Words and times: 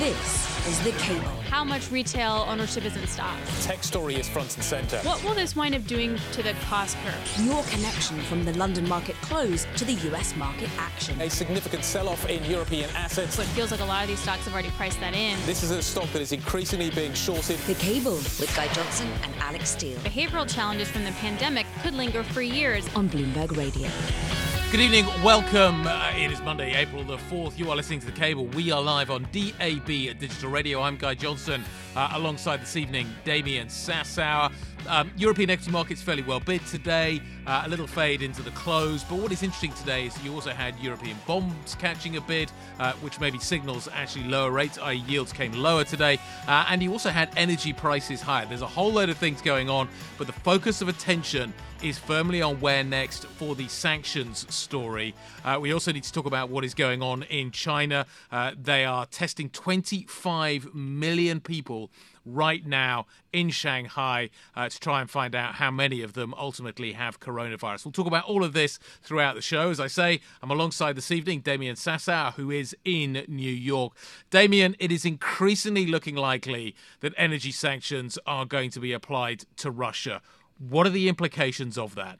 This 0.00 0.66
is 0.66 0.82
The 0.82 0.92
Cable. 0.92 1.28
How 1.50 1.62
much 1.62 1.90
retail 1.90 2.46
ownership 2.48 2.86
is 2.86 2.96
in 2.96 3.06
stocks? 3.06 3.66
Tech 3.66 3.84
story 3.84 4.14
is 4.14 4.26
front 4.26 4.54
and 4.54 4.64
center. 4.64 4.96
What 5.00 5.22
will 5.22 5.34
this 5.34 5.54
wind 5.54 5.74
up 5.74 5.84
doing 5.86 6.18
to 6.32 6.42
the 6.42 6.54
cost 6.70 6.96
curve? 7.04 7.44
Your 7.44 7.62
connection 7.64 8.18
from 8.22 8.46
the 8.46 8.56
London 8.56 8.88
market 8.88 9.14
close 9.16 9.66
to 9.76 9.84
the 9.84 9.92
US 10.10 10.34
market 10.36 10.70
action. 10.78 11.20
A 11.20 11.28
significant 11.28 11.84
sell-off 11.84 12.26
in 12.30 12.42
European 12.50 12.88
assets. 12.96 13.34
So 13.34 13.42
it 13.42 13.48
feels 13.48 13.72
like 13.72 13.80
a 13.80 13.84
lot 13.84 14.04
of 14.04 14.08
these 14.08 14.20
stocks 14.20 14.46
have 14.46 14.54
already 14.54 14.70
priced 14.70 15.00
that 15.00 15.12
in. 15.12 15.38
This 15.44 15.62
is 15.62 15.70
a 15.70 15.82
stock 15.82 16.10
that 16.14 16.22
is 16.22 16.32
increasingly 16.32 16.88
being 16.88 17.12
shorted. 17.12 17.58
The 17.66 17.74
Cable 17.74 18.14
with 18.14 18.50
Guy 18.56 18.68
Johnson 18.68 19.08
and 19.22 19.34
Alix 19.40 19.68
Steel 19.68 19.98
Behavioral 19.98 20.50
challenges 20.50 20.88
from 20.88 21.04
the 21.04 21.12
pandemic 21.12 21.66
could 21.82 21.92
linger 21.92 22.22
for 22.22 22.40
years. 22.40 22.88
on 22.96 23.10
Bloomberg 23.10 23.54
Radio. 23.54 24.49
Good 24.70 24.82
evening, 24.82 25.06
welcome. 25.24 25.84
Uh, 25.84 26.12
it 26.14 26.30
is 26.30 26.40
Monday, 26.42 26.72
April 26.76 27.02
the 27.02 27.16
4th. 27.16 27.58
You 27.58 27.68
are 27.72 27.76
listening 27.76 27.98
to 27.98 28.06
The 28.06 28.12
Cable. 28.12 28.46
We 28.46 28.70
are 28.70 28.80
live 28.80 29.10
on 29.10 29.26
DAB 29.32 29.90
at 30.08 30.20
Digital 30.20 30.48
Radio. 30.48 30.80
I'm 30.80 30.96
Guy 30.96 31.14
Johnson, 31.14 31.64
uh, 31.96 32.10
alongside 32.12 32.62
this 32.62 32.76
evening, 32.76 33.12
Damian 33.24 33.66
Sassower. 33.66 34.52
Um, 34.88 35.10
European 35.16 35.50
equity 35.50 35.70
markets 35.70 36.02
fairly 36.02 36.22
well 36.22 36.40
bid 36.40 36.64
today, 36.66 37.20
uh, 37.46 37.62
a 37.66 37.68
little 37.68 37.86
fade 37.86 38.22
into 38.22 38.42
the 38.42 38.50
close. 38.52 39.04
But 39.04 39.18
what 39.18 39.32
is 39.32 39.42
interesting 39.42 39.72
today 39.72 40.06
is 40.06 40.24
you 40.24 40.34
also 40.34 40.50
had 40.50 40.78
European 40.80 41.16
bonds 41.26 41.74
catching 41.76 42.16
a 42.16 42.20
bid, 42.20 42.50
uh, 42.78 42.92
which 42.94 43.20
maybe 43.20 43.38
signals 43.38 43.88
actually 43.92 44.24
lower 44.24 44.50
rates, 44.50 44.78
i.e., 44.78 45.04
yields 45.06 45.32
came 45.32 45.52
lower 45.52 45.84
today. 45.84 46.18
Uh, 46.46 46.66
and 46.68 46.82
you 46.82 46.92
also 46.92 47.10
had 47.10 47.30
energy 47.36 47.72
prices 47.72 48.20
higher. 48.20 48.46
There's 48.46 48.62
a 48.62 48.66
whole 48.66 48.92
load 48.92 49.08
of 49.08 49.18
things 49.18 49.40
going 49.42 49.68
on, 49.68 49.88
but 50.18 50.26
the 50.26 50.32
focus 50.32 50.80
of 50.80 50.88
attention 50.88 51.52
is 51.82 51.98
firmly 51.98 52.42
on 52.42 52.60
where 52.60 52.84
next 52.84 53.24
for 53.26 53.54
the 53.54 53.66
sanctions 53.68 54.52
story. 54.52 55.14
Uh, 55.44 55.58
we 55.60 55.72
also 55.72 55.92
need 55.92 56.02
to 56.04 56.12
talk 56.12 56.26
about 56.26 56.50
what 56.50 56.64
is 56.64 56.74
going 56.74 57.02
on 57.02 57.22
in 57.24 57.50
China. 57.50 58.06
Uh, 58.30 58.52
they 58.60 58.84
are 58.84 59.06
testing 59.06 59.48
25 59.48 60.74
million 60.74 61.40
people 61.40 61.90
right 62.24 62.66
now 62.66 63.06
in 63.32 63.50
Shanghai 63.50 64.30
uh, 64.54 64.68
to 64.68 64.80
try 64.80 65.00
and 65.00 65.10
find 65.10 65.34
out 65.34 65.54
how 65.54 65.70
many 65.70 66.02
of 66.02 66.14
them 66.14 66.34
ultimately 66.36 66.92
have 66.92 67.20
coronavirus. 67.20 67.84
We'll 67.84 67.92
talk 67.92 68.06
about 68.06 68.24
all 68.24 68.44
of 68.44 68.52
this 68.52 68.78
throughout 69.02 69.34
the 69.34 69.42
show. 69.42 69.70
As 69.70 69.80
I 69.80 69.86
say, 69.86 70.20
I'm 70.42 70.50
alongside 70.50 70.96
this 70.96 71.10
evening 71.10 71.40
Damian 71.40 71.76
Sassower, 71.76 72.34
who 72.34 72.50
is 72.50 72.76
in 72.84 73.24
New 73.28 73.52
York. 73.52 73.92
Damian, 74.30 74.76
it 74.78 74.92
is 74.92 75.04
increasingly 75.04 75.86
looking 75.86 76.16
likely 76.16 76.74
that 77.00 77.14
energy 77.16 77.52
sanctions 77.52 78.18
are 78.26 78.44
going 78.44 78.70
to 78.70 78.80
be 78.80 78.92
applied 78.92 79.44
to 79.56 79.70
Russia. 79.70 80.20
What 80.58 80.86
are 80.86 80.90
the 80.90 81.08
implications 81.08 81.78
of 81.78 81.94
that? 81.94 82.18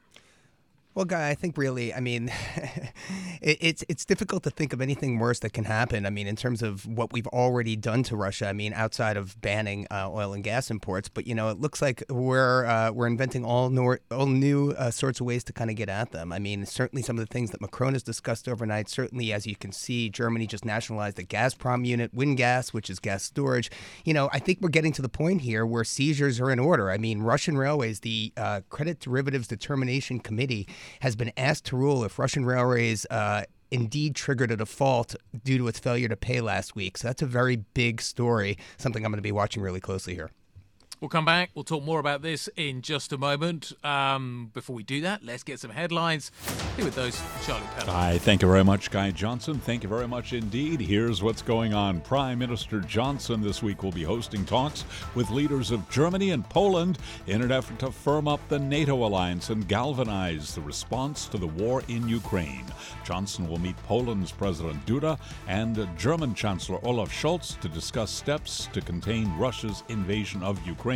Well, 0.93 1.05
Guy, 1.05 1.29
I 1.29 1.35
think 1.35 1.57
really, 1.57 1.93
I 1.93 2.01
mean, 2.01 2.29
it, 3.41 3.57
it's 3.61 3.83
it's 3.87 4.03
difficult 4.03 4.43
to 4.43 4.49
think 4.49 4.73
of 4.73 4.81
anything 4.81 5.19
worse 5.19 5.39
that 5.39 5.53
can 5.53 5.63
happen. 5.63 6.05
I 6.05 6.09
mean, 6.09 6.27
in 6.27 6.35
terms 6.35 6.61
of 6.61 6.85
what 6.85 7.13
we've 7.13 7.27
already 7.27 7.77
done 7.77 8.03
to 8.03 8.17
Russia. 8.17 8.49
I 8.49 8.53
mean, 8.53 8.73
outside 8.73 9.15
of 9.15 9.39
banning 9.39 9.87
uh, 9.89 10.11
oil 10.11 10.33
and 10.33 10.43
gas 10.43 10.69
imports, 10.69 11.07
but 11.07 11.25
you 11.25 11.33
know, 11.33 11.47
it 11.47 11.61
looks 11.61 11.81
like 11.81 12.03
we're 12.09 12.65
uh, 12.65 12.91
we're 12.91 13.07
inventing 13.07 13.45
all 13.45 13.69
new 13.69 13.97
all 14.11 14.25
new 14.25 14.71
uh, 14.71 14.91
sorts 14.91 15.21
of 15.21 15.25
ways 15.25 15.45
to 15.45 15.53
kind 15.53 15.69
of 15.69 15.77
get 15.77 15.87
at 15.87 16.11
them. 16.11 16.33
I 16.33 16.39
mean, 16.39 16.65
certainly 16.65 17.01
some 17.03 17.17
of 17.17 17.25
the 17.25 17.31
things 17.31 17.51
that 17.51 17.61
Macron 17.61 17.93
has 17.93 18.03
discussed 18.03 18.49
overnight. 18.49 18.89
Certainly, 18.89 19.31
as 19.31 19.47
you 19.47 19.55
can 19.55 19.71
see, 19.71 20.09
Germany 20.09 20.45
just 20.45 20.65
nationalized 20.65 21.15
the 21.15 21.23
Gazprom 21.23 21.85
unit, 21.87 22.13
WinGas, 22.13 22.73
which 22.73 22.89
is 22.89 22.99
gas 22.99 23.23
storage. 23.23 23.71
You 24.03 24.13
know, 24.13 24.29
I 24.33 24.39
think 24.39 24.59
we're 24.59 24.67
getting 24.67 24.91
to 24.93 25.01
the 25.01 25.09
point 25.09 25.39
here 25.39 25.65
where 25.65 25.85
seizures 25.85 26.41
are 26.41 26.51
in 26.51 26.59
order. 26.59 26.91
I 26.91 26.97
mean, 26.97 27.21
Russian 27.21 27.57
Railways, 27.57 28.01
the 28.01 28.33
uh, 28.35 28.59
Credit 28.69 28.99
Derivatives 28.99 29.47
Determination 29.47 30.19
Committee 30.19 30.67
has 31.01 31.15
been 31.15 31.31
asked 31.37 31.65
to 31.65 31.75
rule 31.75 32.03
if 32.03 32.19
Russian 32.19 32.45
railways 32.45 33.05
uh, 33.09 33.43
indeed 33.71 34.15
triggered 34.15 34.51
a 34.51 34.57
default 34.57 35.15
due 35.43 35.57
to 35.57 35.67
its 35.67 35.79
failure 35.79 36.07
to 36.07 36.17
pay 36.17 36.41
last 36.41 36.75
week. 36.75 36.97
So 36.97 37.07
that's 37.07 37.21
a 37.21 37.27
very 37.27 37.55
big 37.55 38.01
story, 38.01 38.57
something 38.77 39.05
I'm 39.05 39.11
going 39.11 39.17
to 39.17 39.21
be 39.21 39.31
watching 39.31 39.63
really 39.63 39.79
closely 39.79 40.13
here. 40.13 40.29
We'll 41.01 41.09
come 41.09 41.25
back. 41.25 41.49
We'll 41.55 41.63
talk 41.63 41.83
more 41.83 41.99
about 41.99 42.21
this 42.21 42.47
in 42.55 42.83
just 42.83 43.11
a 43.11 43.17
moment. 43.17 43.73
Um, 43.83 44.51
before 44.53 44.75
we 44.75 44.83
do 44.83 45.01
that, 45.01 45.25
let's 45.25 45.41
get 45.41 45.59
some 45.59 45.71
headlines. 45.71 46.31
Here 46.75 46.85
with 46.85 46.93
those, 46.93 47.19
Charlie 47.43 47.65
Pellet. 47.73 47.89
Hi, 47.89 48.17
thank 48.19 48.43
you 48.43 48.47
very 48.47 48.63
much, 48.63 48.91
Guy 48.91 49.09
Johnson. 49.09 49.57
Thank 49.57 49.81
you 49.81 49.89
very 49.89 50.07
much 50.07 50.33
indeed. 50.33 50.79
Here's 50.79 51.23
what's 51.23 51.41
going 51.41 51.73
on. 51.73 52.01
Prime 52.01 52.37
Minister 52.37 52.81
Johnson 52.81 53.41
this 53.41 53.63
week 53.63 53.81
will 53.81 53.91
be 53.91 54.03
hosting 54.03 54.45
talks 54.45 54.85
with 55.15 55.31
leaders 55.31 55.71
of 55.71 55.89
Germany 55.89 56.29
and 56.29 56.47
Poland 56.47 56.99
in 57.25 57.41
an 57.41 57.51
effort 57.51 57.79
to 57.79 57.91
firm 57.91 58.27
up 58.27 58.39
the 58.47 58.59
NATO 58.59 59.03
alliance 59.03 59.49
and 59.49 59.67
galvanize 59.67 60.53
the 60.53 60.61
response 60.61 61.25
to 61.29 61.39
the 61.39 61.47
war 61.47 61.81
in 61.87 62.07
Ukraine. 62.07 62.65
Johnson 63.03 63.49
will 63.49 63.59
meet 63.59 63.75
Poland's 63.87 64.31
President 64.31 64.85
Duda 64.85 65.17
and 65.47 65.89
German 65.97 66.35
Chancellor 66.35 66.77
Olaf 66.83 67.11
Scholz 67.11 67.59
to 67.61 67.67
discuss 67.67 68.11
steps 68.11 68.69
to 68.71 68.81
contain 68.81 69.35
Russia's 69.39 69.81
invasion 69.89 70.43
of 70.43 70.63
Ukraine. 70.67 70.90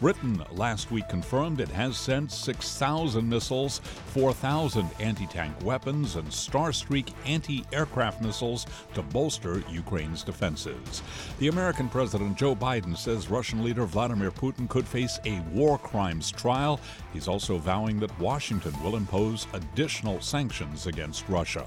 Britain 0.00 0.42
last 0.50 0.90
week 0.90 1.08
confirmed 1.08 1.60
it 1.60 1.68
has 1.68 1.96
sent 1.96 2.32
6,000 2.32 3.28
missiles, 3.28 3.78
4,000 4.06 4.88
anti 4.98 5.26
tank 5.28 5.54
weapons, 5.62 6.16
and 6.16 6.26
Starstreak 6.26 7.12
anti 7.24 7.64
aircraft 7.72 8.20
missiles 8.20 8.66
to 8.94 9.02
bolster 9.02 9.62
Ukraine's 9.70 10.24
defenses. 10.24 11.02
The 11.38 11.48
American 11.48 11.88
President 11.88 12.36
Joe 12.36 12.56
Biden 12.56 12.96
says 12.96 13.30
Russian 13.30 13.62
leader 13.62 13.86
Vladimir 13.86 14.32
Putin 14.32 14.68
could 14.68 14.88
face 14.88 15.20
a 15.24 15.38
war 15.52 15.78
crimes 15.78 16.32
trial. 16.32 16.80
He's 17.12 17.28
also 17.28 17.58
vowing 17.58 18.00
that 18.00 18.18
Washington 18.18 18.74
will 18.82 18.96
impose 18.96 19.46
additional 19.52 20.20
sanctions 20.20 20.88
against 20.88 21.28
Russia. 21.28 21.64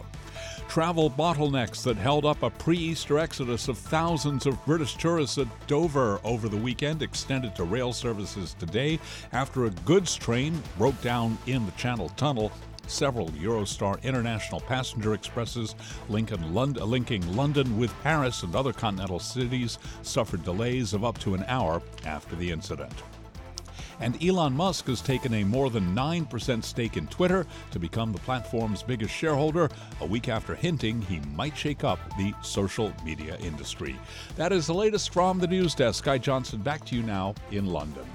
Travel 0.71 1.09
bottlenecks 1.11 1.83
that 1.83 1.97
held 1.97 2.23
up 2.23 2.43
a 2.43 2.49
pre 2.49 2.77
Easter 2.77 3.19
exodus 3.19 3.67
of 3.67 3.77
thousands 3.77 4.45
of 4.45 4.65
British 4.65 4.95
tourists 4.95 5.37
at 5.37 5.67
Dover 5.67 6.21
over 6.23 6.47
the 6.47 6.55
weekend 6.55 7.01
extended 7.01 7.53
to 7.57 7.65
rail 7.65 7.91
services 7.91 8.55
today 8.57 8.97
after 9.33 9.65
a 9.65 9.69
goods 9.69 10.15
train 10.15 10.63
broke 10.77 10.99
down 11.01 11.37
in 11.45 11.65
the 11.65 11.73
Channel 11.73 12.07
Tunnel. 12.15 12.53
Several 12.87 13.27
Eurostar 13.31 14.01
international 14.01 14.61
passenger 14.61 15.13
expresses 15.13 15.75
London, 16.07 16.89
linking 16.89 17.35
London 17.35 17.77
with 17.77 17.93
Paris 18.01 18.43
and 18.43 18.55
other 18.55 18.71
continental 18.71 19.19
cities 19.19 19.77
suffered 20.03 20.45
delays 20.45 20.93
of 20.93 21.03
up 21.03 21.17
to 21.17 21.33
an 21.33 21.43
hour 21.49 21.81
after 22.05 22.37
the 22.37 22.49
incident. 22.49 22.93
And 24.01 24.21
Elon 24.23 24.53
Musk 24.53 24.87
has 24.87 24.99
taken 24.99 25.33
a 25.35 25.43
more 25.43 25.69
than 25.69 25.95
9% 25.95 26.63
stake 26.63 26.97
in 26.97 27.07
Twitter 27.07 27.45
to 27.69 27.79
become 27.79 28.11
the 28.11 28.19
platform's 28.19 28.81
biggest 28.81 29.13
shareholder, 29.13 29.69
a 30.01 30.05
week 30.05 30.27
after 30.27 30.55
hinting 30.55 31.01
he 31.03 31.19
might 31.35 31.55
shake 31.55 31.83
up 31.83 31.99
the 32.17 32.33
social 32.41 32.91
media 33.05 33.37
industry. 33.37 33.95
That 34.35 34.51
is 34.51 34.65
the 34.65 34.73
latest 34.73 35.13
from 35.13 35.37
the 35.37 35.47
news 35.47 35.75
desk. 35.75 36.03
Guy 36.03 36.17
Johnson, 36.17 36.61
back 36.61 36.83
to 36.85 36.95
you 36.95 37.03
now 37.03 37.35
in 37.51 37.67
London. 37.67 38.05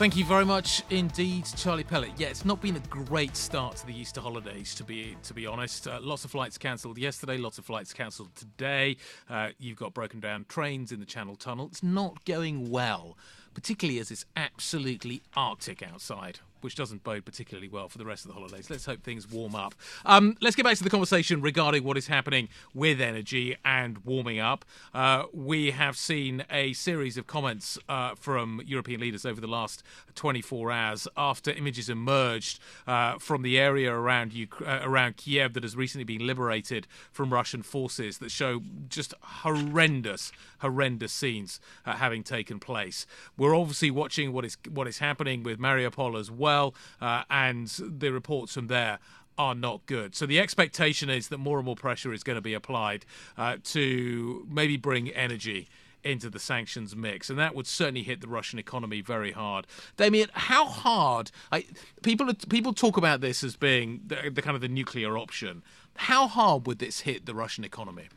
Thank 0.00 0.16
you 0.16 0.24
very 0.24 0.46
much 0.46 0.82
indeed, 0.88 1.44
Charlie 1.58 1.84
Pellet. 1.84 2.12
Yeah, 2.16 2.28
it's 2.28 2.46
not 2.46 2.62
been 2.62 2.76
a 2.76 2.80
great 2.88 3.36
start 3.36 3.76
to 3.76 3.86
the 3.86 3.94
Easter 3.94 4.22
holidays, 4.22 4.74
to 4.76 4.82
be 4.82 5.14
to 5.24 5.34
be 5.34 5.46
honest. 5.46 5.86
Uh, 5.86 5.98
lots 6.00 6.24
of 6.24 6.30
flights 6.30 6.56
cancelled 6.56 6.96
yesterday, 6.96 7.36
lots 7.36 7.58
of 7.58 7.66
flights 7.66 7.92
cancelled 7.92 8.34
today. 8.34 8.96
Uh, 9.28 9.50
you've 9.58 9.76
got 9.76 9.92
broken 9.92 10.18
down 10.18 10.46
trains 10.48 10.90
in 10.90 11.00
the 11.00 11.04
Channel 11.04 11.36
Tunnel. 11.36 11.66
It's 11.66 11.82
not 11.82 12.24
going 12.24 12.70
well, 12.70 13.18
particularly 13.54 13.98
as 13.98 14.10
it's 14.10 14.24
absolutely 14.36 15.22
arctic 15.36 15.82
outside. 15.82 16.40
Which 16.62 16.74
doesn't 16.74 17.02
bode 17.02 17.24
particularly 17.24 17.68
well 17.68 17.88
for 17.88 17.96
the 17.96 18.04
rest 18.04 18.26
of 18.26 18.28
the 18.28 18.34
holidays. 18.34 18.68
Let's 18.68 18.84
hope 18.84 19.02
things 19.02 19.26
warm 19.26 19.54
up. 19.54 19.74
Um, 20.04 20.36
let's 20.42 20.54
get 20.54 20.66
back 20.66 20.76
to 20.76 20.84
the 20.84 20.90
conversation 20.90 21.40
regarding 21.40 21.84
what 21.84 21.96
is 21.96 22.08
happening 22.08 22.50
with 22.74 23.00
energy 23.00 23.56
and 23.64 23.96
warming 24.04 24.40
up. 24.40 24.66
Uh, 24.92 25.22
we 25.32 25.70
have 25.70 25.96
seen 25.96 26.44
a 26.50 26.74
series 26.74 27.16
of 27.16 27.26
comments 27.26 27.78
uh, 27.88 28.14
from 28.14 28.60
European 28.66 29.00
leaders 29.00 29.24
over 29.24 29.40
the 29.40 29.46
last 29.46 29.82
24 30.16 30.70
hours 30.70 31.08
after 31.16 31.50
images 31.50 31.88
emerged 31.88 32.60
uh, 32.86 33.16
from 33.18 33.40
the 33.40 33.58
area 33.58 33.90
around 33.90 34.34
uh, 34.60 34.80
around 34.82 35.16
Kiev 35.16 35.54
that 35.54 35.62
has 35.62 35.76
recently 35.76 36.04
been 36.04 36.26
liberated 36.26 36.86
from 37.10 37.32
Russian 37.32 37.62
forces 37.62 38.18
that 38.18 38.30
show 38.30 38.60
just 38.90 39.14
horrendous, 39.22 40.30
horrendous 40.60 41.12
scenes 41.12 41.60
uh, 41.84 41.92
having 41.92 42.22
taken 42.22 42.58
place. 42.58 43.06
We're 43.36 43.54
obviously 43.56 43.90
watching 43.90 44.32
what 44.32 44.44
is 44.44 44.56
what 44.68 44.86
is 44.86 44.98
happening 44.98 45.42
with 45.42 45.58
Mariupol 45.58 46.18
as 46.18 46.30
well, 46.30 46.74
uh, 47.00 47.24
and 47.30 47.68
the 47.68 48.10
reports 48.10 48.54
from 48.54 48.68
there 48.68 48.98
are 49.38 49.54
not 49.54 49.86
good. 49.86 50.14
So 50.14 50.26
the 50.26 50.38
expectation 50.38 51.08
is 51.08 51.28
that 51.28 51.38
more 51.38 51.58
and 51.58 51.64
more 51.64 51.76
pressure 51.76 52.12
is 52.12 52.22
going 52.22 52.36
to 52.36 52.42
be 52.42 52.54
applied 52.54 53.06
uh, 53.38 53.56
to 53.64 54.46
maybe 54.50 54.76
bring 54.76 55.08
energy 55.10 55.68
into 56.02 56.30
the 56.30 56.38
sanctions 56.38 56.96
mix, 56.96 57.28
and 57.30 57.38
that 57.38 57.54
would 57.54 57.66
certainly 57.66 58.02
hit 58.02 58.20
the 58.20 58.28
Russian 58.28 58.58
economy 58.58 59.00
very 59.00 59.32
hard. 59.32 59.66
Damian, 59.96 60.30
how 60.32 60.66
hard? 60.66 61.30
I, 61.52 61.64
people 62.02 62.32
people 62.48 62.72
talk 62.72 62.96
about 62.96 63.20
this 63.20 63.44
as 63.44 63.56
being 63.56 64.00
the, 64.06 64.30
the 64.30 64.42
kind 64.42 64.54
of 64.54 64.60
the 64.60 64.68
nuclear 64.68 65.18
option. 65.18 65.62
How 65.96 66.26
hard 66.26 66.66
would 66.66 66.78
this 66.78 67.00
hit 67.00 67.26
the 67.26 67.34
Russian 67.34 67.64
economy? 67.64 68.08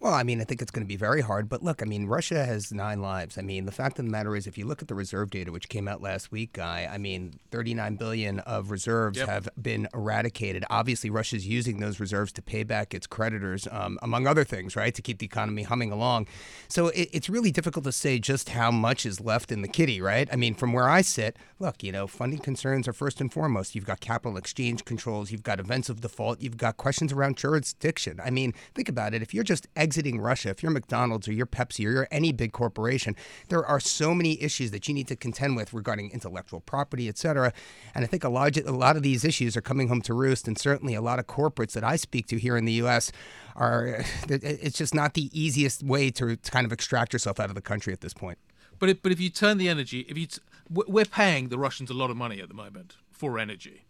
Well, 0.00 0.14
I 0.14 0.22
mean, 0.22 0.40
I 0.40 0.44
think 0.44 0.62
it's 0.62 0.70
going 0.70 0.84
to 0.84 0.88
be 0.88 0.96
very 0.96 1.20
hard. 1.20 1.48
But 1.48 1.62
look, 1.62 1.82
I 1.82 1.84
mean, 1.84 2.06
Russia 2.06 2.44
has 2.44 2.72
nine 2.72 3.02
lives. 3.02 3.36
I 3.36 3.42
mean, 3.42 3.64
the 3.66 3.72
fact 3.72 3.98
of 3.98 4.04
the 4.04 4.10
matter 4.10 4.36
is, 4.36 4.46
if 4.46 4.56
you 4.56 4.64
look 4.64 4.80
at 4.80 4.86
the 4.88 4.94
reserve 4.94 5.30
data, 5.30 5.50
which 5.50 5.68
came 5.68 5.88
out 5.88 6.00
last 6.00 6.30
week, 6.30 6.52
Guy, 6.52 6.88
I 6.90 6.98
mean, 6.98 7.34
39 7.50 7.96
billion 7.96 8.38
of 8.40 8.70
reserves 8.70 9.18
Yep. 9.18 9.28
have 9.28 9.48
been 9.60 9.88
eradicated. 9.92 10.64
Obviously, 10.70 11.10
Russia's 11.10 11.46
using 11.48 11.80
those 11.80 11.98
reserves 11.98 12.30
to 12.32 12.42
pay 12.42 12.62
back 12.62 12.94
its 12.94 13.06
creditors, 13.08 13.66
um, 13.72 13.98
among 14.02 14.26
other 14.28 14.44
things, 14.44 14.76
right, 14.76 14.94
to 14.94 15.02
keep 15.02 15.18
the 15.18 15.26
economy 15.26 15.64
humming 15.64 15.90
along. 15.90 16.28
So 16.68 16.88
it, 16.88 17.08
it's 17.12 17.28
really 17.28 17.50
difficult 17.50 17.84
to 17.84 17.92
say 17.92 18.20
just 18.20 18.50
how 18.50 18.70
much 18.70 19.04
is 19.04 19.20
left 19.20 19.50
in 19.50 19.62
the 19.62 19.68
kitty, 19.68 20.00
right? 20.00 20.28
I 20.32 20.36
mean, 20.36 20.54
from 20.54 20.72
where 20.72 20.88
I 20.88 21.00
sit, 21.02 21.36
look, 21.58 21.82
you 21.82 21.90
know, 21.90 22.06
funding 22.06 22.38
concerns 22.38 22.86
are 22.86 22.92
first 22.92 23.20
and 23.20 23.32
foremost. 23.32 23.74
You've 23.74 23.84
got 23.86 24.00
capital 24.00 24.36
exchange 24.36 24.84
controls, 24.84 25.32
you've 25.32 25.42
got 25.42 25.58
events 25.58 25.88
of 25.88 26.00
default, 26.02 26.40
you've 26.40 26.56
got 26.56 26.76
questions 26.76 27.12
around 27.12 27.36
jurisdiction. 27.36 28.20
I 28.24 28.30
mean, 28.30 28.54
think 28.74 28.88
about 28.88 29.12
it. 29.14 29.22
If 29.22 29.34
you're 29.34 29.42
just 29.42 29.66
exiting 29.88 30.20
Russia, 30.20 30.50
if 30.50 30.62
you're 30.62 30.70
McDonald's 30.70 31.26
or 31.26 31.32
you're 31.32 31.46
Pepsi 31.46 31.86
or 31.86 31.90
you're 31.90 32.08
any 32.10 32.30
big 32.32 32.52
corporation, 32.52 33.16
there 33.48 33.64
are 33.64 33.80
so 33.80 34.14
many 34.14 34.40
issues 34.42 34.70
that 34.70 34.86
you 34.86 34.92
need 34.92 35.08
to 35.08 35.16
contend 35.16 35.56
with 35.56 35.72
regarding 35.72 36.10
intellectual 36.10 36.60
property, 36.60 37.08
et 37.08 37.16
cetera. 37.16 37.52
And 37.94 38.04
I 38.04 38.06
think 38.06 38.22
a 38.22 38.28
lot, 38.28 38.56
a 38.58 38.70
lot 38.70 38.96
of 38.96 39.02
these 39.02 39.24
issues 39.24 39.56
are 39.56 39.62
coming 39.62 39.88
home 39.88 40.02
to 40.02 40.12
roost, 40.12 40.46
and 40.46 40.58
certainly 40.58 40.94
a 40.94 41.00
lot 41.00 41.18
of 41.18 41.26
corporates 41.26 41.72
that 41.72 41.84
I 41.84 41.96
speak 41.96 42.26
to 42.28 42.38
here 42.38 42.56
in 42.56 42.64
the 42.64 42.74
U.S. 42.84 43.10
are. 43.56 44.04
It's 44.28 44.78
just 44.78 44.94
not 44.94 45.14
the 45.14 45.30
easiest 45.32 45.82
way 45.82 46.10
to, 46.10 46.36
to 46.36 46.50
kind 46.50 46.66
of 46.66 46.72
extract 46.72 47.12
yourself 47.12 47.40
out 47.40 47.48
of 47.48 47.54
the 47.54 47.62
country 47.62 47.92
at 47.92 48.00
this 48.00 48.12
point. 48.12 48.38
But 48.78 48.88
if, 48.90 49.02
but 49.02 49.10
if 49.10 49.20
you 49.20 49.30
turn 49.30 49.56
the 49.58 49.68
energy, 49.68 50.00
if 50.08 50.16
you 50.18 50.26
t- 50.26 50.42
we're 50.70 51.04
paying 51.04 51.48
the 51.48 51.58
Russians 51.58 51.90
a 51.90 51.94
lot 51.94 52.10
of 52.10 52.16
money 52.16 52.40
at 52.40 52.48
the 52.48 52.54
moment 52.54 52.96
for 53.10 53.38
energy. 53.38 53.84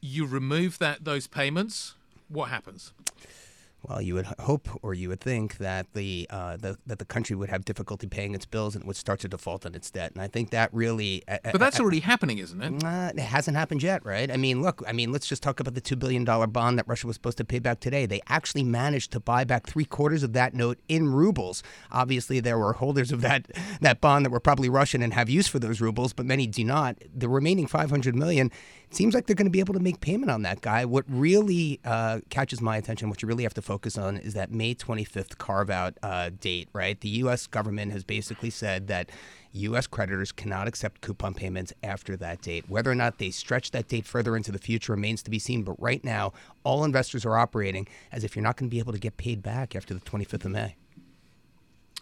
You 0.00 0.26
remove 0.26 0.78
that 0.78 1.04
those 1.04 1.26
payments, 1.26 1.94
what 2.28 2.48
happens? 2.50 2.92
Well, 3.82 4.00
you 4.00 4.14
would 4.14 4.26
hope 4.38 4.68
or 4.82 4.94
you 4.94 5.08
would 5.08 5.20
think 5.20 5.58
that 5.58 5.92
the, 5.92 6.28
uh, 6.30 6.56
the 6.56 6.78
that 6.86 7.00
the 7.00 7.04
country 7.04 7.34
would 7.34 7.48
have 7.50 7.64
difficulty 7.64 8.06
paying 8.06 8.32
its 8.34 8.46
bills 8.46 8.76
and 8.76 8.84
would 8.84 8.94
start 8.96 9.20
to 9.20 9.28
default 9.28 9.66
on 9.66 9.74
its 9.74 9.90
debt. 9.90 10.12
And 10.12 10.22
I 10.22 10.28
think 10.28 10.50
that 10.50 10.72
really. 10.72 11.24
uh, 11.26 11.38
But 11.42 11.58
that's 11.58 11.80
already 11.80 12.00
happening, 12.00 12.38
isn't 12.38 12.62
it? 12.62 12.84
Uh, 12.84 13.10
it 13.14 13.18
hasn't 13.20 13.56
happened 13.56 13.82
yet, 13.82 14.04
right? 14.06 14.30
I 14.30 14.36
mean, 14.36 14.62
look, 14.62 14.82
I 14.86 14.92
mean, 14.92 15.10
let's 15.10 15.26
just 15.26 15.42
talk 15.42 15.58
about 15.58 15.74
the 15.74 15.80
$2 15.80 15.98
billion 15.98 16.24
bond 16.24 16.78
that 16.78 16.86
Russia 16.86 17.08
was 17.08 17.16
supposed 17.16 17.38
to 17.38 17.44
pay 17.44 17.58
back 17.58 17.80
today. 17.80 18.06
They 18.06 18.20
actually 18.28 18.62
managed 18.62 19.10
to 19.12 19.20
buy 19.20 19.42
back 19.44 19.66
three 19.66 19.84
quarters 19.84 20.22
of 20.22 20.32
that 20.34 20.54
note 20.54 20.78
in 20.88 21.08
rubles. 21.12 21.64
Obviously, 21.90 22.38
there 22.38 22.58
were 22.58 22.74
holders 22.74 23.10
of 23.10 23.20
that, 23.22 23.48
that 23.80 24.00
bond 24.00 24.24
that 24.24 24.30
were 24.30 24.40
probably 24.40 24.68
Russian 24.68 25.02
and 25.02 25.12
have 25.14 25.28
use 25.28 25.48
for 25.48 25.58
those 25.58 25.80
rubles, 25.80 26.12
but 26.12 26.24
many 26.24 26.46
do 26.46 26.64
not. 26.64 26.96
The 27.12 27.28
remaining 27.28 27.66
500 27.66 28.14
million, 28.14 28.46
it 28.88 28.94
seems 28.94 29.12
like 29.14 29.26
they're 29.26 29.34
going 29.36 29.46
to 29.46 29.50
be 29.50 29.60
able 29.60 29.74
to 29.74 29.80
make 29.80 30.00
payment 30.00 30.30
on 30.30 30.42
that 30.42 30.60
guy. 30.60 30.84
What 30.84 31.04
really 31.08 31.80
uh, 31.84 32.20
catches 32.30 32.60
my 32.60 32.76
attention, 32.76 33.08
what 33.08 33.22
you 33.22 33.28
really 33.28 33.42
have 33.42 33.54
to 33.54 33.62
focus 33.72 33.96
on, 33.96 34.18
is 34.18 34.34
that 34.34 34.50
May 34.50 34.74
25th 34.74 35.38
carve 35.38 35.70
out 35.70 35.96
uh, 36.02 36.28
date, 36.28 36.68
right? 36.74 37.00
The 37.00 37.08
U.S. 37.24 37.46
government 37.46 37.90
has 37.92 38.04
basically 38.04 38.50
said 38.50 38.86
that 38.88 39.08
U.S. 39.52 39.86
creditors 39.86 40.30
cannot 40.30 40.68
accept 40.68 41.00
coupon 41.00 41.32
payments 41.32 41.72
after 41.82 42.14
that 42.18 42.42
date. 42.42 42.68
Whether 42.68 42.90
or 42.90 42.94
not 42.94 43.18
they 43.18 43.30
stretch 43.30 43.70
that 43.70 43.88
date 43.88 44.04
further 44.04 44.36
into 44.36 44.52
the 44.52 44.58
future 44.58 44.92
remains 44.92 45.22
to 45.22 45.30
be 45.30 45.38
seen. 45.38 45.62
But 45.62 45.80
right 45.80 46.04
now, 46.04 46.34
all 46.64 46.84
investors 46.84 47.24
are 47.24 47.38
operating 47.38 47.88
as 48.12 48.24
if 48.24 48.36
you're 48.36 48.42
not 48.42 48.58
going 48.58 48.68
to 48.68 48.70
be 48.70 48.78
able 48.78 48.92
to 48.92 48.98
get 48.98 49.16
paid 49.16 49.42
back 49.42 49.74
after 49.74 49.94
the 49.94 50.00
25th 50.00 50.44
of 50.44 50.50
May. 50.50 50.76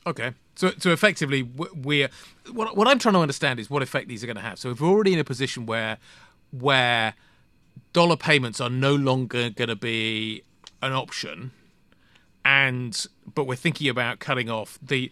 Okay. 0.08 0.32
So, 0.56 0.72
so 0.76 0.90
effectively, 0.90 1.42
we're 1.42 2.10
what, 2.50 2.76
what 2.76 2.88
I'm 2.88 2.98
trying 2.98 3.14
to 3.14 3.20
understand 3.20 3.60
is 3.60 3.70
what 3.70 3.80
effect 3.80 4.08
these 4.08 4.24
are 4.24 4.26
going 4.26 4.42
to 4.42 4.42
have. 4.42 4.58
So, 4.58 4.70
if 4.70 4.80
we're 4.80 4.88
already 4.88 5.12
in 5.12 5.20
a 5.20 5.24
position 5.24 5.66
where 5.66 5.98
where 6.50 7.14
dollar 7.92 8.16
payments 8.16 8.60
are 8.60 8.70
no 8.70 8.92
longer 8.92 9.50
going 9.50 9.68
to 9.68 9.76
be 9.76 10.42
an 10.82 10.92
option, 10.92 11.52
and 12.44 13.06
but 13.34 13.44
we're 13.44 13.56
thinking 13.56 13.88
about 13.88 14.18
cutting 14.18 14.50
off 14.50 14.78
the 14.82 15.10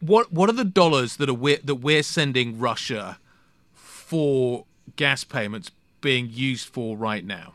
what 0.00 0.32
what 0.32 0.48
are 0.48 0.54
the 0.54 0.64
dollars 0.64 1.16
that 1.16 1.28
are 1.28 1.34
we 1.34 1.56
that 1.56 1.76
we're 1.76 2.02
sending 2.02 2.58
Russia 2.58 3.18
for 3.74 4.66
gas 4.96 5.24
payments 5.24 5.70
being 6.00 6.28
used 6.30 6.68
for 6.68 6.96
right 6.96 7.24
now? 7.24 7.52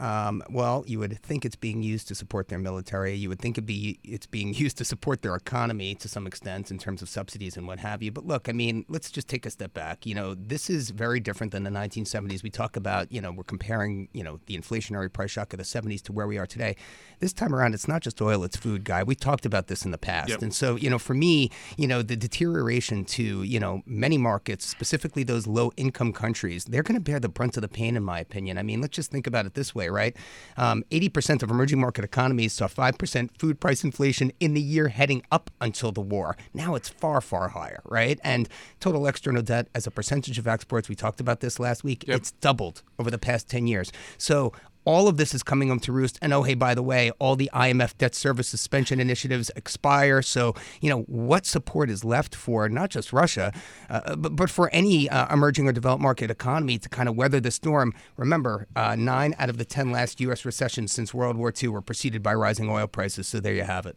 Um, 0.00 0.42
well, 0.48 0.82
you 0.86 0.98
would 0.98 1.20
think 1.22 1.44
it's 1.44 1.56
being 1.56 1.82
used 1.82 2.08
to 2.08 2.14
support 2.14 2.48
their 2.48 2.58
military. 2.58 3.14
You 3.14 3.28
would 3.28 3.38
think 3.38 3.54
it'd 3.58 3.66
be 3.66 4.00
it's 4.02 4.26
being 4.26 4.54
used 4.54 4.78
to 4.78 4.84
support 4.84 5.20
their 5.22 5.34
economy 5.36 5.94
to 5.96 6.08
some 6.08 6.26
extent 6.26 6.70
in 6.70 6.78
terms 6.78 7.02
of 7.02 7.08
subsidies 7.08 7.56
and 7.56 7.66
what 7.66 7.80
have 7.80 8.02
you. 8.02 8.10
But 8.10 8.26
look, 8.26 8.48
I 8.48 8.52
mean, 8.52 8.84
let's 8.88 9.10
just 9.10 9.28
take 9.28 9.44
a 9.44 9.50
step 9.50 9.74
back. 9.74 10.06
You 10.06 10.14
know, 10.14 10.34
this 10.34 10.70
is 10.70 10.90
very 10.90 11.20
different 11.20 11.52
than 11.52 11.64
the 11.64 11.70
1970s. 11.70 12.42
We 12.42 12.48
talk 12.50 12.76
about, 12.76 13.12
you 13.12 13.20
know, 13.20 13.30
we're 13.30 13.44
comparing, 13.44 14.08
you 14.14 14.24
know, 14.24 14.40
the 14.46 14.56
inflationary 14.56 15.12
price 15.12 15.30
shock 15.30 15.52
of 15.52 15.58
the 15.58 15.64
70s 15.64 16.00
to 16.04 16.12
where 16.12 16.26
we 16.26 16.38
are 16.38 16.46
today. 16.46 16.76
This 17.18 17.34
time 17.34 17.54
around, 17.54 17.74
it's 17.74 17.86
not 17.86 18.00
just 18.00 18.22
oil; 18.22 18.42
it's 18.44 18.56
food, 18.56 18.84
guy. 18.84 19.02
We 19.02 19.14
talked 19.14 19.44
about 19.44 19.66
this 19.66 19.84
in 19.84 19.90
the 19.90 19.98
past, 19.98 20.30
Yep. 20.30 20.40
and 20.42 20.54
so 20.54 20.76
you 20.76 20.88
know, 20.88 20.98
for 20.98 21.12
me, 21.12 21.50
you 21.76 21.86
know, 21.86 22.00
the 22.00 22.16
deterioration 22.16 23.04
to 23.04 23.42
you 23.42 23.60
know 23.60 23.82
many 23.84 24.16
markets, 24.16 24.64
specifically 24.66 25.22
those 25.24 25.46
low-income 25.46 26.14
countries, 26.14 26.64
they're 26.64 26.82
going 26.82 26.94
to 26.94 27.00
bear 27.00 27.20
the 27.20 27.28
brunt 27.28 27.58
of 27.58 27.60
the 27.60 27.68
pain, 27.68 27.94
in 27.96 28.02
my 28.02 28.18
opinion. 28.20 28.56
I 28.56 28.62
mean, 28.62 28.80
let's 28.80 28.96
just 28.96 29.10
think 29.10 29.26
about 29.26 29.44
it 29.44 29.52
this 29.52 29.74
way, 29.74 29.89
right? 29.92 30.16
Um, 30.56 30.84
80% 30.90 31.42
of 31.42 31.50
emerging 31.50 31.80
market 31.80 32.04
economies 32.04 32.52
saw 32.52 32.66
5% 32.68 33.30
food 33.38 33.60
price 33.60 33.84
inflation 33.84 34.32
in 34.40 34.54
the 34.54 34.60
year 34.60 34.88
heading 34.88 35.22
up 35.30 35.50
until 35.60 35.92
the 35.92 36.00
war. 36.00 36.36
Now 36.54 36.74
it's 36.74 36.88
far, 36.88 37.20
far 37.20 37.48
higher, 37.48 37.80
right? 37.84 38.18
And 38.24 38.48
total 38.80 39.06
external 39.06 39.42
debt 39.42 39.68
as 39.74 39.86
a 39.86 39.90
percentage 39.90 40.38
of 40.38 40.46
exports, 40.46 40.88
we 40.88 40.94
talked 40.94 41.20
about 41.20 41.40
this 41.40 41.58
last 41.60 41.84
week, 41.84 42.04
Yep. 42.06 42.16
it's 42.16 42.30
doubled 42.32 42.82
over 42.98 43.10
the 43.10 43.18
past 43.18 43.48
10 43.48 43.66
years. 43.66 43.90
So 44.18 44.52
all 44.84 45.08
of 45.08 45.16
this 45.16 45.34
is 45.34 45.42
coming 45.42 45.68
home 45.68 45.80
to 45.80 45.92
roost. 45.92 46.18
And 46.22 46.32
oh, 46.32 46.42
hey, 46.42 46.54
by 46.54 46.74
the 46.74 46.82
way, 46.82 47.10
all 47.18 47.36
the 47.36 47.50
IMF 47.54 47.96
debt 47.98 48.14
service 48.14 48.48
suspension 48.48 49.00
initiatives 49.00 49.50
expire. 49.56 50.22
So, 50.22 50.54
you 50.80 50.90
know, 50.90 51.02
what 51.02 51.46
support 51.46 51.90
is 51.90 52.04
left 52.04 52.34
for 52.34 52.68
not 52.68 52.90
just 52.90 53.12
Russia, 53.12 53.52
uh, 53.88 54.16
but, 54.16 54.36
but 54.36 54.50
for 54.50 54.70
any 54.72 55.08
uh, 55.10 55.32
emerging 55.32 55.68
or 55.68 55.72
developed 55.72 56.02
market 56.02 56.30
economy 56.30 56.78
to 56.78 56.88
kind 56.88 57.08
of 57.08 57.16
weather 57.16 57.40
the 57.40 57.50
storm? 57.50 57.94
Remember, 58.16 58.66
uh, 58.76 58.96
nine 58.96 59.34
out 59.38 59.50
of 59.50 59.58
the 59.58 59.64
10 59.64 59.92
last 59.92 60.20
U.S. 60.20 60.44
recessions 60.44 60.92
since 60.92 61.12
World 61.14 61.36
War 61.36 61.52
II 61.62 61.68
were 61.70 61.82
preceded 61.82 62.22
by 62.22 62.34
rising 62.34 62.68
oil 62.70 62.86
prices. 62.86 63.28
So 63.28 63.40
there 63.40 63.54
you 63.54 63.64
have 63.64 63.86
it. 63.86 63.96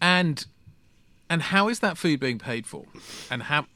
and 0.00 0.46
and 1.28 1.42
how 1.42 1.68
is 1.68 1.80
that 1.80 1.98
food 1.98 2.20
being 2.20 2.38
paid 2.38 2.66
for 2.66 2.84
and 3.30 3.44
how 3.44 3.66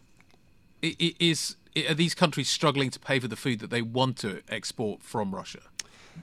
are 0.82 1.94
these 1.94 2.14
countries 2.14 2.48
struggling 2.48 2.90
to 2.90 2.98
pay 3.00 3.18
for 3.18 3.28
the 3.28 3.36
food 3.36 3.58
that 3.60 3.70
they 3.70 3.82
want 3.82 4.16
to 4.18 4.40
export 4.48 5.02
from 5.02 5.34
russia 5.34 5.60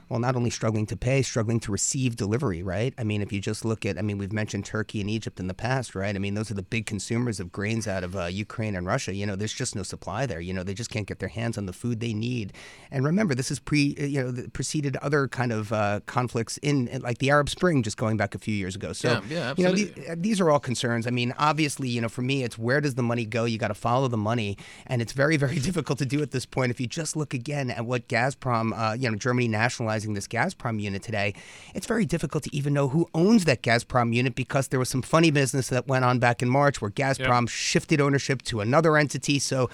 well, 0.08 0.20
not 0.20 0.36
only 0.36 0.50
struggling 0.50 0.86
to 0.86 0.96
pay, 0.96 1.22
struggling 1.22 1.60
to 1.60 1.72
receive 1.72 2.16
delivery, 2.16 2.62
right? 2.62 2.94
I 2.98 3.04
mean, 3.04 3.22
if 3.22 3.32
you 3.32 3.40
just 3.40 3.64
look 3.64 3.84
at, 3.84 3.98
I 3.98 4.02
mean, 4.02 4.18
we've 4.18 4.32
mentioned 4.32 4.64
Turkey 4.64 5.00
and 5.00 5.10
Egypt 5.10 5.38
in 5.40 5.46
the 5.48 5.54
past, 5.54 5.94
right? 5.94 6.14
I 6.14 6.18
mean, 6.18 6.34
those 6.34 6.50
are 6.50 6.54
the 6.54 6.62
big 6.62 6.86
consumers 6.86 7.40
of 7.40 7.52
grains 7.52 7.86
out 7.86 8.04
of 8.04 8.16
uh, 8.16 8.26
Ukraine 8.26 8.74
and 8.74 8.86
Russia. 8.86 9.14
You 9.14 9.26
know, 9.26 9.36
there's 9.36 9.52
just 9.52 9.76
no 9.76 9.82
supply 9.82 10.26
there. 10.26 10.40
You 10.40 10.52
know, 10.54 10.62
they 10.62 10.74
just 10.74 10.90
can't 10.90 11.06
get 11.06 11.18
their 11.18 11.28
hands 11.28 11.58
on 11.58 11.66
the 11.66 11.72
food 11.72 12.00
they 12.00 12.14
need. 12.14 12.52
And 12.90 13.04
remember, 13.04 13.34
this 13.34 13.50
is 13.50 13.58
pre, 13.58 13.96
uh, 14.00 14.04
you 14.04 14.22
know, 14.22 14.46
preceded 14.52 14.96
other 14.98 15.28
kind 15.28 15.52
of 15.52 15.72
uh, 15.72 16.00
conflicts 16.06 16.58
in, 16.58 16.88
like 17.02 17.18
the 17.18 17.30
Arab 17.30 17.48
Spring, 17.48 17.82
just 17.82 17.96
going 17.96 18.16
back 18.16 18.34
a 18.34 18.38
few 18.38 18.54
years 18.54 18.74
ago. 18.76 18.92
So, 18.92 19.08
Yeah, 19.08 19.20
yeah, 19.28 19.54
you 19.56 19.64
know, 19.64 19.70
absolutely. 19.70 20.08
uh, 20.08 20.14
these 20.18 20.40
are 20.40 20.50
all 20.50 20.60
concerns. 20.60 21.06
I 21.06 21.10
mean, 21.10 21.34
obviously, 21.38 21.88
you 21.88 22.00
know, 22.00 22.08
for 22.08 22.22
me, 22.22 22.42
it's 22.42 22.58
where 22.58 22.80
does 22.80 22.94
the 22.94 23.02
money 23.02 23.24
go? 23.24 23.44
You 23.44 23.58
got 23.58 23.68
to 23.68 23.74
follow 23.74 24.08
the 24.08 24.16
money, 24.16 24.56
and 24.86 25.02
it's 25.02 25.12
very, 25.12 25.36
very 25.36 25.58
difficult 25.68 25.98
to 25.98 26.06
do 26.06 26.22
at 26.22 26.30
this 26.30 26.46
point. 26.46 26.70
If 26.70 26.80
you 26.80 26.86
just 26.86 27.16
look 27.16 27.34
again 27.34 27.70
at 27.70 27.84
what 27.84 28.08
Gazprom, 28.08 28.72
uh, 28.76 28.94
you 28.94 29.10
know, 29.10 29.16
Germany 29.16 29.48
nationalizing 29.88 30.14
this 30.14 30.28
Gazprom 30.28 30.80
unit 30.80 31.02
today, 31.02 31.34
it's 31.74 31.86
very 31.86 32.04
difficult 32.04 32.44
to 32.44 32.54
even 32.54 32.74
know 32.74 32.88
who 32.88 33.08
owns 33.14 33.44
that 33.44 33.62
Gazprom 33.62 34.14
unit 34.14 34.34
because 34.34 34.68
there 34.68 34.78
was 34.78 34.88
some 34.88 35.02
funny 35.02 35.30
business 35.30 35.68
that 35.68 35.86
went 35.86 36.04
on 36.04 36.18
back 36.18 36.42
in 36.42 36.48
March 36.48 36.80
where 36.80 36.90
Gazprom 36.90 37.48
shifted 37.48 38.00
ownership 38.00 38.42
to 38.42 38.60
another 38.60 38.96
entity. 38.96 39.38
So 39.38 39.70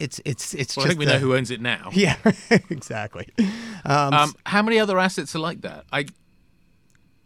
it's 0.00 0.20
it's 0.24 0.54
it's 0.54 0.76
well, 0.76 0.86
i 0.86 0.88
think 0.88 0.98
we 0.98 1.06
know 1.06 1.18
who 1.18 1.36
owns 1.36 1.52
it 1.52 1.60
now 1.60 1.88
Yeah, 1.92 2.16
exactly. 2.68 3.28
um, 3.84 4.34
how 4.44 4.62
many 4.62 4.80
other 4.80 4.98
assets 4.98 5.36
are 5.36 5.38
like 5.38 5.60
that 5.60 5.84
i 5.92 6.06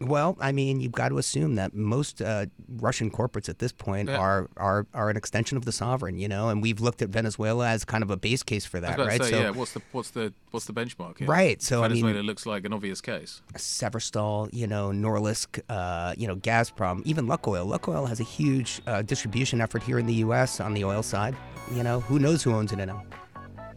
Well, 0.00 0.36
I 0.40 0.52
mean, 0.52 0.80
you've 0.80 0.92
got 0.92 1.08
to 1.08 1.18
assume 1.18 1.56
that 1.56 1.74
most 1.74 2.22
uh, 2.22 2.46
Russian 2.76 3.10
corporates 3.10 3.48
at 3.48 3.58
this 3.58 3.72
point 3.72 4.08
Yeah. 4.08 4.18
are, 4.18 4.48
are 4.56 4.86
are 4.94 5.10
an 5.10 5.16
extension 5.16 5.56
of 5.56 5.64
the 5.64 5.72
sovereign, 5.72 6.18
you 6.18 6.28
know, 6.28 6.50
and 6.50 6.62
we've 6.62 6.80
looked 6.80 7.02
at 7.02 7.08
Venezuela 7.08 7.68
as 7.68 7.84
kind 7.84 8.04
of 8.04 8.10
a 8.10 8.16
base 8.16 8.44
case 8.44 8.64
for 8.64 8.78
that, 8.78 8.96
right? 8.96 9.20
say, 9.22 9.30
so 9.30 9.38
yeah 9.40 9.50
what's 9.50 9.72
the 9.72 9.82
what's 9.90 10.10
the 10.10 10.32
what's 10.52 10.66
the 10.66 10.72
benchmark 10.72 11.18
here? 11.18 11.26
Right, 11.26 11.60
so, 11.60 11.82
I 11.82 11.88
mean- 11.88 12.02
venezuela 12.02 12.22
looks 12.24 12.46
like 12.46 12.64
an 12.64 12.72
obvious 12.72 13.00
case 13.00 13.42
Severstal, 13.54 14.48
you 14.52 14.66
know, 14.68 14.90
Norilsk, 14.90 15.60
uh, 15.68 16.14
you 16.16 16.28
know, 16.28 16.36
Gazprom, 16.36 17.02
even 17.04 17.26
Lukoil. 17.26 17.66
Lukoil 17.66 18.08
has 18.08 18.20
a 18.20 18.24
huge 18.24 18.80
uh, 18.86 19.02
distribution 19.02 19.60
effort 19.60 19.82
here 19.82 19.98
in 19.98 20.06
the 20.06 20.14
U.S. 20.26 20.60
on 20.60 20.74
the 20.74 20.84
oil 20.84 21.02
side. 21.02 21.36
You 21.74 21.82
know, 21.82 22.00
who 22.00 22.18
knows 22.20 22.42
who 22.42 22.52
owns 22.54 22.72
it 22.72 22.76
now? 22.76 23.02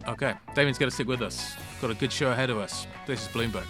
okay 0.07 0.33
damon's 0.55 0.79
going 0.79 0.89
to 0.89 0.93
stick 0.93 1.05
with 1.07 1.21
us 1.21 1.53
got 1.79 1.91
a 1.91 1.93
good 1.93 2.11
show 2.11 2.31
ahead 2.31 2.49
of 2.49 2.57
us 2.57 2.87
this 3.05 3.21
is 3.21 3.27
bloomberg 3.27 3.65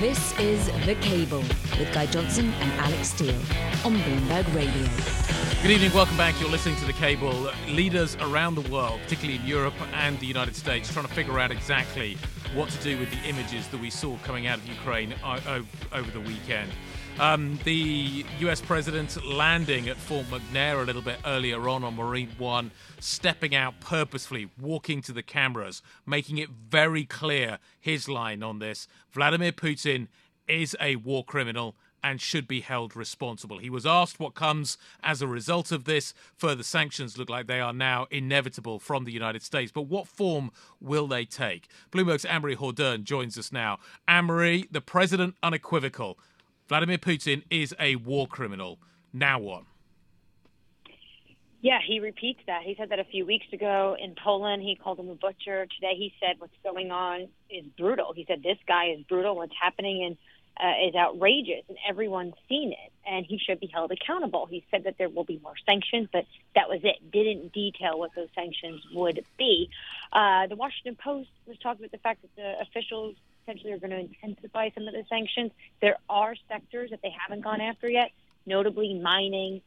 This 0.00 0.32
is 0.38 0.64
The 0.86 0.94
Cable 0.94 1.42
with 1.78 1.92
Guy 1.92 2.06
Johnson 2.06 2.54
and 2.54 2.72
Alix 2.80 3.08
Steel 3.10 3.34
on 3.84 3.96
Bloomberg 3.96 4.46
Radio. 4.54 4.88
Good 5.60 5.72
evening, 5.72 5.92
welcome 5.92 6.16
back. 6.16 6.40
You're 6.40 6.48
listening 6.48 6.76
to 6.76 6.86
The 6.86 6.94
Cable. 6.94 7.50
Leaders 7.68 8.16
around 8.22 8.54
the 8.54 8.66
world, 8.70 8.98
particularly 9.02 9.38
in 9.38 9.46
Europe 9.46 9.74
and 9.92 10.18
the 10.18 10.24
United 10.24 10.56
States, 10.56 10.90
trying 10.90 11.06
to 11.06 11.12
figure 11.12 11.38
out 11.38 11.50
exactly 11.50 12.16
what 12.54 12.70
to 12.70 12.82
do 12.82 12.98
with 12.98 13.10
the 13.10 13.28
images 13.28 13.68
that 13.68 13.78
we 13.78 13.90
saw 13.90 14.16
coming 14.24 14.46
out 14.46 14.56
of 14.56 14.66
Ukraine 14.66 15.14
over 15.92 16.10
the 16.10 16.20
weekend. 16.20 16.70
Um, 17.20 17.58
the 17.64 18.24
US 18.38 18.62
president 18.62 19.22
landing 19.26 19.90
at 19.90 19.98
Fort 19.98 20.24
McNair 20.30 20.80
a 20.80 20.84
little 20.86 21.02
bit 21.02 21.18
earlier 21.26 21.68
on 21.68 21.84
on 21.84 21.94
Marine 21.94 22.30
One, 22.38 22.70
stepping 22.98 23.54
out 23.54 23.78
purposefully, 23.78 24.48
walking 24.58 25.02
to 25.02 25.12
the 25.12 25.22
cameras, 25.22 25.82
making 26.06 26.38
it 26.38 26.48
very 26.48 27.04
clear 27.04 27.58
his 27.78 28.08
line 28.08 28.42
on 28.42 28.58
this. 28.58 28.88
Vladimir 29.12 29.52
Putin 29.52 30.08
is 30.48 30.74
a 30.80 30.96
war 30.96 31.22
criminal 31.22 31.76
and 32.02 32.22
should 32.22 32.48
be 32.48 32.60
held 32.60 32.96
responsible. 32.96 33.58
He 33.58 33.68
was 33.68 33.84
asked 33.84 34.18
what 34.18 34.34
comes 34.34 34.78
as 35.02 35.20
a 35.20 35.26
result 35.26 35.70
of 35.72 35.84
this. 35.84 36.14
Further 36.38 36.62
sanctions 36.62 37.18
look 37.18 37.28
like 37.28 37.46
they 37.46 37.60
are 37.60 37.74
now 37.74 38.06
inevitable 38.10 38.78
from 38.78 39.04
the 39.04 39.12
United 39.12 39.42
States. 39.42 39.70
But 39.70 39.82
what 39.82 40.08
form 40.08 40.50
will 40.80 41.06
they 41.06 41.26
take? 41.26 41.68
Bloomberg's 41.92 42.24
Annmarie 42.24 42.56
Hordern 42.56 43.04
joins 43.04 43.36
us 43.36 43.52
now. 43.52 43.78
Annmarie, 44.08 44.68
the 44.70 44.80
president 44.80 45.34
unequivocal. 45.42 46.18
Vladimir 46.70 46.98
Putin 46.98 47.42
is 47.50 47.74
a 47.80 47.96
war 47.96 48.28
criminal. 48.28 48.78
Now 49.12 49.40
what? 49.40 49.64
Yeah, 51.62 51.80
he 51.84 51.98
repeats 51.98 52.38
that. 52.46 52.62
He 52.62 52.76
said 52.78 52.90
that 52.90 53.00
a 53.00 53.04
few 53.04 53.26
weeks 53.26 53.46
ago 53.52 53.96
in 54.00 54.14
Poland. 54.14 54.62
He 54.62 54.76
called 54.76 55.00
him 55.00 55.08
a 55.08 55.16
butcher. 55.16 55.66
Today 55.66 55.94
he 55.96 56.14
said 56.20 56.36
what's 56.38 56.54
going 56.62 56.92
on 56.92 57.26
is 57.50 57.64
brutal. 57.76 58.12
He 58.14 58.24
said 58.24 58.44
this 58.44 58.56
guy 58.68 58.92
is 58.96 59.02
brutal. 59.08 59.34
What's 59.34 59.52
happening 59.60 60.00
in 60.00 60.16
uh, 60.64 60.88
is 60.88 60.94
outrageous, 60.94 61.64
and 61.68 61.76
everyone's 61.88 62.34
seen 62.48 62.70
it, 62.70 62.92
and 63.04 63.26
he 63.26 63.38
should 63.38 63.58
be 63.58 63.66
held 63.66 63.90
accountable. 63.90 64.46
He 64.46 64.64
said 64.70 64.84
that 64.84 64.96
there 64.96 65.08
will 65.08 65.24
be 65.24 65.40
more 65.42 65.54
sanctions, 65.68 66.08
but 66.12 66.24
that 66.54 66.68
was 66.68 66.80
it. 66.84 67.10
Didn't 67.10 67.52
detail 67.52 67.98
what 67.98 68.12
those 68.14 68.28
sanctions 68.32 68.80
would 68.94 69.24
be. 69.36 69.70
Uh, 70.12 70.46
the 70.46 70.54
Washington 70.54 70.96
Post 71.02 71.30
was 71.46 71.58
talking 71.58 71.80
about 71.82 71.90
the 71.90 71.98
fact 71.98 72.22
that 72.22 72.36
the 72.36 72.60
officials 72.62 73.16
potentially 73.50 73.72
are 73.72 73.78
going 73.78 73.90
to 73.90 74.00
intensify 74.00 74.70
some 74.74 74.86
of 74.86 74.94
the 74.94 75.04
sanctions. 75.08 75.50
There 75.80 75.96
are 76.08 76.34
sectors 76.48 76.90
that 76.90 77.00
they 77.02 77.10
haven't 77.10 77.42
gone 77.42 77.60
after 77.60 77.88
yet, 77.88 78.10
notably 78.46 78.94
mining, 78.94 79.60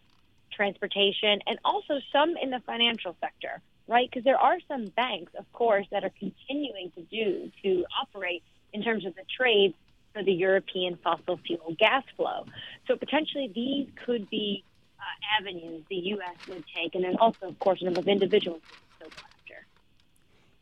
transportation, 0.52 1.40
and 1.48 1.60
also 1.66 2.00
some 2.12 2.36
in 2.42 2.50
the 2.50 2.62
financial 2.66 3.16
sector, 3.20 3.62
right? 3.88 4.10
Because 4.10 4.24
there 4.24 4.38
are 4.38 4.58
some 4.68 4.88
banks, 4.90 5.34
of 5.38 5.52
course, 5.52 5.86
that 5.92 6.04
are 6.04 6.12
continuing 6.18 6.92
to 6.96 7.02
do 7.04 7.52
to 7.63 7.86
operate 8.02 8.44
in 8.72 8.84
terms 8.84 9.06
of 9.06 9.16
the 9.16 9.24
trade 9.38 9.74
for 10.13 10.24
the 10.24 10.34
European 10.34 10.98
fossil 11.04 11.40
fuel 11.46 11.75
gas 11.78 12.04
flow. 12.16 12.46
So 12.88 12.96
potentially 12.96 13.52
these 13.54 13.88
could 14.06 14.30
be 14.30 14.63
uh, 15.00 15.42
avenues 15.42 15.84
the 15.90 15.96
U.S. 15.96 16.38
would 16.48 16.63
take, 16.74 16.96
and 16.96 17.04
then 17.04 17.18
also, 17.18 17.48
of 17.48 17.60
course, 17.60 17.82
a 17.82 17.86
number 17.86 18.00
of 18.00 18.08
individuals 18.08 18.62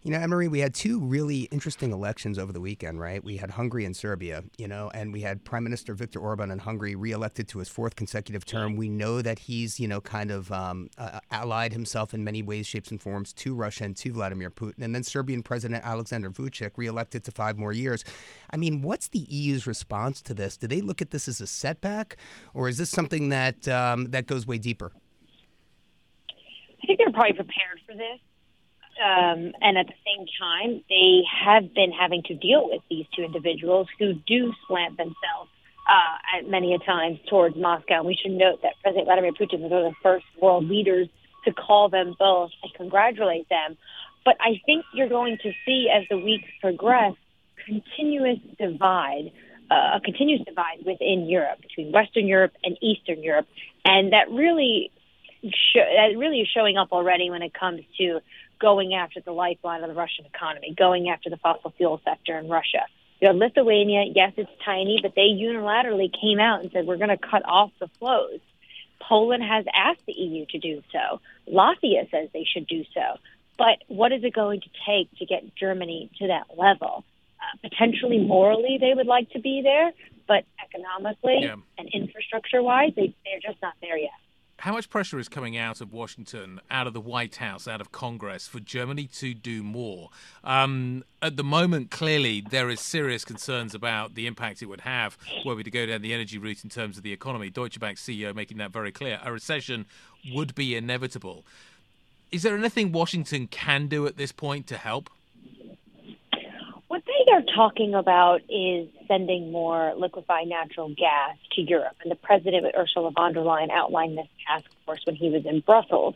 you 0.03 0.09
know, 0.09 0.17
Annmarie, 0.17 0.49
we 0.49 0.59
had 0.59 0.73
two 0.73 0.99
really 0.99 1.41
interesting 1.51 1.91
elections 1.91 2.39
over 2.39 2.51
the 2.51 2.59
weekend, 2.59 2.99
right? 2.99 3.23
We 3.23 3.37
had 3.37 3.51
Hungary 3.51 3.85
and 3.85 3.95
Serbia, 3.95 4.43
you 4.57 4.67
know, 4.67 4.89
and 4.95 5.13
we 5.13 5.21
had 5.21 5.43
Prime 5.45 5.63
Minister 5.63 5.93
Viktor 5.93 6.19
Orban 6.19 6.49
in 6.49 6.57
Hungary 6.57 6.95
reelected 6.95 7.47
to 7.49 7.59
his 7.59 7.69
fourth 7.69 7.95
consecutive 7.95 8.43
term. 8.43 8.75
We 8.75 8.89
know 8.89 9.21
that 9.21 9.37
he's, 9.37 9.79
you 9.79 9.87
know, 9.87 10.01
kind 10.01 10.31
of 10.31 10.51
um, 10.51 10.89
uh, 10.97 11.19
allied 11.29 11.71
himself 11.71 12.15
in 12.15 12.23
many 12.23 12.41
ways, 12.41 12.65
shapes, 12.65 12.89
and 12.89 12.99
forms 12.99 13.31
to 13.33 13.53
Russia 13.53 13.83
and 13.83 13.95
to 13.97 14.11
Vladimir 14.11 14.49
Putin. 14.49 14.81
And 14.81 14.95
then 14.95 15.03
Serbian 15.03 15.43
President 15.43 15.85
Alexander 15.85 16.31
Vucic 16.31 16.71
reelected 16.77 17.23
to 17.25 17.31
five 17.31 17.59
more 17.59 17.71
years. 17.71 18.03
I 18.49 18.57
mean, 18.57 18.81
what's 18.81 19.07
the 19.07 19.19
EU's 19.19 19.67
response 19.67 20.19
to 20.23 20.33
this? 20.33 20.57
Do 20.57 20.65
they 20.65 20.81
look 20.81 21.03
at 21.03 21.11
this 21.11 21.27
as 21.27 21.41
a 21.41 21.47
setback, 21.47 22.17
or 22.55 22.67
is 22.67 22.79
this 22.79 22.89
something 22.89 23.29
that 23.29 23.67
um, 23.67 24.05
that 24.05 24.25
goes 24.25 24.47
way 24.47 24.57
deeper? 24.57 24.91
I 26.81 26.87
think 26.87 26.97
they're 26.97 27.11
probably 27.11 27.33
prepared 27.33 27.81
for 27.85 27.93
this 27.93 28.19
um, 29.01 29.53
and 29.61 29.77
at 29.77 29.87
the 29.87 29.97
same 30.05 30.27
time, 30.39 30.83
they 30.89 31.21
have 31.45 31.73
been 31.73 31.91
having 31.91 32.21
to 32.23 32.35
deal 32.35 32.69
with 32.69 32.81
these 32.89 33.05
two 33.15 33.23
individuals 33.23 33.87
who 33.97 34.13
do 34.13 34.53
slant 34.67 34.97
themselves 34.97 35.49
uh, 35.89 36.37
at 36.37 36.47
many 36.47 36.75
a 36.75 36.79
times 36.79 37.19
towards 37.27 37.55
Moscow. 37.55 37.99
And 37.99 38.05
we 38.05 38.15
should 38.21 38.31
note 38.31 38.61
that 38.61 38.73
President 38.83 39.07
Vladimir 39.07 39.31
Putin 39.31 39.61
was 39.61 39.71
one 39.71 39.85
of 39.85 39.91
the 39.91 39.97
first 40.03 40.25
world 40.39 40.69
leaders 40.69 41.07
to 41.45 41.53
call 41.53 41.89
them 41.89 42.15
both 42.19 42.51
and 42.61 42.73
congratulate 42.75 43.49
them. 43.49 43.75
But 44.23 44.35
I 44.39 44.61
think 44.65 44.85
you're 44.93 45.09
going 45.09 45.37
to 45.41 45.51
see 45.65 45.89
as 45.93 46.03
the 46.09 46.17
weeks 46.17 46.47
progress, 46.61 47.15
continuous 47.65 48.37
divide, 48.59 49.31
uh, 49.71 49.97
a 49.97 50.01
continuous 50.03 50.45
divide 50.45 50.85
within 50.85 51.27
Europe 51.27 51.59
between 51.61 51.91
Western 51.91 52.27
Europe 52.27 52.53
and 52.63 52.77
Eastern 52.81 53.23
Europe, 53.23 53.47
and 53.83 54.13
that 54.13 54.29
really, 54.29 54.91
that 55.41 56.13
really 56.15 56.41
is 56.41 56.49
showing 56.53 56.77
up 56.77 56.91
already 56.91 57.31
when 57.31 57.41
it 57.41 57.53
comes 57.53 57.81
to 57.97 58.19
going 58.61 58.93
after 58.93 59.19
the 59.19 59.31
lifeline 59.31 59.83
of 59.83 59.89
the 59.89 59.95
Russian 59.95 60.25
economy, 60.25 60.73
going 60.77 61.09
after 61.09 61.29
the 61.29 61.37
fossil 61.37 61.71
fuel 61.71 61.99
sector 62.05 62.37
in 62.37 62.47
Russia. 62.47 62.85
You 63.19 63.27
know, 63.27 63.33
Lithuania, 63.33 64.05
yes, 64.15 64.33
it's 64.37 64.49
tiny, 64.63 64.99
but 65.01 65.13
they 65.15 65.29
unilaterally 65.29 66.09
came 66.11 66.39
out 66.39 66.61
and 66.61 66.71
said, 66.71 66.85
we're 66.85 66.97
going 66.97 67.09
to 67.09 67.17
cut 67.17 67.43
off 67.45 67.71
the 67.79 67.87
flows. 67.99 68.39
Poland 68.99 69.43
has 69.43 69.65
asked 69.73 70.05
the 70.05 70.13
EU 70.13 70.45
to 70.51 70.59
do 70.59 70.81
so. 70.91 71.19
Latvia 71.51 72.09
says 72.09 72.29
they 72.33 72.45
should 72.45 72.67
do 72.67 72.83
so. 72.93 73.17
But 73.57 73.83
what 73.87 74.11
is 74.11 74.23
it 74.23 74.33
going 74.33 74.61
to 74.61 74.69
take 74.87 75.11
to 75.19 75.25
get 75.25 75.43
Germany 75.55 76.09
to 76.19 76.27
that 76.27 76.57
level? 76.57 77.03
Uh, 77.39 77.67
potentially 77.69 78.19
morally, 78.19 78.77
they 78.79 78.93
would 78.95 79.07
like 79.07 79.29
to 79.31 79.39
be 79.39 79.61
there, 79.63 79.91
but 80.27 80.45
economically 80.63 81.41
yeah. 81.41 81.55
and 81.77 81.89
infrastructure 81.93 82.61
wise, 82.61 82.93
they, 82.95 83.13
they're 83.25 83.51
just 83.51 83.61
not 83.61 83.73
there 83.81 83.97
yet 83.97 84.11
how 84.61 84.73
much 84.73 84.91
pressure 84.91 85.17
is 85.17 85.27
coming 85.27 85.57
out 85.57 85.81
of 85.81 85.91
Washington, 85.91 86.61
out 86.69 86.85
of 86.85 86.93
the 86.93 87.01
White 87.01 87.37
House, 87.37 87.67
out 87.67 87.81
of 87.81 87.91
Congress 87.91 88.47
for 88.47 88.59
Germany 88.59 89.07
to 89.15 89.33
do 89.33 89.63
more? 89.63 90.11
Um, 90.43 91.03
at 91.19 91.35
the 91.35 91.43
moment, 91.43 91.89
clearly, 91.89 92.41
there 92.41 92.69
is 92.69 92.79
serious 92.79 93.25
concerns 93.25 93.73
about 93.73 94.13
the 94.13 94.27
impact 94.27 94.61
it 94.61 94.67
would 94.67 94.81
have 94.81 95.17
were 95.43 95.55
we 95.55 95.63
to 95.63 95.71
go 95.71 95.87
down 95.87 96.03
the 96.03 96.13
energy 96.13 96.37
route 96.37 96.63
in 96.63 96.69
terms 96.69 96.95
of 96.95 97.01
the 97.01 97.11
economy. 97.11 97.49
Deutsche 97.49 97.79
Bank 97.79 97.97
CEO 97.97 98.35
making 98.35 98.57
that 98.57 98.71
very 98.71 98.91
clear. 98.91 99.19
A 99.23 99.31
recession 99.31 99.87
would 100.31 100.53
be 100.53 100.75
inevitable. 100.75 101.43
Is 102.31 102.43
there 102.43 102.55
anything 102.55 102.91
Washington 102.91 103.47
can 103.47 103.87
do 103.87 104.05
at 104.05 104.17
this 104.17 104.31
point 104.31 104.67
to 104.67 104.77
help? 104.77 105.09
They're 107.25 107.55
talking 107.55 107.93
about 107.93 108.41
is 108.49 108.87
sending 109.07 109.51
more 109.51 109.93
liquefied 109.95 110.47
natural 110.47 110.89
gas 110.89 111.37
to 111.53 111.61
Europe. 111.61 111.95
And 112.01 112.11
the 112.11 112.15
president, 112.15 112.65
Ursula 112.77 113.11
von 113.11 113.33
der 113.33 113.41
Leyen, 113.41 113.69
outlined 113.71 114.17
this 114.17 114.27
task 114.47 114.65
force 114.85 115.01
when 115.05 115.15
he 115.15 115.29
was 115.29 115.45
in 115.45 115.61
Brussels. 115.61 116.15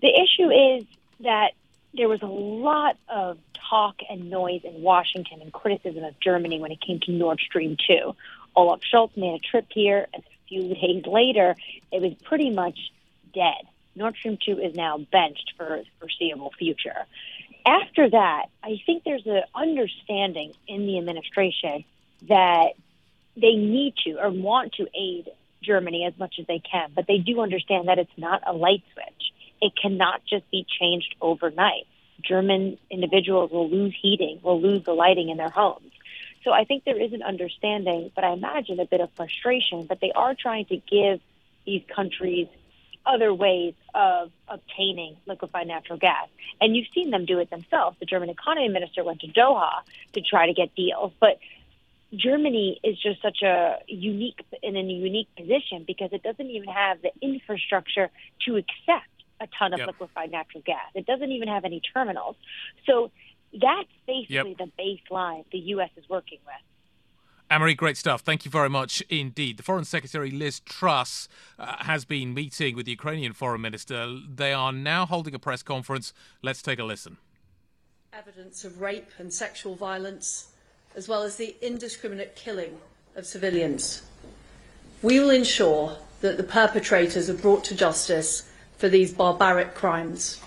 The 0.00 0.08
issue 0.08 0.50
is 0.50 0.84
that 1.20 1.52
there 1.94 2.08
was 2.08 2.22
a 2.22 2.26
lot 2.26 2.96
of 3.08 3.38
talk 3.70 3.96
and 4.08 4.30
noise 4.30 4.60
in 4.64 4.82
Washington 4.82 5.40
and 5.40 5.52
criticism 5.52 6.04
of 6.04 6.18
Germany 6.20 6.60
when 6.60 6.72
it 6.72 6.80
came 6.80 7.00
to 7.00 7.12
Nord 7.12 7.40
Stream 7.40 7.76
2. 7.86 8.14
Olaf 8.56 8.80
Scholz 8.82 9.16
made 9.16 9.34
a 9.34 9.38
trip 9.38 9.66
here, 9.70 10.06
and 10.12 10.22
a 10.22 10.48
few 10.48 10.74
days 10.74 11.06
later, 11.06 11.56
it 11.90 12.02
was 12.02 12.14
pretty 12.24 12.50
much 12.50 12.78
dead. 13.32 13.62
Nord 13.96 14.16
Stream 14.16 14.38
2 14.44 14.58
is 14.58 14.74
now 14.74 14.98
benched 14.98 15.54
for 15.56 15.82
the 15.82 15.84
foreseeable 15.98 16.52
future 16.58 17.06
after 17.66 18.10
that, 18.10 18.46
I 18.62 18.80
think 18.84 19.04
there's 19.04 19.26
an 19.26 19.42
understanding 19.54 20.52
in 20.68 20.86
the 20.86 20.98
administration 20.98 21.84
that 22.28 22.72
they 23.36 23.54
need 23.54 23.94
to 24.04 24.18
or 24.20 24.30
want 24.30 24.74
to 24.74 24.86
aid 24.94 25.30
Germany 25.62 26.04
as 26.04 26.18
much 26.18 26.36
as 26.38 26.46
they 26.46 26.58
can, 26.58 26.90
but 26.94 27.06
they 27.06 27.18
do 27.18 27.40
understand 27.40 27.88
that 27.88 27.98
it's 27.98 28.16
not 28.16 28.42
a 28.46 28.52
light 28.52 28.82
switch. 28.92 29.32
It 29.60 29.72
cannot 29.80 30.24
just 30.26 30.48
be 30.50 30.66
changed 30.68 31.14
overnight. 31.20 31.86
German 32.22 32.78
individuals 32.90 33.50
will 33.50 33.68
lose 33.68 33.94
heating, 34.00 34.40
will 34.42 34.60
lose 34.60 34.84
the 34.84 34.92
lighting 34.92 35.30
in 35.30 35.36
their 35.36 35.50
homes. 35.50 35.90
So 36.44 36.52
I 36.52 36.64
think 36.64 36.84
there 36.84 37.00
is 37.00 37.12
an 37.12 37.22
understanding, 37.22 38.10
but 38.14 38.24
I 38.24 38.32
imagine 38.32 38.78
a 38.78 38.84
bit 38.84 39.00
of 39.00 39.10
frustration, 39.12 39.86
but 39.86 40.00
they 40.00 40.12
are 40.12 40.34
trying 40.34 40.66
to 40.66 40.76
give 40.76 41.20
these 41.64 41.82
countries 41.94 42.48
other 43.06 43.32
ways 43.32 43.74
of 43.94 44.30
obtaining 44.48 45.16
liquefied 45.26 45.66
natural 45.66 45.98
gas. 45.98 46.28
And 46.60 46.74
you've 46.76 46.88
seen 46.94 47.10
them 47.10 47.26
do 47.26 47.38
it 47.38 47.50
themselves. 47.50 47.96
The 48.00 48.06
German 48.06 48.30
economy 48.30 48.68
minister 48.68 49.04
went 49.04 49.20
to 49.20 49.28
Doha 49.28 49.70
to 50.14 50.20
try 50.20 50.46
to 50.46 50.54
get 50.54 50.74
deals. 50.74 51.12
But 51.20 51.38
Germany 52.14 52.80
is 52.82 53.00
just 53.00 53.20
such 53.22 53.42
a 53.42 53.78
unique 53.88 54.40
in 54.62 54.76
a 54.76 54.80
unique 54.80 55.28
position 55.36 55.84
because 55.86 56.10
it 56.12 56.22
doesn't 56.22 56.48
even 56.48 56.68
have 56.68 57.02
the 57.02 57.10
infrastructure 57.20 58.10
to 58.46 58.56
accept 58.56 59.08
a 59.40 59.48
ton 59.58 59.72
of 59.72 59.80
yep. 59.80 59.88
liquefied 59.88 60.30
natural 60.30 60.62
gas. 60.64 60.90
It 60.94 61.06
doesn't 61.06 61.30
even 61.30 61.48
have 61.48 61.64
any 61.64 61.80
terminals. 61.92 62.36
So 62.86 63.10
that's 63.52 63.88
basically 64.06 64.56
yep. 64.58 64.58
the 64.58 64.70
baseline 64.78 65.44
the 65.50 65.58
U.S. 65.58 65.90
is 65.96 66.08
working 66.08 66.38
with. 66.46 66.54
Annmarie, 67.54 67.76
great 67.76 67.96
stuff. 67.96 68.22
Thank 68.22 68.44
you 68.44 68.50
very 68.50 68.68
much 68.68 69.00
indeed. 69.08 69.58
The 69.58 69.62
Foreign 69.62 69.84
Secretary 69.84 70.32
Liz 70.32 70.58
Truss 70.58 71.28
uh, 71.56 71.84
has 71.84 72.04
been 72.04 72.34
meeting 72.34 72.74
with 72.74 72.84
the 72.84 72.90
Ukrainian 72.90 73.32
Foreign 73.32 73.60
Minister. 73.60 74.18
They 74.28 74.52
are 74.52 74.72
now 74.72 75.06
holding 75.06 75.36
a 75.36 75.38
press 75.38 75.62
conference. 75.62 76.12
Let's 76.42 76.62
take 76.62 76.80
a 76.80 76.84
listen. 76.84 77.16
Evidence 78.12 78.64
of 78.64 78.80
rape 78.80 79.08
and 79.18 79.32
sexual 79.32 79.76
violence, 79.76 80.48
as 80.96 81.06
well 81.06 81.22
as 81.22 81.36
the 81.36 81.54
indiscriminate 81.62 82.34
killing 82.34 82.78
of 83.14 83.24
civilians. 83.24 84.02
We 85.00 85.20
will 85.20 85.30
ensure 85.30 85.96
that 86.22 86.36
the 86.36 86.42
perpetrators 86.42 87.30
are 87.30 87.34
brought 87.34 87.62
to 87.66 87.76
justice 87.76 88.50
for 88.78 88.88
these 88.88 89.14
barbaric 89.14 89.76
crimes. 89.76 90.40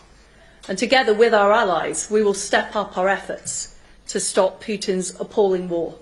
And 0.68 0.78
together 0.78 1.14
with 1.14 1.34
our 1.34 1.54
allies, 1.54 2.12
we 2.12 2.22
will 2.22 2.34
step 2.34 2.76
up 2.76 2.98
our 2.98 3.08
efforts 3.08 3.78
to 4.10 4.20
stop 4.20 4.62
Putin's 4.62 5.18
appalling 5.22 5.70
war. 5.70 5.98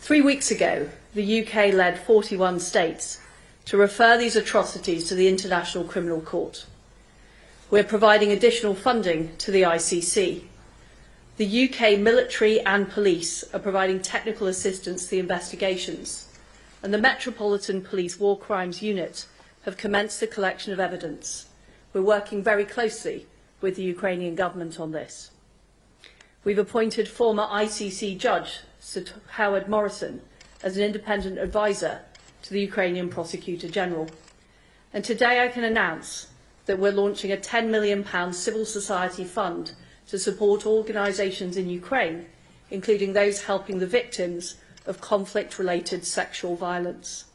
Three 0.00 0.20
weeks 0.22 0.50
ago, 0.50 0.88
the 1.14 1.42
UK 1.42 1.74
led 1.74 1.98
41 1.98 2.60
states 2.60 3.20
to 3.66 3.76
refer 3.76 4.16
these 4.16 4.36
atrocities 4.36 5.06
to 5.08 5.14
the 5.14 5.28
International 5.28 5.84
Criminal 5.84 6.20
Court. 6.20 6.64
We're 7.70 7.84
providing 7.84 8.32
additional 8.32 8.74
funding 8.74 9.36
to 9.36 9.50
the 9.50 9.62
ICC. 9.62 10.44
The 11.36 11.68
UK 11.68 11.98
military 11.98 12.60
and 12.60 12.88
police 12.88 13.44
are 13.52 13.58
providing 13.58 14.00
technical 14.00 14.46
assistance 14.46 15.04
to 15.04 15.10
the 15.10 15.18
investigations, 15.18 16.28
and 16.82 16.94
the 16.94 16.98
Metropolitan 16.98 17.82
Police 17.82 18.18
War 18.18 18.38
Crimes 18.38 18.80
Unit 18.80 19.26
have 19.62 19.76
commenced 19.76 20.20
the 20.20 20.26
collection 20.26 20.72
of 20.72 20.80
evidence. 20.80 21.48
We're 21.92 22.02
working 22.02 22.42
very 22.42 22.64
closely 22.64 23.26
with 23.60 23.76
the 23.76 23.82
Ukrainian 23.82 24.36
government 24.36 24.80
on 24.80 24.92
this. 24.92 25.32
We've 26.44 26.58
appointed 26.58 27.08
former 27.08 27.44
ICC 27.44 28.16
judge 28.16 28.60
Sir 28.90 29.04
Howard 29.32 29.68
Morrison 29.68 30.22
as 30.62 30.78
an 30.78 30.82
independent 30.82 31.36
advisor 31.36 32.00
to 32.40 32.50
the 32.50 32.62
Ukrainian 32.62 33.10
Prosecutor 33.10 33.68
General. 33.68 34.08
And 34.94 35.04
today 35.04 35.44
I 35.44 35.48
can 35.48 35.62
announce 35.62 36.28
that 36.64 36.78
we're 36.78 36.92
launching 36.92 37.30
a 37.30 37.36
£10 37.36 37.68
million 37.68 38.02
civil 38.32 38.64
society 38.64 39.24
fund 39.24 39.72
to 40.06 40.18
support 40.18 40.64
organisations 40.64 41.58
in 41.58 41.68
Ukraine, 41.68 42.28
including 42.70 43.12
those 43.12 43.42
helping 43.42 43.78
the 43.78 43.86
victims 43.86 44.56
of 44.86 45.02
conflict-related 45.02 46.06
sexual 46.06 46.56
violence. 46.56 47.26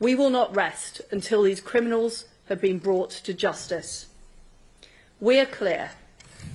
We 0.00 0.16
will 0.16 0.30
not 0.30 0.56
rest 0.56 1.02
until 1.12 1.44
these 1.44 1.60
criminals 1.60 2.24
have 2.48 2.60
been 2.60 2.78
brought 2.78 3.10
to 3.10 3.32
justice. 3.32 4.06
We 5.20 5.38
are 5.38 5.46
clear 5.46 5.92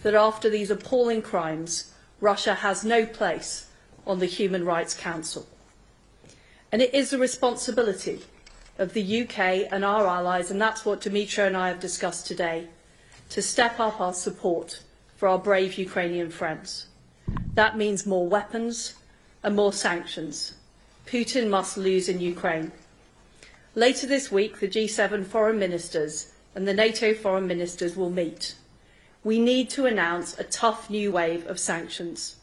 that 0.04 0.14
after 0.14 0.50
these 0.50 0.70
appalling 0.70 1.22
crimes, 1.22 1.94
Russia 2.20 2.56
has 2.56 2.84
no 2.84 3.06
place 3.06 3.68
on 4.06 4.20
the 4.20 4.26
Human 4.26 4.66
Rights 4.66 4.94
Council. 4.94 5.48
And 6.72 6.82
it 6.82 6.94
is 6.94 7.10
the 7.10 7.18
responsibility 7.18 8.22
of 8.78 8.94
the 8.94 9.22
UK 9.22 9.72
and 9.72 9.86
our 9.86 10.06
allies, 10.06 10.52
and 10.52 10.62
that's 10.62 10.86
what 10.86 11.02
Dmytro 11.02 11.48
and 11.48 11.56
I 11.56 11.70
have 11.70 11.80
discussed 11.80 12.28
today, 12.28 12.68
to 13.30 13.42
step 13.42 13.80
up 13.80 14.02
our 14.02 14.14
support 14.14 14.82
for 15.16 15.28
our 15.28 15.40
brave 15.40 15.78
Ukrainian 15.78 16.30
friends. 16.30 16.88
That 17.54 17.78
means 17.78 18.06
more 18.06 18.28
weapons 18.28 18.96
and 19.44 19.56
more 19.56 19.74
sanctions. 19.74 20.56
Putin 21.06 21.50
must 21.50 21.78
lose 21.78 22.10
in 22.10 22.20
Ukraine. 22.20 22.72
Later 23.76 24.08
this 24.08 24.32
week, 24.32 24.60
the 24.60 24.68
G7 24.68 25.26
foreign 25.26 25.60
ministers 25.60 26.34
and 26.54 26.68
the 26.68 26.74
NATO 26.74 27.14
foreign 27.14 27.48
ministers 27.48 27.96
will 27.96 28.10
meet. 28.10 28.56
We 29.24 29.40
need 29.40 29.70
to 29.72 29.86
announce 29.86 30.38
a 30.38 30.44
tough 30.44 30.90
new 30.90 31.12
wave 31.12 31.46
of 31.48 31.60
sanctions. 31.60 32.38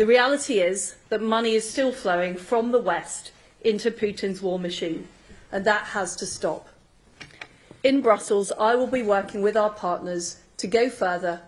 The 0.00 0.06
reality 0.06 0.60
is 0.60 0.94
that 1.10 1.20
money 1.20 1.52
is 1.52 1.68
still 1.68 1.92
flowing 1.92 2.34
from 2.34 2.72
the 2.72 2.80
West 2.80 3.32
into 3.60 3.90
Putin's 3.90 4.40
war 4.40 4.58
machine, 4.58 5.06
and 5.52 5.62
that 5.66 5.88
has 5.88 6.16
to 6.16 6.24
stop. 6.24 6.70
In 7.82 8.00
Brussels, 8.00 8.50
I 8.58 8.76
will 8.76 8.86
be 8.86 9.02
working 9.02 9.42
with 9.42 9.58
our 9.58 9.68
partners 9.68 10.38
to 10.56 10.66
go 10.66 10.88
further, 10.88 11.42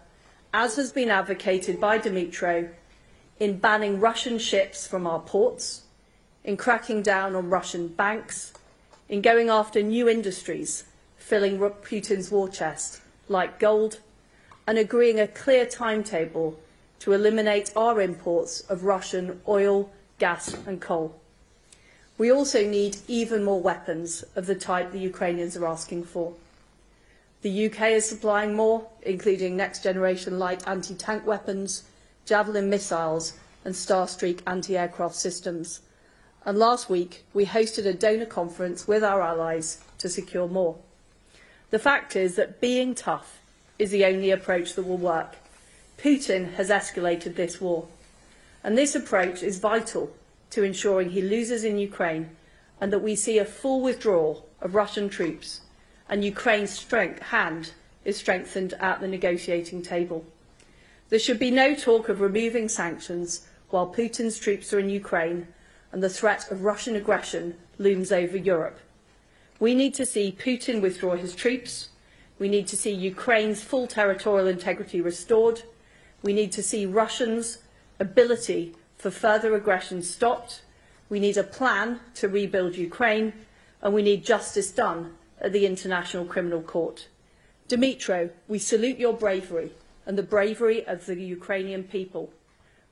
as 0.52 0.76
has 0.76 0.92
been 0.92 1.08
advocated 1.08 1.80
by 1.80 1.98
Dmytro, 1.98 2.68
in 3.40 3.56
banning 3.56 4.00
Russian 4.00 4.38
ships 4.38 4.86
from 4.86 5.06
our 5.06 5.20
ports, 5.20 5.84
in 6.44 6.58
cracking 6.58 7.00
down 7.00 7.34
on 7.34 7.48
Russian 7.48 7.88
banks, 7.88 8.52
in 9.08 9.22
going 9.22 9.48
after 9.48 9.80
new 9.82 10.10
industries 10.10 10.84
filling 11.16 11.58
Putin's 11.58 12.30
war 12.30 12.50
chest, 12.50 13.00
like 13.28 13.58
gold, 13.58 14.00
and 14.66 14.76
agreeing 14.76 15.18
a 15.18 15.26
clear 15.26 15.64
timetable 15.64 16.58
to 17.02 17.12
eliminate 17.12 17.72
our 17.74 18.00
imports 18.00 18.60
of 18.60 18.84
Russian 18.84 19.40
oil, 19.48 19.90
gas 20.20 20.54
and 20.68 20.80
coal. 20.80 21.18
We 22.16 22.30
also 22.30 22.64
need 22.64 22.98
even 23.08 23.42
more 23.42 23.60
weapons 23.60 24.22
of 24.36 24.46
the 24.46 24.54
type 24.54 24.92
the 24.92 25.00
Ukrainians 25.00 25.56
are 25.56 25.66
asking 25.66 26.04
for. 26.04 26.34
The 27.40 27.66
UK 27.66 27.80
is 27.98 28.08
supplying 28.08 28.54
more, 28.54 28.86
including 29.02 29.56
next 29.56 29.82
generation 29.82 30.38
light 30.38 30.62
anti-tank 30.68 31.26
weapons, 31.26 31.82
Javelin 32.24 32.70
missiles 32.70 33.32
and 33.64 33.74
Starstreak 33.74 34.38
anti-aircraft 34.46 35.16
systems. 35.16 35.80
And 36.46 36.56
last 36.56 36.88
week, 36.88 37.24
we 37.34 37.46
hosted 37.46 37.84
a 37.84 37.92
donor 37.92 38.26
conference 38.26 38.86
with 38.86 39.02
our 39.02 39.22
allies 39.22 39.80
to 39.98 40.08
secure 40.08 40.46
more. 40.46 40.76
The 41.70 41.80
fact 41.80 42.14
is 42.14 42.36
that 42.36 42.60
being 42.60 42.94
tough 42.94 43.40
is 43.76 43.90
the 43.90 44.04
only 44.04 44.30
approach 44.30 44.74
that 44.74 44.86
will 44.86 44.98
work. 44.98 45.34
Putin 46.02 46.54
has 46.54 46.68
escalated 46.68 47.36
this 47.36 47.60
war. 47.60 47.86
And 48.64 48.76
this 48.76 48.94
approach 48.94 49.42
is 49.42 49.60
vital 49.60 50.12
to 50.50 50.64
ensuring 50.64 51.10
he 51.10 51.22
loses 51.22 51.62
in 51.62 51.78
Ukraine 51.78 52.30
and 52.80 52.92
that 52.92 53.02
we 53.02 53.14
see 53.14 53.38
a 53.38 53.44
full 53.44 53.80
withdrawal 53.80 54.48
of 54.60 54.74
Russian 54.74 55.08
troops 55.08 55.60
and 56.08 56.24
Ukraine's 56.24 56.70
strength, 56.70 57.22
hand 57.22 57.72
is 58.04 58.16
strengthened 58.16 58.74
at 58.74 59.00
the 59.00 59.06
negotiating 59.06 59.82
table. 59.82 60.24
There 61.08 61.18
should 61.20 61.38
be 61.38 61.50
no 61.50 61.74
talk 61.74 62.08
of 62.08 62.20
removing 62.20 62.68
sanctions 62.68 63.46
while 63.70 63.92
Putin's 63.92 64.38
troops 64.38 64.72
are 64.72 64.80
in 64.80 64.90
Ukraine 64.90 65.46
and 65.92 66.02
the 66.02 66.08
threat 66.08 66.50
of 66.50 66.64
Russian 66.64 66.96
aggression 66.96 67.54
looms 67.78 68.10
over 68.10 68.36
Europe. 68.36 68.80
We 69.60 69.74
need 69.74 69.94
to 69.94 70.06
see 70.06 70.36
Putin 70.36 70.80
withdraw 70.80 71.14
his 71.14 71.36
troops. 71.36 71.90
We 72.38 72.48
need 72.48 72.66
to 72.68 72.76
see 72.76 72.90
Ukraine's 72.90 73.62
full 73.62 73.86
territorial 73.86 74.48
integrity 74.48 75.00
restored. 75.00 75.62
We 76.22 76.32
need 76.32 76.52
to 76.52 76.62
see 76.62 76.86
Russians' 76.86 77.58
ability 77.98 78.74
for 78.96 79.10
further 79.10 79.54
aggression 79.54 80.02
stopped. 80.02 80.62
We 81.08 81.18
need 81.18 81.36
a 81.36 81.42
plan 81.42 82.00
to 82.14 82.28
rebuild 82.28 82.76
Ukraine, 82.76 83.32
and 83.82 83.92
we 83.92 84.02
need 84.02 84.24
justice 84.24 84.70
done 84.70 85.14
at 85.40 85.52
the 85.52 85.66
International 85.66 86.24
Criminal 86.24 86.62
Court. 86.62 87.08
Dmytro, 87.68 88.30
we 88.46 88.58
salute 88.58 88.98
your 88.98 89.12
bravery 89.12 89.72
and 90.06 90.16
the 90.16 90.22
bravery 90.22 90.86
of 90.86 91.06
the 91.06 91.20
Ukrainian 91.20 91.84
people. 91.84 92.32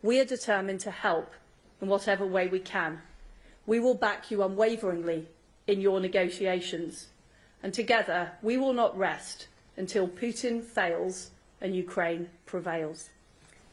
We 0.02 0.18
are 0.18 0.24
determined 0.24 0.80
to 0.80 0.90
help 0.90 1.32
in 1.80 1.88
whatever 1.88 2.26
way 2.26 2.48
we 2.48 2.60
can. 2.60 3.00
We 3.66 3.78
will 3.78 3.94
back 3.94 4.30
you 4.30 4.42
unwaveringly 4.42 5.28
in 5.66 5.80
your 5.80 6.00
negotiations. 6.00 7.08
And 7.62 7.72
together, 7.72 8.32
we 8.42 8.56
will 8.56 8.72
not 8.72 8.96
rest 8.96 9.46
until 9.76 10.08
Putin 10.08 10.62
fails 10.62 11.30
and 11.60 11.76
Ukraine 11.76 12.30
prevails. 12.46 13.10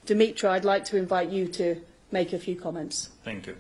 Dmytro, 0.08 0.50
I'd 0.50 0.64
like 0.64 0.86
to 0.86 0.98
invite 0.98 1.30
you 1.30 1.50
to 1.50 1.82
make 2.14 2.32
a 2.32 2.40
few 2.40 2.56
comments. 2.56 3.10
Thank 3.26 3.48
you. 3.48 3.58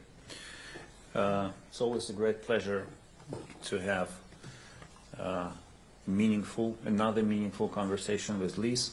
Uh, 1.13 1.49
it's 1.67 1.81
always 1.81 2.09
a 2.09 2.13
great 2.13 2.41
pleasure 2.41 2.87
to 3.65 3.77
have 3.79 4.09
uh, 5.19 5.49
meaningful, 6.07 6.77
another 6.85 7.21
meaningful 7.21 7.67
conversation 7.67 8.39
with 8.39 8.57
Liz. 8.57 8.91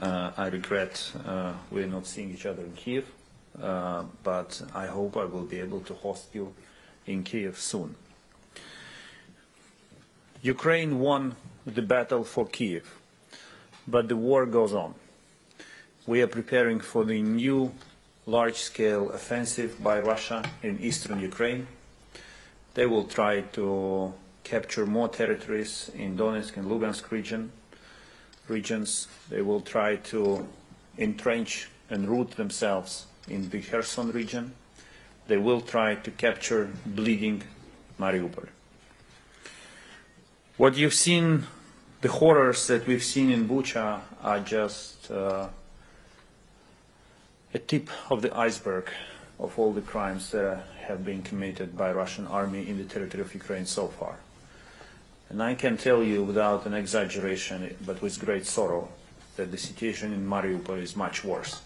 Uh, 0.00 0.30
I 0.36 0.46
regret 0.46 1.10
uh, 1.26 1.54
we're 1.72 1.88
not 1.88 2.06
seeing 2.06 2.30
each 2.32 2.46
other 2.46 2.62
in 2.62 2.74
Kiev, 2.74 3.10
uh, 3.60 4.04
but 4.22 4.62
I 4.72 4.86
hope 4.86 5.16
I 5.16 5.24
will 5.24 5.46
be 5.46 5.58
able 5.58 5.80
to 5.80 5.94
host 5.94 6.28
you 6.32 6.54
in 7.06 7.24
Kiev 7.24 7.58
soon. 7.58 7.96
Ukraine 10.42 11.00
won 11.00 11.34
the 11.66 11.82
battle 11.82 12.22
for 12.22 12.46
Kiev, 12.46 13.00
but 13.88 14.06
the 14.06 14.16
war 14.16 14.46
goes 14.46 14.72
on. 14.72 14.94
We 16.08 16.22
are 16.22 16.28
preparing 16.28 16.78
for 16.78 17.04
the 17.04 17.20
new 17.20 17.72
large-scale 18.26 19.10
offensive 19.10 19.82
by 19.82 19.98
Russia 19.98 20.44
in 20.62 20.78
eastern 20.78 21.18
Ukraine. 21.18 21.66
They 22.74 22.86
will 22.86 23.04
try 23.04 23.40
to 23.54 24.14
capture 24.44 24.86
more 24.86 25.08
territories 25.08 25.90
in 25.96 26.16
Donetsk 26.16 26.56
and 26.58 26.70
Lugansk 26.70 27.10
region, 27.10 27.50
regions. 28.46 29.08
They 29.30 29.42
will 29.42 29.60
try 29.60 29.96
to 30.12 30.46
entrench 30.96 31.68
and 31.90 32.08
root 32.08 32.30
themselves 32.36 33.06
in 33.28 33.50
the 33.50 33.60
Kherson 33.60 34.12
region. 34.12 34.54
They 35.26 35.38
will 35.38 35.60
try 35.60 35.96
to 35.96 36.10
capture 36.12 36.70
bleeding 36.86 37.42
Mariupol. 37.98 38.46
What 40.56 40.76
you've 40.76 40.94
seen, 40.94 41.46
the 42.00 42.10
horrors 42.10 42.68
that 42.68 42.86
we've 42.86 43.02
seen 43.02 43.32
in 43.32 43.48
Bucha 43.48 44.02
are 44.22 44.38
just 44.38 45.10
uh, 45.10 45.48
a 47.56 47.58
tip 47.58 47.88
of 48.10 48.20
the 48.20 48.36
iceberg 48.36 48.90
of 49.40 49.58
all 49.58 49.72
the 49.72 49.80
crimes 49.80 50.30
that 50.32 50.62
have 50.86 51.06
been 51.06 51.22
committed 51.22 51.74
by 51.74 51.90
Russian 51.90 52.26
army 52.26 52.68
in 52.68 52.76
the 52.76 52.84
territory 52.84 53.22
of 53.22 53.32
Ukraine 53.32 53.64
so 53.64 53.88
far. 53.88 54.16
And 55.30 55.42
I 55.42 55.54
can 55.54 55.78
tell 55.78 56.02
you 56.02 56.22
without 56.22 56.66
an 56.66 56.74
exaggeration, 56.74 57.74
but 57.84 58.02
with 58.02 58.22
great 58.24 58.46
sorrow, 58.46 58.90
that 59.36 59.50
the 59.50 59.56
situation 59.56 60.12
in 60.12 60.26
Mariupol 60.26 60.82
is 60.82 60.94
much 60.96 61.24
worse 61.24 61.62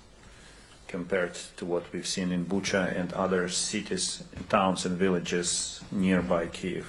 compared 0.86 1.34
to 1.56 1.64
what 1.64 1.92
we've 1.92 2.06
seen 2.06 2.30
in 2.30 2.44
Bucha 2.46 2.82
and 2.98 3.12
other 3.12 3.48
cities, 3.48 4.22
towns 4.48 4.86
and 4.86 4.96
villages 4.96 5.80
nearby 5.90 6.46
Kiev. 6.46 6.86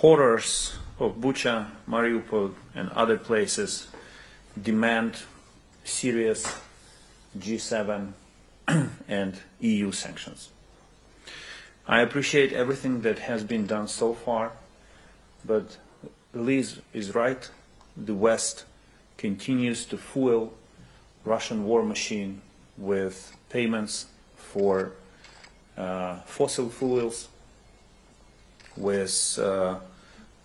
Horrors 0.00 0.76
of 0.98 1.16
Bucha, 1.22 1.70
Mariupol 1.88 2.54
and 2.74 2.88
other 2.90 3.18
places 3.18 3.86
demand 4.60 5.12
serious 5.84 6.44
G7, 7.38 8.12
and 9.08 9.40
EU 9.60 9.92
sanctions. 9.92 10.50
I 11.86 12.00
appreciate 12.00 12.52
everything 12.52 13.02
that 13.02 13.18
has 13.20 13.44
been 13.44 13.66
done 13.66 13.88
so 13.88 14.14
far, 14.14 14.52
but 15.44 15.76
Liz 16.32 16.80
is 16.92 17.14
right. 17.14 17.48
The 17.96 18.14
West 18.14 18.64
continues 19.18 19.84
to 19.86 19.98
fuel 19.98 20.54
Russian 21.24 21.64
war 21.64 21.82
machine 21.82 22.40
with 22.76 23.36
payments 23.50 24.06
for 24.36 24.92
uh, 25.76 26.20
fossil 26.20 26.68
fuels, 26.70 27.28
with 28.76 29.38
uh, 29.40 29.78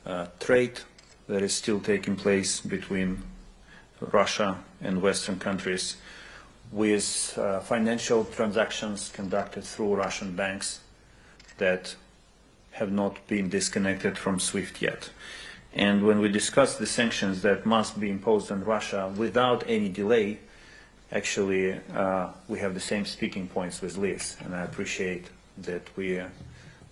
uh, 0.06 0.28
trade 0.40 0.80
that 1.28 1.42
is 1.42 1.54
still 1.54 1.80
taking 1.80 2.16
place 2.16 2.60
between 2.60 3.24
Russia 4.02 4.60
and 4.82 5.02
Western 5.02 5.40
countries, 5.40 5.98
with 6.72 7.38
uh, 7.38 7.60
financial 7.62 8.26
transactions 8.26 9.10
conducted 9.10 9.64
through 9.64 9.96
Russian 9.96 10.36
banks 10.36 10.80
that 11.58 11.96
have 12.72 12.92
not 12.92 13.26
been 13.28 13.50
disconnected 13.50 14.18
from 14.18 14.40
SWIFT 14.40 14.82
yet. 14.82 15.10
And 15.74 16.06
when 16.06 16.20
we 16.20 16.30
discuss 16.30 16.78
the 16.78 16.86
sanctions 16.86 17.42
that 17.42 17.66
must 17.66 18.00
be 18.00 18.10
imposed 18.10 18.52
on 18.52 18.64
Russia 18.64 19.12
without 19.16 19.64
any 19.68 19.90
delay, 19.90 20.40
actually 21.12 21.80
uh, 21.94 22.30
we 22.48 22.60
have 22.60 22.74
the 22.74 22.80
same 22.80 23.06
speaking 23.06 23.48
points 23.48 23.82
with 23.82 23.98
Liz, 23.98 24.38
and 24.44 24.56
I 24.56 24.64
appreciate 24.64 25.26
that 25.58 25.84
we, 25.96 26.20
uh, 26.20 26.28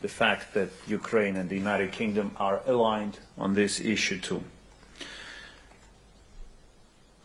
the 0.02 0.08
fact 0.08 0.54
that 0.54 0.70
Ukraine 0.88 1.36
and 1.36 1.50
the 1.50 1.56
United 1.56 1.92
Kingdom 1.92 2.32
are 2.38 2.62
aligned 2.66 3.20
on 3.38 3.54
this 3.54 3.80
issue 3.80 4.20
too. 4.20 4.44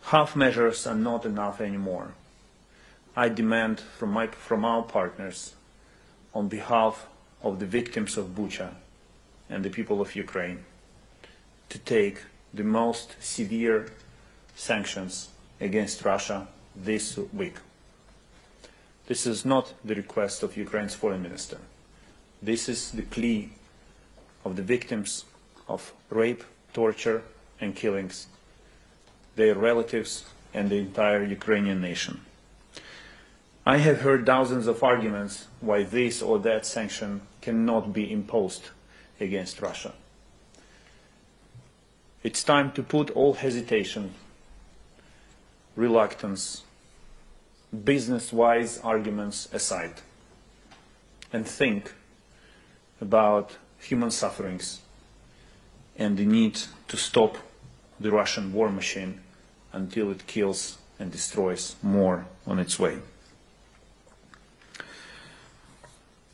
Half 0.03 0.35
measures 0.35 0.85
are 0.85 0.95
not 0.95 1.25
enough 1.25 1.61
anymore. 1.61 2.13
I 3.15 3.29
demand 3.29 3.79
from, 3.79 4.11
my, 4.11 4.27
from 4.27 4.65
our 4.65 4.81
partners, 4.81 5.53
on 6.33 6.47
behalf 6.47 7.05
of 7.43 7.59
the 7.59 7.65
victims 7.65 8.17
of 8.17 8.35
Bucha 8.35 8.73
and 9.49 9.63
the 9.63 9.69
people 9.69 10.01
of 10.01 10.15
Ukraine, 10.15 10.65
to 11.69 11.77
take 11.77 12.23
the 12.53 12.63
most 12.63 13.15
severe 13.21 13.91
sanctions 14.55 15.29
against 15.61 16.05
Russia 16.05 16.47
this 16.75 17.17
week. 17.31 17.57
This 19.07 19.27
is 19.27 19.45
not 19.45 19.73
the 19.85 19.95
request 19.95 20.41
of 20.41 20.57
Ukraine's 20.57 20.95
foreign 20.95 21.21
minister. 21.21 21.59
This 22.41 22.67
is 22.67 22.91
the 22.91 23.03
plea 23.03 23.51
of 24.43 24.55
the 24.55 24.63
victims 24.63 25.25
of 25.67 25.93
rape, 26.09 26.43
torture, 26.73 27.21
and 27.59 27.75
killings, 27.75 28.27
their 29.35 29.55
relatives, 29.55 30.25
and 30.53 30.69
the 30.69 30.77
entire 30.77 31.23
Ukrainian 31.23 31.81
nation. 31.81 32.21
I 33.65 33.77
have 33.77 34.01
heard 34.01 34.25
thousands 34.25 34.67
of 34.67 34.83
arguments 34.83 35.47
why 35.61 35.83
this 35.83 36.21
or 36.21 36.37
that 36.39 36.65
sanction 36.65 37.21
cannot 37.41 37.93
be 37.93 38.11
imposed 38.11 38.69
against 39.21 39.61
Russia. 39.61 39.93
It's 42.23 42.43
time 42.43 42.73
to 42.73 42.83
put 42.83 43.09
all 43.11 43.35
hesitation, 43.35 44.13
reluctance, 45.77 46.63
business-wise 47.85 48.79
arguments 48.79 49.47
aside 49.53 49.95
and 51.31 51.47
think 51.47 51.93
about 52.99 53.57
human 53.79 54.11
sufferings 54.11 54.81
and 55.97 56.17
the 56.17 56.25
need 56.25 56.59
to 56.89 56.97
stop 56.97 57.37
the 57.99 58.11
Russian 58.11 58.51
war 58.51 58.69
machine 58.69 59.21
until 59.71 60.11
it 60.11 60.27
kills 60.27 60.77
and 60.99 61.11
destroys 61.11 61.75
more 61.81 62.25
on 62.45 62.59
its 62.59 62.77
way. 62.77 62.99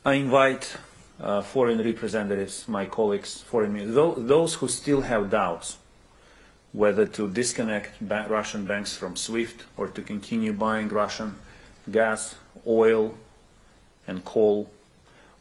I 0.02 0.14
invite 0.14 0.78
uh, 1.20 1.42
foreign 1.42 1.76
representatives, 1.76 2.66
my 2.66 2.86
colleagues, 2.86 3.42
foreign 3.42 3.94
those 4.26 4.54
who 4.54 4.66
still 4.66 5.02
have 5.02 5.28
doubts 5.28 5.76
whether 6.72 7.04
to 7.04 7.28
disconnect 7.28 7.90
ba 8.00 8.24
Russian 8.26 8.64
banks 8.64 8.96
from 8.96 9.14
SWIFT 9.14 9.64
or 9.76 9.88
to 9.88 10.00
continue 10.00 10.54
buying 10.54 10.88
Russian 10.88 11.34
gas, 11.90 12.34
oil, 12.66 13.14
and 14.06 14.24
coal, 14.24 14.70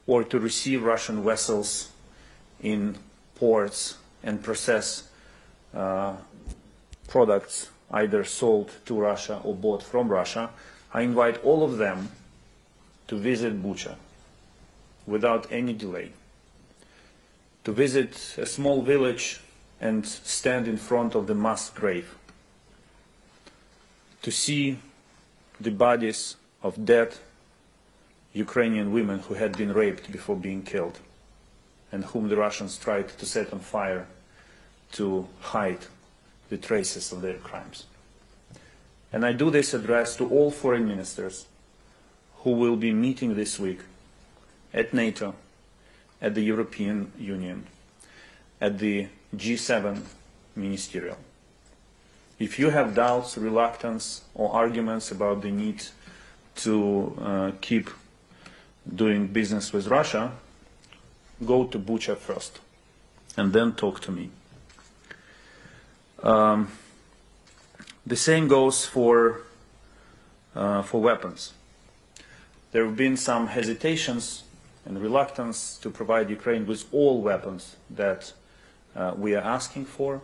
or 0.06 0.26
to 0.26 0.38
receive 0.38 0.84
Russian 0.84 1.24
vessels 1.24 1.92
in 2.62 2.98
ports 3.36 3.96
and 4.24 4.44
process 4.44 5.08
uh, 5.74 6.18
products 7.08 7.70
either 7.92 8.26
sold 8.26 8.72
to 8.88 9.00
Russia 9.00 9.40
or 9.46 9.56
bought 9.56 9.84
from 9.84 10.10
Russia, 10.10 10.50
I 10.94 11.04
invite 11.04 11.42
all 11.46 11.64
of 11.64 11.78
them 11.78 12.10
to 13.08 13.16
visit 13.16 13.64
Bucha 13.64 13.96
without 15.10 15.52
any 15.52 15.74
delay. 15.74 16.12
To 17.64 17.72
visit 17.72 18.36
a 18.38 18.46
small 18.46 18.82
village 18.82 19.42
and 19.82 20.06
stand 20.06 20.68
in 20.68 20.78
front 20.78 21.16
of 21.16 21.28
the 21.28 21.36
mass 21.36 21.70
grave. 21.70 22.16
To 24.22 24.32
see 24.32 24.78
the 25.60 25.72
bodies 25.72 26.36
of 26.62 26.86
dead 26.86 27.16
Ukrainian 28.34 28.92
women 28.92 29.20
who 29.20 29.34
had 29.34 29.58
been 29.58 29.74
raped 29.74 30.12
before 30.12 30.36
being 30.36 30.62
killed 30.62 31.00
and 31.92 32.06
whom 32.06 32.30
the 32.30 32.38
Russians 32.38 32.78
tried 32.78 33.10
to 33.18 33.26
set 33.26 33.52
on 33.52 33.60
fire 33.60 34.06
to 34.94 35.28
hide 35.40 35.80
the 36.50 36.58
traces 36.58 37.12
of 37.12 37.22
their 37.22 37.38
crimes. 37.38 37.86
And 39.12 39.26
I 39.26 39.34
do 39.34 39.50
this 39.50 39.74
address 39.74 40.16
to 40.18 40.30
all 40.30 40.52
foreign 40.52 40.88
ministers 40.88 41.48
who 42.38 42.52
will 42.52 42.76
be 42.76 42.94
meeting 42.94 43.36
this 43.36 43.60
week 43.60 43.80
at 44.74 44.94
NATO, 44.94 45.36
at 46.22 46.36
the 46.36 46.42
European 46.42 47.12
Union, 47.18 47.66
at 48.62 48.80
the 48.80 49.08
G7 49.36 50.02
ministerial. 50.56 51.18
If 52.40 52.58
you 52.58 52.70
have 52.70 52.96
doubts, 52.96 53.38
reluctance, 53.38 54.24
or 54.34 54.54
arguments 54.54 55.12
about 55.12 55.42
the 55.42 55.52
need 55.52 55.84
to 56.58 57.18
uh, 57.22 57.52
keep 57.62 57.90
doing 58.96 59.28
business 59.28 59.74
with 59.74 59.88
Russia, 59.88 60.32
go 61.46 61.66
to 61.66 61.78
Bucha 61.78 62.16
first, 62.18 62.60
and 63.38 63.54
then 63.54 63.74
talk 63.74 64.00
to 64.02 64.12
me. 64.12 64.30
Um, 66.24 66.72
the 68.06 68.16
same 68.16 68.48
goes 68.48 68.86
for 68.86 69.42
uh, 70.56 70.82
for 70.82 71.02
weapons. 71.02 71.54
There 72.72 72.86
have 72.86 72.96
been 72.96 73.18
some 73.18 73.48
hesitations 73.48 74.44
and 74.86 75.02
reluctance 75.02 75.78
to 75.82 75.90
provide 75.90 76.30
Ukraine 76.30 76.66
with 76.66 76.86
all 76.94 77.22
weapons 77.22 77.76
that 77.90 78.34
uh, 78.96 79.14
we 79.18 79.36
are 79.36 79.44
asking 79.44 79.86
for. 79.86 80.22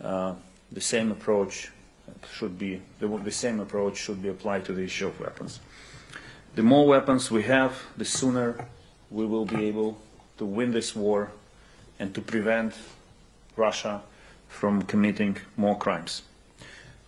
Uh, 0.00 0.34
the 0.70 0.80
same 0.80 1.10
approach 1.10 1.70
should 2.32 2.58
be 2.58 2.80
the, 3.00 3.08
the, 3.08 3.30
same 3.30 3.60
approach 3.60 3.96
should 3.96 4.22
be 4.22 4.28
applied 4.28 4.64
to 4.64 4.72
the 4.72 4.82
issue 4.82 5.08
of 5.08 5.18
weapons. 5.20 5.60
The 6.54 6.62
more 6.62 6.86
weapons 6.86 7.30
we 7.30 7.42
have, 7.44 7.82
the 7.96 8.04
sooner 8.04 8.66
we 9.10 9.26
will 9.26 9.44
be 9.44 9.66
able 9.66 9.98
to 10.38 10.44
win 10.44 10.72
this 10.72 10.94
war 10.94 11.30
and 11.98 12.14
to 12.14 12.20
prevent 12.20 12.74
Russia 13.56 14.02
from 14.48 14.82
committing 14.82 15.38
more 15.56 15.76
crimes. 15.76 16.22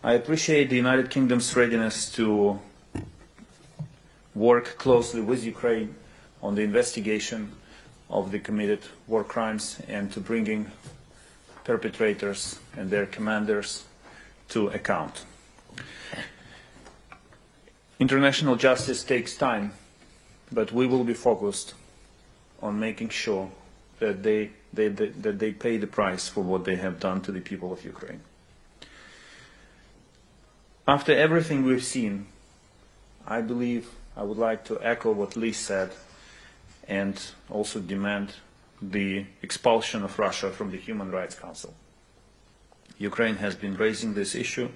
I 0.03 0.14
appreciate 0.14 0.70
the 0.70 0.76
United 0.76 1.11
Kingdom's 1.11 1.55
readiness 1.55 2.11
to 2.12 2.59
work 4.35 4.79
closely 4.79 5.20
with 5.20 5.44
Ukraine 5.44 5.94
on 6.42 6.55
the 6.55 6.62
investigation 6.62 7.53
of 8.09 8.33
the 8.33 8.38
committed 8.38 8.81
war 9.07 9.22
crimes 9.24 9.81
and 9.88 10.12
to 10.12 10.20
bringing 10.20 10.70
perpetrators 11.64 12.59
and 12.76 12.90
their 12.90 13.07
commanders 13.07 13.85
to 14.48 14.68
account. 14.68 15.24
International 18.00 18.57
justice 18.57 19.05
takes 19.05 19.37
time, 19.37 19.72
but 20.50 20.72
we 20.72 20.87
will 20.87 21.05
be 21.05 21.14
focused 21.14 21.74
on 22.62 22.81
making 22.81 23.11
sure 23.11 23.50
that 23.98 24.22
they, 24.22 24.50
they, 24.72 24.88
they, 24.88 25.09
that 25.09 25.38
they 25.38 25.53
pay 25.53 25.76
the 25.76 25.87
price 25.87 26.29
for 26.29 26.42
what 26.42 26.64
they 26.64 26.76
have 26.76 26.98
done 26.98 27.20
to 27.20 27.31
the 27.31 27.40
people 27.40 27.72
of 27.72 27.85
Ukraine. 27.85 28.20
After 30.88 31.12
everything 31.12 31.64
we've 31.64 31.85
seen, 31.85 32.26
I 33.26 33.42
believe 33.42 33.90
I 34.16 34.24
would 34.24 34.38
like 34.38 34.64
to 34.64 34.81
echo 34.83 35.12
what 35.12 35.37
Lee 35.37 35.53
said 35.53 35.92
and 36.90 37.18
also 37.48 37.81
demand 37.81 38.35
the 38.83 39.24
expulsion 39.42 40.03
of 40.03 40.18
Russia 40.18 40.50
from 40.50 40.72
the 40.72 40.76
Human 40.76 41.11
Rights 41.11 41.37
Council. 41.37 41.72
Ukraine 42.98 43.37
has 43.37 43.55
been 43.55 43.76
raising 43.76 44.12
this 44.14 44.35
issue 44.35 44.68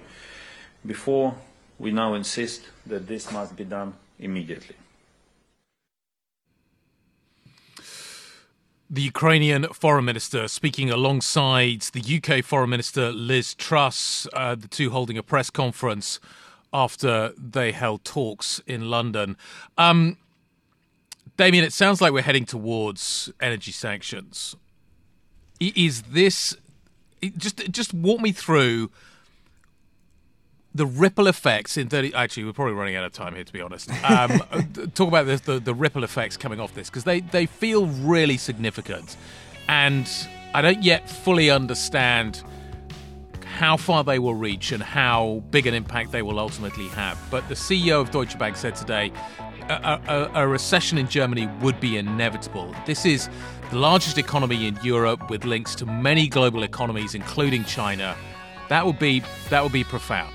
before. 0.85 1.35
We 1.77 1.91
now 1.91 2.13
insist 2.13 2.61
that 2.85 3.07
this 3.07 3.31
must 3.31 3.55
be 3.55 3.65
done 3.65 3.93
immediately. 4.17 4.75
The 8.89 9.01
Ukrainian 9.01 9.67
foreign 9.73 10.05
minister 10.05 10.47
speaking 10.47 10.89
alongside 10.89 11.81
the 11.91 12.03
UK 12.17 12.45
foreign 12.45 12.69
minister 12.69 13.11
Liz 13.11 13.53
Truss, 13.55 14.27
uh, 14.31 14.55
the 14.55 14.67
two 14.67 14.91
holding 14.91 15.17
a 15.17 15.23
press 15.23 15.49
conference 15.49 16.19
after 16.71 17.33
they 17.37 17.71
held 17.71 18.05
talks 18.05 18.61
in 18.67 18.89
London. 18.89 19.37
Um, 19.77 20.17
Damian, 21.37 21.65
it 21.65 21.73
sounds 21.73 22.01
like 22.01 22.13
we're 22.13 22.21
heading 22.21 22.45
towards 22.45 23.31
energy 23.41 23.71
sanctions. 23.71 24.55
Is 25.59 26.03
this 26.03 26.55
just 27.37 27.71
just 27.71 27.93
walk 27.93 28.21
me 28.21 28.31
through 28.31 28.91
the 30.73 30.85
ripple 30.85 31.27
effects 31.27 31.77
in 31.77 31.87
30 31.87 32.13
actually 32.13 32.43
we're 32.43 32.51
probably 32.51 32.73
running 32.73 32.97
out 32.97 33.05
of 33.05 33.13
time 33.13 33.33
here 33.33 33.43
to 33.43 33.53
be 33.53 33.61
honest. 33.61 33.89
Um, 34.05 34.39
talk 34.93 35.07
about 35.07 35.25
the, 35.25 35.37
the, 35.37 35.59
the 35.59 35.73
ripple 35.73 36.03
effects 36.03 36.37
coming 36.37 36.59
off 36.59 36.75
this 36.75 36.89
because 36.89 37.05
they, 37.05 37.21
they 37.21 37.45
feel 37.45 37.87
really 37.87 38.37
significant. 38.37 39.17
And 39.67 40.07
i 40.53 40.61
don't 40.61 40.83
yet 40.83 41.09
fully 41.09 41.49
understand 41.49 42.43
how 43.45 43.77
far 43.77 44.03
they 44.03 44.19
will 44.19 44.35
reach 44.35 44.71
and 44.73 44.83
how 44.83 45.41
big 45.49 45.65
an 45.65 45.73
impact 45.73 46.11
they 46.11 46.21
will 46.21 46.39
ultimately 46.39 46.87
have. 46.89 47.17
But 47.31 47.47
the 47.47 47.55
ceo 47.55 48.01
of 48.01 48.11
deutsche 48.11 48.37
bank 48.37 48.57
said 48.57 48.75
today 48.75 49.11
a, 49.69 50.01
a, 50.07 50.43
a 50.43 50.47
recession 50.47 50.97
in 50.97 51.07
germany 51.07 51.47
would 51.61 51.79
be 51.79 51.97
inevitable. 51.97 52.73
This 52.85 53.05
is 53.05 53.29
the 53.71 53.77
largest 53.77 54.17
economy 54.17 54.67
in 54.67 54.77
europe 54.83 55.29
with 55.29 55.45
links 55.45 55.75
to 55.75 55.85
many 55.85 56.27
global 56.27 56.63
economies 56.63 57.15
including 57.15 57.63
china. 57.65 58.15
That 58.69 58.85
would 58.85 58.99
be 58.99 59.23
that 59.49 59.63
would 59.63 59.73
be 59.73 59.83
profound. 59.83 60.33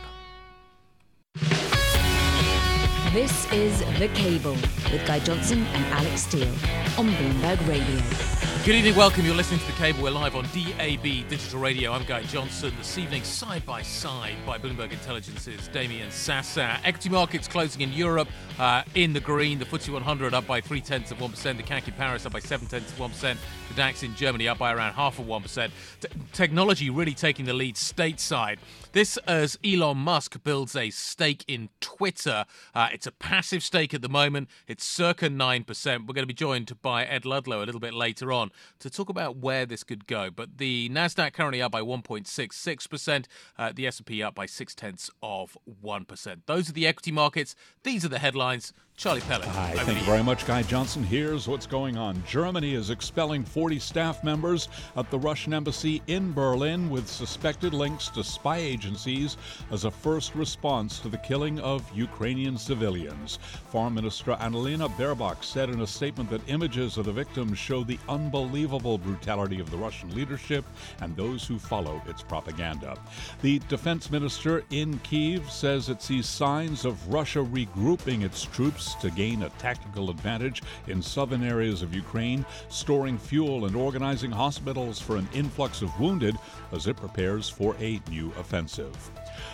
This 3.12 3.50
is 3.52 3.80
The 3.98 4.08
Cable 4.14 4.52
with 4.92 5.04
Guy 5.04 5.18
Johnson 5.18 5.66
and 5.66 5.84
Alix 5.94 6.22
Steel 6.22 6.48
on 6.96 7.08
Bloomberg 7.08 7.66
Radio. 7.66 8.49
Good 8.62 8.74
evening, 8.74 8.94
welcome. 8.94 9.24
You're 9.24 9.34
listening 9.34 9.60
to 9.60 9.66
The 9.68 9.72
Cable. 9.72 10.02
We're 10.02 10.10
live 10.10 10.36
on 10.36 10.44
DAB 10.52 11.02
Digital 11.02 11.60
Radio. 11.60 11.92
I'm 11.92 12.04
Guy 12.04 12.22
Johnson. 12.24 12.74
This 12.76 12.98
evening, 12.98 13.24
side 13.24 13.64
by 13.64 13.80
side 13.80 14.36
by 14.44 14.58
Bloomberg 14.58 14.92
Intelligence's 14.92 15.66
Damian 15.68 16.10
Sassower. 16.10 16.78
Equity 16.84 17.08
markets 17.08 17.48
closing 17.48 17.80
in 17.80 17.90
Europe 17.90 18.28
uh, 18.58 18.82
in 18.94 19.14
the 19.14 19.20
green. 19.20 19.58
The 19.58 19.64
FTSE 19.64 19.94
100 19.94 20.34
up 20.34 20.46
by 20.46 20.60
three 20.60 20.82
tenths 20.82 21.10
of 21.10 21.16
1%. 21.16 21.56
The 21.56 21.62
CAC 21.62 21.88
in 21.88 21.94
Paris 21.94 22.26
up 22.26 22.32
by 22.32 22.40
seven 22.40 22.66
tenths 22.66 22.92
of 22.92 22.98
1%. 22.98 23.38
The 23.68 23.74
DAX 23.74 24.02
in 24.02 24.14
Germany 24.14 24.46
up 24.46 24.58
by 24.58 24.74
around 24.74 24.92
half 24.92 25.18
of 25.18 25.24
1%. 25.24 25.70
T- 26.00 26.08
technology 26.34 26.90
really 26.90 27.14
taking 27.14 27.46
the 27.46 27.54
lead 27.54 27.76
stateside. 27.76 28.58
This 28.92 29.16
as 29.26 29.58
Elon 29.64 29.96
Musk 29.96 30.42
builds 30.44 30.76
a 30.76 30.90
stake 30.90 31.44
in 31.48 31.70
Twitter. 31.80 32.44
Uh, 32.74 32.88
it's 32.92 33.06
a 33.06 33.12
passive 33.12 33.62
stake 33.62 33.94
at 33.94 34.02
the 34.02 34.08
moment. 34.08 34.50
It's 34.66 34.84
circa 34.84 35.30
9%. 35.30 35.86
We're 35.86 36.12
going 36.12 36.16
to 36.16 36.26
be 36.26 36.34
joined 36.34 36.78
by 36.82 37.04
Ed 37.04 37.24
Ludlow 37.24 37.62
a 37.62 37.64
little 37.64 37.80
bit 37.80 37.94
later 37.94 38.32
on 38.32 38.49
to 38.78 38.90
talk 38.90 39.08
about 39.08 39.36
where 39.36 39.66
this 39.66 39.84
could 39.84 40.06
go. 40.06 40.30
But 40.30 40.58
the 40.58 40.88
Nasdaq 40.90 41.32
currently 41.32 41.62
up 41.62 41.72
by 41.72 41.82
1.66%, 41.82 43.26
uh, 43.58 43.72
the 43.74 43.86
S&P 43.86 44.22
up 44.22 44.34
by 44.34 44.46
six 44.46 44.74
tenths 44.74 45.10
of 45.22 45.56
1%. 45.84 46.40
Those 46.46 46.68
are 46.68 46.72
the 46.72 46.86
equity 46.86 47.12
markets. 47.12 47.54
These 47.82 48.04
are 48.04 48.08
the 48.08 48.18
headlines. 48.18 48.72
Charlie 49.00 49.22
Pellet. 49.22 49.48
Hi, 49.48 49.72
thank 49.76 49.98
you 49.98 50.04
very 50.04 50.22
much, 50.22 50.46
Guy 50.46 50.62
Johnson. 50.62 51.02
Here's 51.02 51.48
what's 51.48 51.66
going 51.66 51.96
on. 51.96 52.22
Germany 52.28 52.74
is 52.74 52.90
expelling 52.90 53.46
40 53.46 53.78
staff 53.78 54.22
members 54.22 54.68
at 54.94 55.10
the 55.10 55.18
Russian 55.18 55.54
embassy 55.54 56.02
in 56.06 56.34
Berlin 56.34 56.90
with 56.90 57.08
suspected 57.08 57.72
links 57.72 58.08
to 58.08 58.22
spy 58.22 58.58
agencies 58.58 59.38
as 59.70 59.86
a 59.86 59.90
first 59.90 60.34
response 60.34 60.98
to 60.98 61.08
the 61.08 61.16
killing 61.16 61.58
of 61.60 61.90
Ukrainian 61.94 62.58
civilians. 62.58 63.38
Foreign 63.70 63.94
Minister 63.94 64.32
Annalena 64.32 64.94
Baerbock 64.98 65.42
said 65.42 65.70
in 65.70 65.80
a 65.80 65.86
statement 65.86 66.28
that 66.28 66.46
images 66.46 66.98
of 66.98 67.06
the 67.06 67.12
victims 67.12 67.58
show 67.58 67.82
the 67.82 67.98
unbelievable 68.06 68.39
brutality 68.48 69.60
of 69.60 69.70
the 69.70 69.76
Russian 69.76 70.14
leadership 70.14 70.64
and 71.00 71.14
those 71.16 71.46
who 71.46 71.58
follow 71.58 72.02
its 72.06 72.22
propaganda. 72.22 72.98
The 73.42 73.58
defense 73.68 74.10
minister 74.10 74.64
in 74.70 74.98
Kiev 75.00 75.50
says 75.50 75.88
it 75.88 76.02
sees 76.02 76.26
signs 76.26 76.84
of 76.84 77.12
Russia 77.12 77.40
regrouping 77.40 78.22
its 78.22 78.42
troops 78.44 78.94
to 78.96 79.10
gain 79.10 79.42
a 79.42 79.50
tactical 79.50 80.10
advantage 80.10 80.62
in 80.86 81.02
southern 81.02 81.44
areas 81.44 81.82
of 81.82 81.94
Ukraine, 81.94 82.44
storing 82.68 83.18
fuel 83.18 83.66
and 83.66 83.76
organizing 83.76 84.30
hospitals 84.30 85.00
for 85.00 85.16
an 85.16 85.28
influx 85.32 85.82
of 85.82 85.98
wounded 86.00 86.36
as 86.72 86.86
it 86.86 86.96
prepares 86.96 87.48
for 87.48 87.74
a 87.80 88.00
new 88.10 88.32
offensive. 88.38 88.96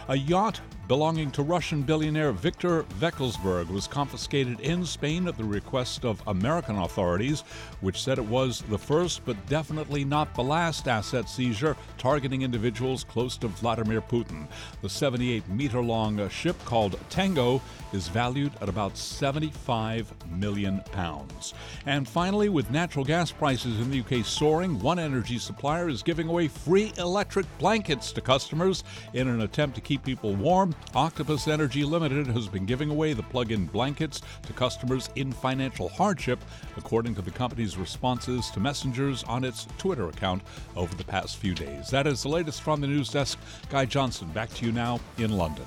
A 0.09 0.17
yacht 0.17 0.61
belonging 0.89 1.33
to 1.33 1.43
Russian 1.43 1.83
billionaire 1.83 2.31
Viktor 2.31 2.85
Vekselberg 3.01 3.69
was 3.69 3.89
confiscated 3.89 4.61
in 4.61 4.85
Spain 4.85 5.27
at 5.27 5.37
the 5.37 5.45
request 5.45 6.05
of 6.05 6.23
American 6.29 6.79
authorities, 6.79 7.41
which 7.81 8.01
said 8.01 8.19
it 8.19 8.25
was 8.25 8.63
the 8.69 8.79
first 8.79 9.25
but 9.25 9.37
definitely 9.49 10.05
not 10.05 10.33
the 10.35 10.43
last 10.43 10.87
asset 10.87 11.29
seizure 11.29 11.77
targeting 11.99 12.43
individuals 12.43 13.03
close 13.03 13.37
to 13.37 13.49
Vladimir 13.49 14.01
Putin. 14.01 14.47
The 14.81 14.89
78 14.89 15.49
meter 15.49 15.83
long 15.83 16.29
ship 16.29 16.57
called 16.65 16.99
Tango 17.11 17.61
is 17.93 18.07
valued 18.09 18.53
at 18.61 18.69
about 18.69 18.97
75 18.97 20.13
million 20.31 20.83
pounds. 20.93 21.55
And 21.87 22.07
finally, 22.07 22.49
with 22.49 22.71
natural 22.71 23.05
gas 23.05 23.33
prices 23.33 23.81
in 23.81 23.91
the 23.91 24.01
UK 24.01 24.25
soaring, 24.25 24.79
one 24.79 24.99
energy 24.99 25.39
supplier 25.39 25.89
is 25.89 26.03
giving 26.03 26.29
away 26.29 26.47
free 26.47 26.93
electric 26.99 27.47
blankets 27.59 28.13
to 28.13 28.21
customers 28.21 28.85
in 29.15 29.27
an 29.27 29.41
attempt 29.41 29.75
to 29.75 29.81
keep 29.81 29.96
people 29.99 30.35
warm. 30.35 30.75
Octopus 30.95 31.49
Energy 31.49 31.85
Limited 31.85 32.27
has 32.27 32.49
been 32.49 32.67
giving 32.67 32.91
away 32.91 33.13
the 33.13 33.23
plug 33.23 33.53
in 33.53 33.67
blankets 33.67 34.23
to 34.43 34.53
customers 34.53 35.09
in 35.17 35.33
financial 35.33 35.89
hardship, 35.89 36.39
according 36.77 37.15
to 37.15 37.23
the 37.23 37.31
company's 37.31 37.77
responses 37.77 38.51
to 38.51 38.61
messengers 38.61 39.25
on 39.25 39.45
its 39.45 39.67
Twitter 39.79 40.09
account 40.09 40.43
over 40.77 40.95
the 40.95 41.05
past 41.05 41.37
few 41.37 41.55
days. 41.55 41.91
That 41.91 42.07
is 42.07 42.23
the 42.23 42.29
latest 42.29 42.63
from 42.63 42.81
the 42.81 42.87
news 42.87 43.11
desk. 43.11 43.39
Guy 43.71 43.85
Johnson, 43.85 44.29
back 44.29 44.51
to 44.55 44.67
you 44.67 44.73
now 44.73 45.01
in 45.19 45.37
London. 45.37 45.67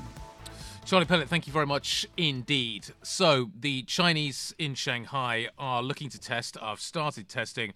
Charlie 0.86 1.06
Pellet, 1.06 1.30
thank 1.30 1.46
you 1.46 1.54
very 1.54 1.68
much 1.68 2.08
indeed. 2.18 2.88
So, 3.04 3.52
the 3.60 3.84
Chinese 3.84 4.56
in 4.58 4.74
Shanghai 4.74 5.50
are 5.58 5.84
looking 5.84 6.10
to 6.10 6.20
test, 6.20 6.58
have 6.60 6.82
started 6.82 7.30
testing 7.30 7.74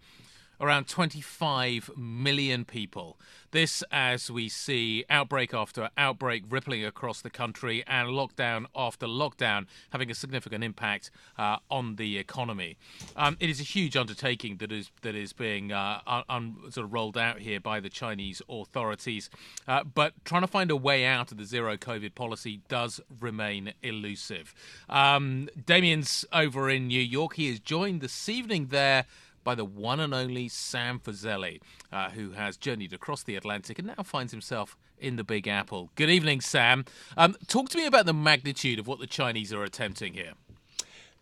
around 0.60 0.88
25 0.88 1.92
million 1.98 2.66
people. 2.66 3.18
This, 3.52 3.84
as 3.92 4.32
we 4.32 4.50
see 4.50 5.06
outbreak 5.12 5.54
after 5.54 5.92
outbreak 5.96 6.44
rippling 6.50 6.84
across 6.84 7.22
the 7.22 7.30
country 7.30 7.84
and 7.86 8.10
lockdown 8.10 8.66
after 8.76 9.06
lockdown 9.06 9.68
having 9.92 10.10
a 10.10 10.16
significant 10.16 10.64
impact 10.64 11.12
uh, 11.38 11.58
on 11.70 11.98
the 11.98 12.18
economy. 12.18 12.78
Um, 13.16 13.38
it 13.40 13.52
is 13.52 13.60
a 13.60 13.64
huge 13.64 13.96
undertaking 13.96 14.58
that 14.58 14.72
is 14.72 14.90
that 15.04 15.14
is 15.14 15.34
being 15.34 15.72
uh, 15.72 16.00
un, 16.28 16.56
sort 16.72 16.86
of 16.86 16.94
rolled 16.94 17.16
out 17.16 17.42
here 17.42 17.60
by 17.60 17.80
the 17.80 17.90
Chinese 17.90 18.42
authorities, 18.50 19.30
uh, 19.68 19.84
but 19.84 20.14
trying 20.26 20.42
to 20.42 20.48
find 20.48 20.72
a 20.72 20.76
way 20.76 21.06
out 21.06 21.32
of 21.32 21.38
the 21.38 21.46
zero 21.46 21.78
COVID 21.78 22.16
policy 22.16 22.62
does 22.68 23.00
remain 23.20 23.74
elusive. 23.84 24.56
Um, 24.90 25.48
Damian's 25.64 26.26
over 26.34 26.72
in 26.72 26.88
New 26.88 27.02
York. 27.02 27.36
He 27.36 27.50
is 27.50 27.60
joined 27.60 28.02
this 28.02 28.28
evening 28.28 28.70
there 28.72 29.06
by 29.44 29.56
the 29.56 29.66
one 29.66 30.00
and 30.00 30.14
only 30.14 30.48
Sam 30.48 31.00
Fazeli, 31.00 31.60
uh, 31.92 32.10
who 32.12 32.32
has 32.32 32.58
journeyed 32.58 32.94
across 32.94 33.24
the 33.24 33.36
Atlantic 33.36 33.80
and 33.80 33.88
now 33.88 34.04
finds 34.04 34.32
himself 34.32 34.78
in 34.98 35.16
the 35.16 35.24
Big 35.24 35.48
Apple. 35.48 35.90
Good 35.96 36.10
evening, 36.10 36.42
Sam. 36.42 36.86
Um, 37.18 37.36
talk 37.48 37.70
to 37.70 37.78
me 37.78 37.86
about 37.86 38.06
the 38.06 38.14
magnitude 38.14 38.80
of 38.80 38.88
what 38.88 39.00
the 39.00 39.08
Chinese 39.08 39.52
are 39.54 39.64
attempting 39.64 40.14
here. 40.14 40.34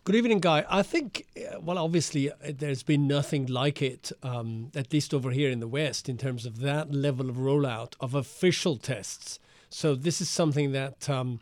Good 0.03 0.15
evening, 0.15 0.39
Guy. 0.39 0.65
I 0.67 0.81
think, 0.81 1.27
uh, 1.37 1.59
well, 1.59 1.77
obviously, 1.77 2.31
uh, 2.31 2.35
there's 2.49 2.81
been 2.81 3.07
nothing 3.07 3.45
like 3.45 3.83
it, 3.83 4.11
um, 4.23 4.71
at 4.75 4.91
least 4.91 5.13
over 5.13 5.29
here 5.29 5.51
in 5.51 5.59
the 5.59 5.67
West, 5.67 6.09
in 6.09 6.17
terms 6.17 6.45
of 6.45 6.59
that 6.61 6.91
level 6.91 7.29
of 7.29 7.35
rollout 7.35 7.93
of 7.99 8.15
official 8.15 8.77
tests. 8.77 9.37
So 9.69 9.93
this 9.93 10.19
is 10.21 10.29
something 10.29 10.71
that. 10.71 11.09
Um, 11.09 11.39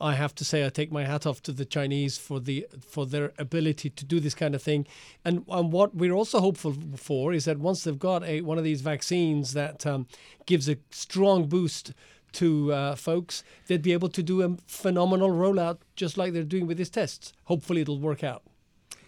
I 0.00 0.14
have 0.14 0.34
to 0.36 0.44
say 0.44 0.64
I 0.64 0.70
take 0.70 0.90
my 0.90 1.04
hat 1.04 1.26
off 1.26 1.42
to 1.42 1.52
the 1.52 1.64
Chinese 1.64 2.16
for 2.16 2.40
the 2.40 2.66
for 2.80 3.04
their 3.06 3.32
ability 3.38 3.90
to 3.90 4.04
do 4.04 4.18
this 4.18 4.34
kind 4.34 4.54
of 4.54 4.62
thing, 4.62 4.86
and, 5.24 5.44
and 5.48 5.72
what 5.72 5.94
we're 5.94 6.14
also 6.14 6.40
hopeful 6.40 6.74
for 6.96 7.32
is 7.32 7.44
that 7.44 7.58
once 7.58 7.84
they've 7.84 7.98
got 7.98 8.24
a 8.24 8.40
one 8.40 8.58
of 8.58 8.64
these 8.64 8.80
vaccines 8.80 9.52
that 9.52 9.86
um, 9.86 10.06
gives 10.46 10.68
a 10.68 10.78
strong 10.90 11.46
boost 11.46 11.92
to 12.32 12.72
uh, 12.72 12.94
folks, 12.94 13.42
they'd 13.66 13.82
be 13.82 13.92
able 13.92 14.08
to 14.08 14.22
do 14.22 14.42
a 14.42 14.56
phenomenal 14.66 15.30
rollout 15.30 15.78
just 15.96 16.16
like 16.16 16.32
they're 16.32 16.44
doing 16.44 16.66
with 16.66 16.78
these 16.78 16.90
tests. 16.90 17.32
Hopefully, 17.44 17.82
it'll 17.82 17.98
work 17.98 18.24
out. 18.24 18.42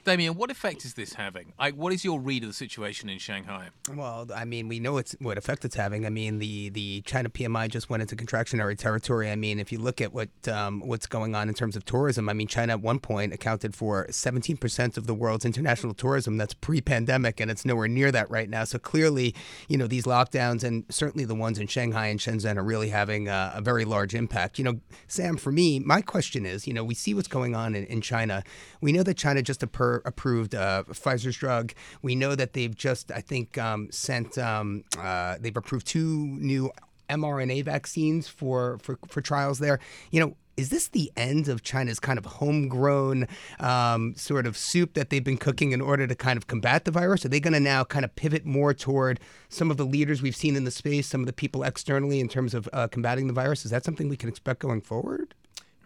Damian, 0.04 0.34
what 0.34 0.50
effect 0.50 0.84
is 0.84 0.94
this 0.94 1.14
having? 1.14 1.52
I, 1.58 1.70
what 1.70 1.92
is 1.92 2.04
your 2.04 2.20
read 2.20 2.42
of 2.42 2.48
the 2.48 2.54
situation 2.54 3.08
in 3.08 3.18
Shanghai? 3.18 3.68
Well, 3.94 4.28
I 4.34 4.44
mean, 4.44 4.66
we 4.66 4.80
know 4.80 4.96
it's 4.96 5.14
what 5.20 5.38
effect 5.38 5.64
it's 5.64 5.76
having. 5.76 6.04
I 6.04 6.08
mean, 6.08 6.40
the, 6.40 6.70
the 6.70 7.02
China 7.02 7.28
PMI 7.28 7.68
just 7.68 7.88
went 7.88 8.00
into 8.00 8.16
contractionary 8.16 8.76
territory. 8.76 9.30
I 9.30 9.36
mean, 9.36 9.60
if 9.60 9.70
you 9.70 9.78
look 9.78 10.00
at 10.00 10.12
what 10.12 10.28
um, 10.48 10.80
what's 10.80 11.06
going 11.06 11.34
on 11.36 11.48
in 11.48 11.54
terms 11.54 11.76
of 11.76 11.84
tourism, 11.84 12.28
I 12.28 12.32
mean, 12.32 12.48
China 12.48 12.72
at 12.72 12.80
one 12.80 12.98
point 12.98 13.32
accounted 13.32 13.76
for 13.76 14.06
17% 14.08 14.96
of 14.96 15.06
the 15.06 15.14
world's 15.14 15.44
international 15.44 15.94
tourism. 15.94 16.36
That's 16.36 16.54
pre-pandemic, 16.54 17.38
and 17.38 17.50
it's 17.50 17.64
nowhere 17.64 17.88
near 17.88 18.10
that 18.10 18.28
right 18.28 18.50
now. 18.50 18.64
So 18.64 18.78
clearly, 18.78 19.34
you 19.68 19.78
know, 19.78 19.86
these 19.86 20.04
lockdowns 20.04 20.64
and 20.64 20.84
certainly 20.90 21.24
the 21.24 21.34
ones 21.34 21.58
in 21.58 21.68
Shanghai 21.68 22.08
and 22.08 22.18
Shenzhen 22.18 22.56
are 22.56 22.64
really 22.64 22.88
having 22.88 23.28
a, 23.28 23.52
a 23.54 23.60
very 23.60 23.84
large 23.84 24.14
impact. 24.14 24.58
You 24.58 24.64
know, 24.64 24.80
Sam, 25.06 25.36
for 25.36 25.52
me, 25.52 25.78
my 25.78 26.00
question 26.00 26.44
is, 26.44 26.66
you 26.66 26.74
know, 26.74 26.82
we 26.82 26.94
see 26.94 27.14
what's 27.14 27.28
going 27.28 27.54
on 27.54 27.74
in, 27.76 27.84
in 27.86 28.00
China. 28.00 28.42
We 28.80 28.90
know 28.90 29.04
that 29.04 29.16
China 29.16 29.42
just 29.42 29.62
a 29.62 29.66
approved 30.04 30.54
uh, 30.54 30.84
Pfizer's 30.88 31.36
drug. 31.36 31.72
We 32.00 32.14
know 32.14 32.34
that 32.34 32.52
they've 32.52 32.74
just, 32.74 33.10
I 33.12 33.20
think, 33.20 33.58
um, 33.58 33.88
sent, 33.90 34.38
um, 34.38 34.84
uh, 34.98 35.36
they've 35.40 35.56
approved 35.56 35.86
two 35.86 36.26
new 36.40 36.70
mRNA 37.10 37.64
vaccines 37.64 38.28
for, 38.28 38.78
for, 38.78 38.98
for 39.08 39.20
trials 39.20 39.58
there. 39.58 39.78
You 40.10 40.20
know, 40.20 40.36
is 40.56 40.68
this 40.68 40.88
the 40.88 41.10
end 41.16 41.48
of 41.48 41.62
China's 41.62 41.98
kind 41.98 42.18
of 42.18 42.26
homegrown 42.26 43.26
um, 43.58 44.14
sort 44.16 44.46
of 44.46 44.56
soup 44.56 44.94
that 44.94 45.10
they've 45.10 45.24
been 45.24 45.38
cooking 45.38 45.72
in 45.72 45.80
order 45.80 46.06
to 46.06 46.14
kind 46.14 46.36
of 46.36 46.46
combat 46.46 46.84
the 46.84 46.90
virus? 46.90 47.24
Are 47.24 47.28
they 47.28 47.40
going 47.40 47.54
to 47.54 47.60
now 47.60 47.84
kind 47.84 48.04
of 48.04 48.14
pivot 48.16 48.44
more 48.44 48.74
toward 48.74 49.18
some 49.48 49.70
of 49.70 49.76
the 49.76 49.86
leaders 49.86 50.20
we've 50.20 50.36
seen 50.36 50.56
in 50.56 50.64
the 50.64 50.70
space, 50.70 51.06
some 51.06 51.20
of 51.20 51.26
the 51.26 51.32
people 51.32 51.62
externally 51.62 52.20
in 52.20 52.28
terms 52.28 52.54
of 52.54 52.68
uh, 52.72 52.86
combating 52.88 53.28
the 53.28 53.32
virus? 53.32 53.64
Is 53.64 53.70
that 53.70 53.84
something 53.84 54.08
we 54.08 54.16
can 54.16 54.28
expect 54.28 54.60
going 54.60 54.82
forward? 54.82 55.34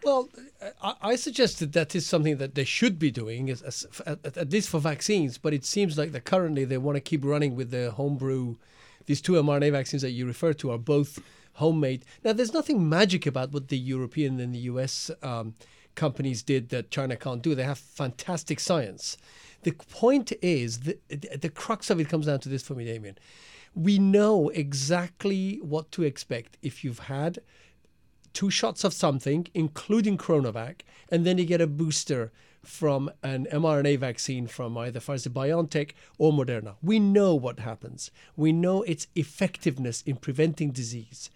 Well, 0.07 0.29
I, 0.81 1.17
suggested 1.17 1.73
that 1.73 1.93
is 1.93 2.05
something 2.05 2.37
that 2.37 2.55
they 2.55 2.63
should 2.63 2.97
be 2.97 3.11
doing, 3.11 3.49
at, 3.49 3.83
at 4.37 4.49
least 4.53 4.69
for 4.69 4.79
vaccines. 4.79 5.37
But 5.37 5.53
it 5.53 5.65
seems 5.65 5.97
like 5.97 6.13
that 6.13 6.23
currently 6.23 6.63
they 6.63 6.77
want 6.77 6.95
to 6.95 7.01
keep 7.01 7.25
running 7.25 7.57
with 7.57 7.71
the 7.71 7.91
homebrew. 7.91 8.55
These 9.05 9.19
two 9.19 9.33
mRNA 9.33 9.73
vaccines 9.73 10.03
that 10.03 10.11
you 10.11 10.25
refer 10.25 10.53
to 10.53 10.71
are 10.71 10.77
both 10.77 11.19
homemade. 11.55 12.05
Now, 12.23 12.31
there's 12.31 12.53
nothing 12.53 12.87
magic 12.87 13.25
about 13.25 13.51
what 13.51 13.67
the 13.67 13.77
European 13.77 14.39
and 14.39 14.55
the 14.55 14.59
US 14.59 15.11
um, 15.21 15.55
companies 15.95 16.41
did 16.41 16.69
that 16.69 16.89
China 16.89 17.17
can't 17.17 17.41
do. 17.41 17.53
They 17.53 17.63
have 17.63 17.77
fantastic 17.77 18.61
science. 18.61 19.17
The 19.63 19.73
point 19.73 20.31
is, 20.41 20.79
the, 20.79 20.97
the 21.09 21.49
crux 21.49 21.89
of 21.89 21.99
it 21.99 22.07
comes 22.07 22.27
down 22.27 22.39
to 22.39 22.47
this 22.47 22.63
for 22.63 22.75
me, 22.75 22.85
Damian. 22.85 23.17
We 23.75 23.99
know 23.99 24.47
exactly 24.47 25.59
what 25.61 25.91
to 25.91 26.03
expect 26.03 26.57
if 26.61 26.85
you've 26.85 26.99
had 26.99 27.39
two 28.33 28.49
shots 28.49 28.83
of 28.83 28.93
something, 28.93 29.47
including 29.53 30.17
Coronavac, 30.17 30.81
and 31.09 31.25
then 31.25 31.37
you 31.37 31.45
get 31.45 31.61
a 31.61 31.67
booster 31.67 32.31
from 32.63 33.09
an 33.23 33.47
mRNA 33.51 33.97
vaccine 33.99 34.45
from 34.45 34.77
either 34.77 34.99
Pfizer 34.99 35.29
BioNTech 35.29 35.91
or 36.17 36.33
Moderna. 36.33 36.75
We 36.81 36.99
know 36.99 37.33
what 37.33 37.59
happens. 37.59 38.11
We 38.35 38.51
know 38.51 38.81
its 38.83 39.07
effectiveness 39.15 40.01
in 40.01 40.17
preventing 40.17 40.71
disease. 40.71 41.29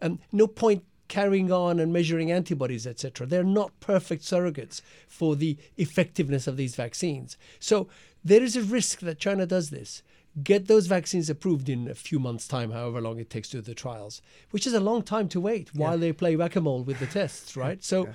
And 0.00 0.18
no 0.32 0.46
point 0.46 0.84
carrying 1.08 1.50
on 1.50 1.80
and 1.80 1.92
measuring 1.92 2.30
antibodies, 2.30 2.86
etc. 2.86 3.26
They're 3.26 3.42
not 3.44 3.78
perfect 3.80 4.22
surrogates 4.22 4.80
for 5.06 5.36
the 5.36 5.56
effectiveness 5.76 6.46
of 6.46 6.56
these 6.56 6.76
vaccines. 6.76 7.36
So 7.58 7.88
there 8.24 8.42
is 8.42 8.56
a 8.56 8.62
risk 8.62 9.00
that 9.00 9.18
China 9.18 9.46
does 9.46 9.70
this. 9.70 10.02
Get 10.42 10.66
those 10.66 10.86
vaccines 10.86 11.30
approved 11.30 11.68
in 11.68 11.88
a 11.88 11.94
few 11.94 12.18
months' 12.18 12.46
time, 12.46 12.70
however 12.70 13.00
long 13.00 13.18
it 13.18 13.30
takes 13.30 13.48
to 13.50 13.58
do 13.58 13.62
the 13.62 13.74
trials, 13.74 14.20
which 14.50 14.66
is 14.66 14.74
a 14.74 14.80
long 14.80 15.02
time 15.02 15.28
to 15.30 15.40
wait 15.40 15.74
while 15.74 15.92
yeah. 15.92 16.00
they 16.00 16.12
play 16.12 16.36
whack 16.36 16.56
a 16.56 16.60
mole 16.60 16.82
with 16.82 16.98
the 17.00 17.06
tests, 17.06 17.56
right? 17.56 17.82
So 17.82 18.06
yeah 18.06 18.12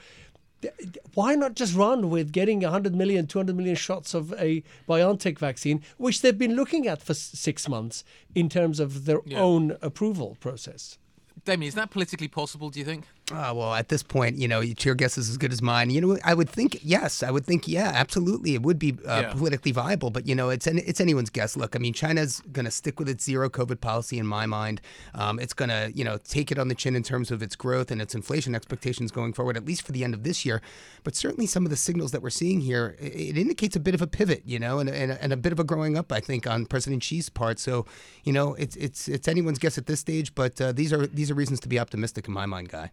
why 1.13 1.35
not 1.35 1.55
just 1.55 1.75
run 1.75 2.09
with 2.09 2.31
getting 2.31 2.61
100 2.61 2.95
million, 2.95 3.27
200 3.27 3.55
million 3.55 3.75
shots 3.75 4.13
of 4.13 4.33
a 4.33 4.63
BioNTech 4.87 5.37
vaccine, 5.39 5.81
which 5.97 6.21
they've 6.21 6.37
been 6.37 6.55
looking 6.55 6.87
at 6.87 7.01
for 7.01 7.13
six 7.13 7.67
months 7.67 8.03
in 8.35 8.49
terms 8.49 8.79
of 8.79 9.05
their 9.05 9.19
yeah. 9.25 9.39
own 9.39 9.77
approval 9.81 10.37
process? 10.39 10.97
Damian, 11.45 11.67
is 11.67 11.75
that 11.75 11.91
politically 11.91 12.27
possible, 12.27 12.69
do 12.69 12.79
you 12.79 12.85
think? 12.85 13.05
Uh, 13.31 13.53
well, 13.55 13.73
at 13.73 13.87
this 13.87 14.03
point, 14.03 14.35
you 14.35 14.49
know, 14.49 14.59
your 14.59 14.95
guess 14.95 15.17
is 15.17 15.29
as 15.29 15.37
good 15.37 15.53
as 15.53 15.61
mine. 15.61 15.89
You 15.89 16.01
know, 16.01 16.17
I 16.25 16.33
would 16.33 16.49
think 16.49 16.79
yes. 16.83 17.23
I 17.23 17.31
would 17.31 17.45
think 17.45 17.69
yeah, 17.69 17.89
absolutely, 17.95 18.53
it 18.53 18.61
would 18.63 18.77
be 18.77 18.97
uh, 19.07 19.21
yeah. 19.21 19.31
politically 19.31 19.71
viable. 19.71 20.09
But 20.09 20.27
you 20.27 20.35
know, 20.35 20.49
it's 20.49 20.67
an, 20.67 20.79
it's 20.79 20.99
anyone's 20.99 21.29
guess. 21.29 21.55
Look, 21.55 21.73
I 21.73 21.79
mean, 21.79 21.93
China's 21.93 22.41
going 22.51 22.65
to 22.65 22.71
stick 22.71 22.99
with 22.99 23.07
its 23.07 23.23
zero 23.23 23.49
COVID 23.49 23.79
policy 23.79 24.19
in 24.19 24.27
my 24.27 24.45
mind. 24.45 24.81
Um, 25.13 25.39
it's 25.39 25.53
going 25.53 25.69
to 25.69 25.93
you 25.95 26.03
know 26.03 26.17
take 26.17 26.51
it 26.51 26.59
on 26.59 26.67
the 26.67 26.75
chin 26.75 26.97
in 26.97 27.03
terms 27.03 27.31
of 27.31 27.41
its 27.41 27.55
growth 27.55 27.91
and 27.91 28.01
its 28.01 28.13
inflation 28.13 28.55
expectations 28.55 29.09
going 29.09 29.31
forward, 29.31 29.55
at 29.55 29.63
least 29.63 29.83
for 29.83 29.93
the 29.93 30.03
end 30.03 30.13
of 30.13 30.23
this 30.23 30.45
year. 30.45 30.61
But 31.05 31.15
certainly, 31.15 31.47
some 31.47 31.65
of 31.65 31.69
the 31.69 31.77
signals 31.77 32.11
that 32.11 32.21
we're 32.21 32.29
seeing 32.29 32.59
here, 32.59 32.97
it, 32.99 33.13
it 33.13 33.37
indicates 33.37 33.77
a 33.77 33.79
bit 33.79 33.95
of 33.95 34.01
a 34.01 34.07
pivot, 34.07 34.43
you 34.45 34.59
know, 34.59 34.79
and, 34.79 34.89
and, 34.89 35.13
and 35.13 35.31
a 35.31 35.37
bit 35.37 35.53
of 35.53 35.61
a 35.61 35.63
growing 35.63 35.97
up, 35.97 36.11
I 36.11 36.19
think, 36.19 36.45
on 36.45 36.65
President 36.65 37.01
Xi's 37.01 37.29
part. 37.29 37.57
So, 37.57 37.85
you 38.25 38.33
know, 38.33 38.53
it's 38.55 38.75
it's 38.75 39.07
it's 39.07 39.29
anyone's 39.29 39.59
guess 39.59 39.77
at 39.77 39.85
this 39.85 40.01
stage. 40.01 40.35
But 40.35 40.59
uh, 40.59 40.73
these 40.73 40.91
are 40.91 41.07
these 41.07 41.31
are 41.31 41.35
reasons 41.35 41.61
to 41.61 41.69
be 41.69 41.79
optimistic 41.79 42.27
in 42.27 42.33
my 42.33 42.45
mind, 42.45 42.67
guy. 42.67 42.91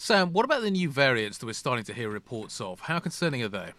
Sam, 0.00 0.32
what 0.32 0.46
about 0.46 0.62
the 0.62 0.70
new 0.70 0.88
variants 0.88 1.36
that 1.36 1.46
we're 1.46 1.52
starting 1.52 1.84
to 1.84 1.92
hear 1.92 2.08
reports 2.08 2.58
of? 2.58 2.80
How 2.80 3.00
concerning 3.00 3.42
are 3.42 3.48
they? 3.48 3.72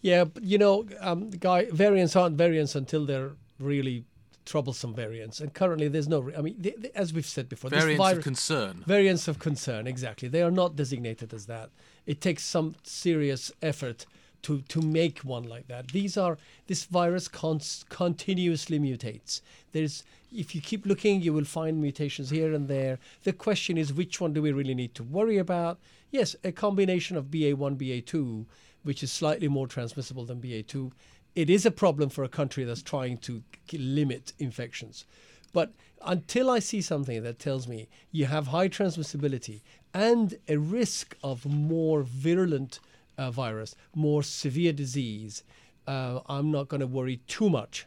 Yeah, 0.00 0.24
you 0.40 0.58
know, 0.58 0.88
um, 0.98 1.30
guy, 1.30 1.66
variants 1.70 2.16
aren't 2.16 2.36
variants 2.36 2.74
until 2.74 3.06
they're 3.06 3.30
really 3.60 4.04
troublesome 4.44 4.92
variants. 4.92 5.38
And 5.38 5.54
currently, 5.54 5.86
there's 5.86 6.08
no. 6.08 6.32
I 6.36 6.40
mean, 6.40 6.56
they, 6.58 6.74
they, 6.76 6.90
as 6.96 7.12
we've 7.12 7.24
said 7.24 7.48
before, 7.48 7.70
variants 7.70 8.02
virus, 8.02 8.18
of 8.18 8.24
concern. 8.24 8.82
Variants 8.88 9.28
of 9.28 9.38
concern, 9.38 9.86
exactly. 9.86 10.26
They 10.26 10.42
are 10.42 10.50
not 10.50 10.74
designated 10.74 11.32
as 11.32 11.46
that. 11.46 11.70
It 12.06 12.20
takes 12.20 12.42
some 12.42 12.74
serious 12.82 13.52
effort 13.62 14.04
to 14.42 14.62
to 14.62 14.82
make 14.82 15.20
one 15.20 15.44
like 15.44 15.68
that. 15.68 15.88
These 15.88 16.16
are 16.16 16.38
this 16.66 16.84
virus 16.84 17.28
cons- 17.28 17.84
continuously 17.88 18.78
mutates. 18.78 19.40
There's 19.72 20.04
if 20.32 20.54
you 20.54 20.60
keep 20.60 20.86
looking, 20.86 21.20
you 21.20 21.32
will 21.32 21.44
find 21.44 21.80
mutations 21.80 22.30
here 22.30 22.52
and 22.54 22.68
there. 22.68 22.98
The 23.24 23.32
question 23.32 23.76
is, 23.76 23.92
which 23.92 24.20
one 24.20 24.32
do 24.32 24.42
we 24.42 24.52
really 24.52 24.74
need 24.74 24.94
to 24.94 25.02
worry 25.02 25.38
about? 25.38 25.78
Yes, 26.10 26.34
a 26.42 26.52
combination 26.52 27.16
of 27.16 27.26
BA1, 27.26 27.76
BA2, 27.76 28.46
which 28.82 29.02
is 29.02 29.12
slightly 29.12 29.48
more 29.48 29.66
transmissible 29.66 30.24
than 30.24 30.40
BA2. 30.40 30.92
It 31.34 31.48
is 31.48 31.64
a 31.64 31.70
problem 31.70 32.08
for 32.08 32.24
a 32.24 32.28
country 32.28 32.64
that's 32.64 32.82
trying 32.82 33.18
to 33.18 33.42
limit 33.72 34.32
infections. 34.38 35.04
But 35.52 35.72
until 36.04 36.50
I 36.50 36.58
see 36.58 36.80
something 36.80 37.22
that 37.22 37.38
tells 37.38 37.68
me 37.68 37.88
you 38.10 38.26
have 38.26 38.48
high 38.48 38.68
transmissibility 38.68 39.60
and 39.94 40.38
a 40.48 40.56
risk 40.56 41.16
of 41.22 41.46
more 41.46 42.02
virulent 42.02 42.80
uh, 43.18 43.30
virus, 43.30 43.74
more 43.94 44.22
severe 44.22 44.72
disease, 44.72 45.42
uh, 45.86 46.20
I'm 46.26 46.50
not 46.50 46.68
going 46.68 46.80
to 46.80 46.86
worry 46.86 47.20
too 47.26 47.50
much. 47.50 47.86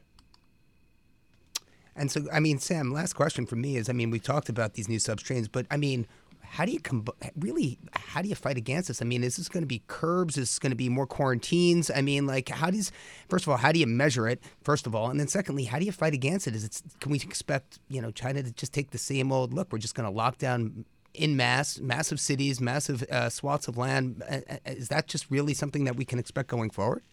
And 1.96 2.12
so, 2.12 2.26
I 2.32 2.40
mean, 2.40 2.60
Sam, 2.60 2.92
last 2.92 3.14
question 3.14 3.46
for 3.46 3.56
me 3.56 3.78
is 3.78 3.90
I 3.90 3.94
mean, 3.94 4.12
we 4.12 4.20
talked 4.20 4.50
about 4.50 4.74
these 4.74 4.90
new 4.90 5.00
substrains, 5.00 5.48
but 5.50 5.66
I 5.72 5.78
mean, 5.78 6.08
how 6.42 6.66
do 6.66 6.72
you 6.72 6.80
com- 6.80 7.06
really 7.38 7.78
how 7.94 8.22
do 8.22 8.30
you 8.30 8.36
fight 8.36 8.58
against 8.58 8.88
this? 8.88 9.02
I 9.02 9.06
mean, 9.06 9.24
is 9.24 9.38
this 9.38 9.50
going 9.50 9.64
to 9.64 9.68
be 9.68 9.82
curbs? 9.88 10.38
Is 10.38 10.50
this 10.50 10.60
going 10.60 10.72
to 10.72 10.76
be 10.76 10.90
more 10.90 11.08
quarantines? 11.08 11.90
I 11.94 12.02
mean, 12.02 12.26
like 12.28 12.50
how 12.50 12.70
does 12.70 12.92
first 13.30 13.46
of 13.46 13.50
all, 13.50 13.58
how 13.58 13.72
do 13.72 13.80
you 13.80 13.88
measure 13.88 14.28
it? 14.28 14.44
First 14.62 14.88
of 14.88 14.96
all, 14.96 15.10
and 15.10 15.20
then 15.20 15.28
secondly, 15.28 15.66
how 15.66 15.80
do 15.80 15.86
you 15.86 15.92
fight 15.92 16.14
against 16.14 16.48
it? 16.48 16.56
Is 16.56 16.64
it 16.64 16.82
can 17.00 17.12
we 17.12 17.18
expect 17.18 17.80
you 17.90 18.02
know 18.02 18.12
China 18.12 18.44
to 18.44 18.52
just 18.52 18.74
take 18.74 18.92
the 18.92 18.98
same 18.98 19.32
old 19.32 19.54
look? 19.54 19.72
We're 19.72 19.80
just 19.80 19.96
going 19.96 20.10
to 20.10 20.16
lock 20.16 20.38
down 20.38 20.86
in 21.18 21.36
mass, 21.36 21.80
massive 21.80 22.20
cities, 22.20 22.62
massive 22.62 23.04
uh, 23.04 23.30
swaths 23.30 23.68
of 23.68 23.78
land. 23.78 24.22
Uh, 24.30 24.40
uh, 24.50 24.58
is 24.66 24.90
that 24.90 25.08
just 25.08 25.30
really 25.30 25.54
something 25.54 25.86
that 25.86 25.96
we 25.96 26.06
can 26.06 26.20
expect 26.20 26.48
going 26.50 26.70
forward? 26.70 27.04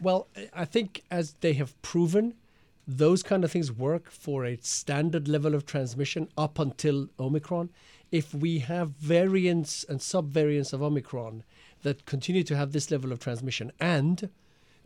Well, 0.00 0.28
I 0.54 0.64
think 0.64 1.02
as 1.10 1.34
they 1.40 1.52
have 1.54 1.80
proven, 1.82 2.34
those 2.86 3.22
kind 3.22 3.44
of 3.44 3.52
things 3.52 3.70
work 3.70 4.10
for 4.10 4.44
a 4.44 4.58
standard 4.62 5.28
level 5.28 5.54
of 5.54 5.66
transmission 5.66 6.28
up 6.36 6.58
until 6.58 7.08
Omicron. 7.18 7.70
If 8.10 8.34
we 8.34 8.58
have 8.60 8.90
variants 8.90 9.84
and 9.84 10.00
subvariants 10.00 10.72
of 10.72 10.82
Omicron 10.82 11.44
that 11.82 12.06
continue 12.06 12.42
to 12.44 12.56
have 12.56 12.72
this 12.72 12.90
level 12.90 13.12
of 13.12 13.20
transmission 13.20 13.70
and 13.78 14.28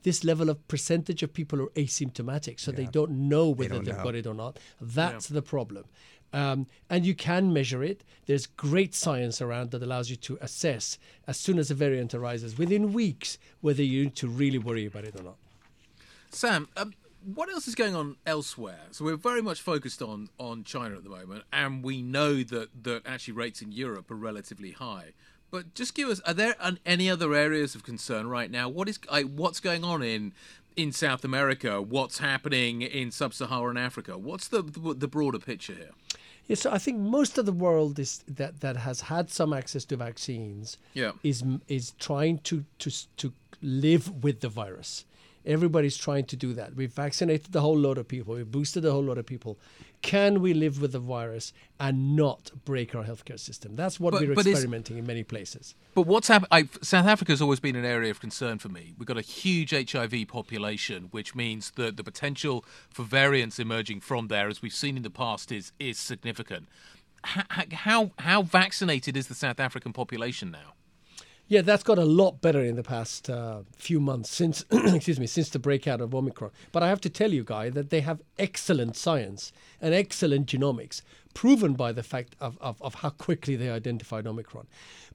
this 0.04 0.22
level 0.22 0.48
of 0.48 0.66
percentage 0.68 1.22
of 1.22 1.32
people 1.32 1.60
are 1.60 1.70
asymptomatic, 1.70 2.60
so 2.60 2.70
yeah. 2.70 2.76
they 2.76 2.86
don't 2.86 3.10
know 3.10 3.48
whether 3.48 3.80
they 3.80 3.90
have 3.90 4.04
got 4.04 4.14
it 4.14 4.26
or 4.26 4.34
not. 4.34 4.58
That's 4.80 5.30
yeah. 5.30 5.34
the 5.34 5.42
problem. 5.42 5.84
Um, 6.32 6.66
and 6.90 7.06
you 7.06 7.14
can 7.14 7.52
measure 7.52 7.82
it. 7.82 8.04
There's 8.26 8.46
great 8.46 8.94
science 8.94 9.40
around 9.40 9.70
that 9.70 9.82
allows 9.82 10.10
you 10.10 10.16
to 10.16 10.38
assess 10.40 10.98
as 11.26 11.38
soon 11.38 11.58
as 11.58 11.70
a 11.70 11.74
variant 11.74 12.12
arises 12.12 12.58
within 12.58 12.92
weeks 12.92 13.38
whether 13.60 13.82
you 13.82 14.04
need 14.04 14.16
to 14.16 14.28
really 14.28 14.58
worry 14.58 14.84
about 14.84 15.04
it 15.04 15.18
or 15.18 15.22
not. 15.22 15.36
Sam, 16.30 16.68
um, 16.76 16.92
what 17.24 17.48
else 17.48 17.68
is 17.68 17.74
going 17.74 17.94
on 17.94 18.16
elsewhere? 18.26 18.80
So 18.90 19.04
we're 19.04 19.16
very 19.16 19.42
much 19.42 19.62
focused 19.62 20.02
on 20.02 20.28
on 20.38 20.64
China 20.64 20.96
at 20.96 21.04
the 21.04 21.10
moment, 21.10 21.44
and 21.52 21.82
we 21.82 22.02
know 22.02 22.42
that 22.42 22.82
that 22.82 23.02
actually 23.06 23.34
rates 23.34 23.62
in 23.62 23.72
Europe 23.72 24.10
are 24.10 24.16
relatively 24.16 24.72
high. 24.72 25.12
But 25.50 25.74
just 25.74 25.94
give 25.94 26.08
us: 26.08 26.20
are 26.20 26.34
there 26.34 26.54
any 26.84 27.08
other 27.08 27.34
areas 27.34 27.74
of 27.74 27.82
concern 27.82 28.28
right 28.28 28.50
now? 28.50 28.68
What 28.68 28.88
is 28.88 28.98
what's 29.34 29.60
going 29.60 29.84
on 29.84 30.02
in 30.02 30.32
in 30.76 30.92
South 30.92 31.24
America? 31.24 31.80
What's 31.80 32.18
happening 32.18 32.82
in 32.82 33.10
sub-Saharan 33.10 33.76
Africa? 33.76 34.18
What's 34.18 34.48
the 34.48 34.62
the 34.62 35.08
broader 35.08 35.38
picture 35.38 35.74
here? 35.74 35.90
Yeah, 36.46 36.56
so 36.56 36.70
I 36.70 36.78
think 36.78 36.98
most 36.98 37.38
of 37.38 37.46
the 37.46 37.52
world 37.52 37.98
is 37.98 38.22
that 38.28 38.60
that 38.60 38.76
has 38.76 39.02
had 39.02 39.30
some 39.30 39.52
access 39.52 39.84
to 39.86 39.96
vaccines. 39.96 40.76
Yeah. 40.92 41.12
is 41.22 41.42
is 41.68 41.92
trying 41.98 42.38
to 42.38 42.64
to 42.80 42.90
to 43.16 43.32
live 43.62 44.22
with 44.24 44.40
the 44.40 44.48
virus. 44.48 45.04
Everybody's 45.46 45.96
trying 45.96 46.24
to 46.26 46.36
do 46.36 46.54
that. 46.54 46.74
We've 46.74 46.92
vaccinated 46.92 47.54
a 47.54 47.60
whole 47.60 47.78
lot 47.78 47.98
of 47.98 48.08
people. 48.08 48.34
We've 48.34 48.50
boosted 48.50 48.84
a 48.84 48.90
whole 48.92 49.04
lot 49.04 49.18
of 49.18 49.26
people. 49.26 49.58
Can 50.04 50.42
we 50.42 50.52
live 50.52 50.82
with 50.82 50.92
the 50.92 50.98
virus 50.98 51.54
and 51.80 52.14
not 52.14 52.50
break 52.66 52.94
our 52.94 53.04
healthcare 53.04 53.40
system? 53.40 53.74
That's 53.74 53.98
what 53.98 54.12
but, 54.12 54.20
we're 54.20 54.34
but 54.34 54.46
experimenting 54.46 54.98
in 54.98 55.06
many 55.06 55.22
places. 55.22 55.74
But 55.94 56.02
what's 56.02 56.28
happened? 56.28 56.68
South 56.82 57.06
Africa 57.06 57.32
has 57.32 57.40
always 57.40 57.58
been 57.58 57.74
an 57.74 57.86
area 57.86 58.10
of 58.10 58.20
concern 58.20 58.58
for 58.58 58.68
me. 58.68 58.92
We've 58.98 59.08
got 59.08 59.16
a 59.16 59.22
huge 59.22 59.70
HIV 59.70 60.28
population, 60.28 61.08
which 61.10 61.34
means 61.34 61.70
that 61.76 61.96
the 61.96 62.04
potential 62.04 62.66
for 62.90 63.02
variants 63.02 63.58
emerging 63.58 64.00
from 64.00 64.28
there, 64.28 64.48
as 64.48 64.60
we've 64.60 64.74
seen 64.74 64.98
in 64.98 65.04
the 65.04 65.10
past, 65.10 65.50
is 65.50 65.72
is 65.78 65.98
significant. 65.98 66.68
How 67.22 67.64
how, 67.72 68.10
how 68.18 68.42
vaccinated 68.42 69.16
is 69.16 69.28
the 69.28 69.34
South 69.34 69.58
African 69.58 69.94
population 69.94 70.50
now? 70.50 70.74
Yeah, 71.46 71.60
that's 71.60 71.82
got 71.82 71.98
a 71.98 72.04
lot 72.04 72.40
better 72.40 72.62
in 72.62 72.76
the 72.76 72.82
past 72.82 73.28
uh, 73.28 73.60
few 73.76 74.00
months 74.00 74.30
since, 74.30 74.64
excuse 74.70 75.20
me, 75.20 75.26
since 75.26 75.50
the 75.50 75.58
breakout 75.58 76.00
of 76.00 76.14
Omicron. 76.14 76.50
But 76.72 76.82
I 76.82 76.88
have 76.88 77.02
to 77.02 77.10
tell 77.10 77.32
you, 77.32 77.44
Guy, 77.44 77.68
that 77.70 77.90
they 77.90 78.00
have 78.00 78.22
excellent 78.38 78.96
science 78.96 79.52
and 79.80 79.92
excellent 79.92 80.46
genomics. 80.46 81.02
Proven 81.34 81.74
by 81.74 81.92
the 81.92 82.02
fact 82.02 82.36
of, 82.40 82.56
of, 82.60 82.80
of 82.80 82.94
how 82.96 83.10
quickly 83.10 83.56
they 83.56 83.68
identified 83.68 84.26
Omicron. 84.26 84.66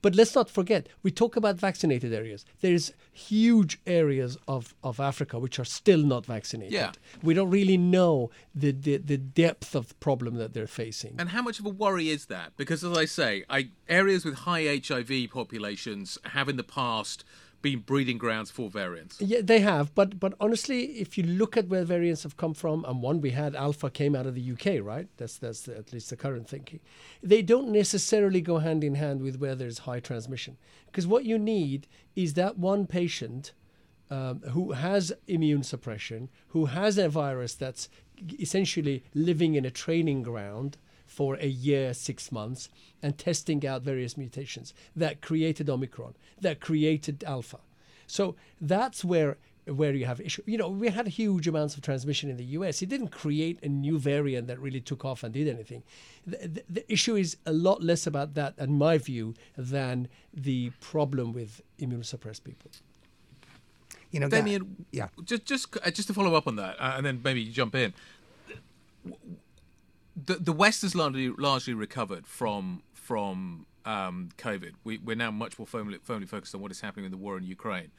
But 0.02 0.16
let's 0.16 0.36
not 0.36 0.50
forget, 0.50 0.88
we 1.04 1.12
talk 1.12 1.36
about 1.36 1.58
vaccinated 1.58 2.14
areas. 2.14 2.46
There's 2.62 2.94
huge 3.12 3.80
areas 3.88 4.38
of, 4.48 4.76
of 4.84 5.00
Africa 5.00 5.40
which 5.40 5.60
are 5.60 5.66
still 5.66 6.00
not 6.00 6.26
vaccinated. 6.26 6.74
Yeah. 6.74 6.92
We 7.24 7.34
don't 7.34 7.50
really 7.50 7.78
know 7.78 8.30
the, 8.54 8.72
the, 8.72 8.98
the 8.98 9.18
depth 9.18 9.76
of 9.76 9.90
the 9.90 9.96
problem 9.96 10.36
that 10.36 10.54
they're 10.54 10.68
facing. 10.68 11.16
And 11.18 11.30
how 11.30 11.42
much 11.42 11.60
of 11.60 11.66
a 11.66 11.70
worry 11.70 12.10
is 12.10 12.28
that? 12.28 12.54
Because, 12.56 12.84
as 12.84 12.98
I 12.98 13.06
say, 13.06 13.44
I, 13.50 13.70
areas 13.88 14.24
with 14.24 14.36
high 14.36 14.82
HIV 14.86 15.30
populations 15.32 16.18
have 16.26 16.48
in 16.48 16.58
the 16.58 16.64
past 16.64 17.24
been 17.62 17.80
breeding 17.80 18.18
grounds 18.18 18.52
for 18.52 18.70
variants. 18.70 19.20
Yeah, 19.20 19.40
they 19.44 19.60
have, 19.60 19.94
but 19.96 20.20
but 20.20 20.34
honestly, 20.40 20.84
if 21.00 21.18
you 21.18 21.24
look 21.24 21.58
at 21.58 21.68
where 21.68 21.84
variants 21.84 22.24
have 22.24 22.38
come 22.38 22.54
from, 22.54 22.86
and 22.86 23.02
one 23.02 23.22
we 23.22 23.32
had 23.32 23.56
Alpha 23.56 23.90
came 23.90 24.16
out 24.16 24.26
of 24.26 24.36
the 24.36 24.52
UK, 24.52 24.84
right? 24.84 25.08
That's 25.18 25.38
that's 25.38 25.68
at 25.68 25.92
least 25.94 26.10
the 26.10 26.18
current 26.18 26.48
thinking. 26.48 26.80
They 27.22 27.42
don't 27.42 27.70
necessarily 27.70 28.42
go 28.42 28.60
hand 28.60 28.84
in 28.84 28.96
hand 28.96 29.22
with 29.22 29.40
where 29.40 29.56
there's 29.56 29.80
high 29.80 30.00
transmission, 30.00 30.58
because 30.88 31.08
what 31.08 31.26
you 31.26 31.38
need 31.38 31.88
is 32.16 32.34
that 32.36 32.58
one 32.58 32.88
patient 32.88 33.54
um, 34.10 34.40
who 34.52 34.72
has 34.72 35.14
immune 35.28 35.64
suppression, 35.64 36.30
who 36.50 36.66
has 36.66 36.98
a 36.98 37.10
virus 37.10 37.54
that's 37.54 37.90
essentially 38.40 39.04
living 39.14 39.56
in 39.56 39.66
a 39.66 39.72
training 39.72 40.24
ground 40.24 40.78
for 41.10 41.36
a 41.36 41.48
year, 41.48 41.94
six 41.94 42.32
months, 42.32 42.70
and 43.02 43.18
testing 43.18 43.66
out 43.66 43.82
various 43.82 44.16
mutations 44.16 44.74
that 44.96 45.22
created 45.22 45.70
Omicron, 45.70 46.14
that 46.40 46.60
created 46.62 47.24
Alpha. 47.24 47.60
So 48.08 48.36
that's 48.62 49.04
where 49.04 49.38
where 49.66 49.94
you 49.94 50.06
have 50.06 50.20
issue. 50.20 50.42
You 50.46 50.58
know, 50.58 50.70
we 50.70 50.90
had 50.90 51.08
huge 51.08 51.48
amounts 51.48 51.76
of 51.76 51.82
transmission 51.82 52.30
in 52.30 52.38
the 52.38 52.46
U.S. 52.58 52.82
It 52.82 52.90
didn't 52.90 53.10
create 53.10 53.60
a 53.62 53.70
new 53.70 54.00
variant 54.00 54.48
that 54.48 54.60
really 54.60 54.82
took 54.82 55.06
off 55.06 55.24
and 55.24 55.34
did 55.34 55.48
anything. 55.48 55.84
The, 56.26 56.38
the, 56.38 56.64
the 56.70 56.92
issue 56.92 57.16
is 57.16 57.38
a 57.46 57.54
lot 57.54 57.84
less 57.84 58.08
about 58.08 58.34
that, 58.34 58.56
in 58.58 58.78
my 58.78 58.98
view, 58.98 59.36
than 59.58 60.08
the 60.34 60.72
problem 60.80 61.34
with 61.34 61.62
immunosuppressed 61.80 62.44
people. 62.44 62.72
You 64.12 64.22
know, 64.22 64.30
Damian, 64.30 64.86
yeah. 64.92 65.10
Just 65.24 65.46
just 65.46 65.78
uh, 65.86 65.92
just 65.92 66.08
to 66.08 66.14
follow 66.16 66.34
up 66.34 66.48
on 66.48 66.56
that, 66.56 66.78
uh, 66.80 66.94
and 66.98 67.06
then 67.06 67.22
maybe 67.24 67.46
jump 67.46 67.76
in. 67.76 67.94
The 70.26 70.36
the 70.36 70.54
West 70.54 70.82
has 70.82 70.96
largely 70.96 71.30
largely 71.30 71.74
recovered 71.74 72.28
from 72.28 72.84
from 72.94 73.66
um, 73.86 74.30
COVID. 74.38 74.74
We, 74.84 75.00
we're 75.00 75.16
now 75.16 75.32
much 75.32 75.58
more 75.58 75.66
firmly, 75.66 75.98
firmly 76.04 76.28
focused 76.28 76.54
on 76.54 76.62
what 76.62 76.72
is 76.72 76.82
happening 76.82 77.06
in 77.06 77.12
the 77.12 77.18
war 77.18 77.38
in 77.38 77.44
Ukraine. 77.44 77.92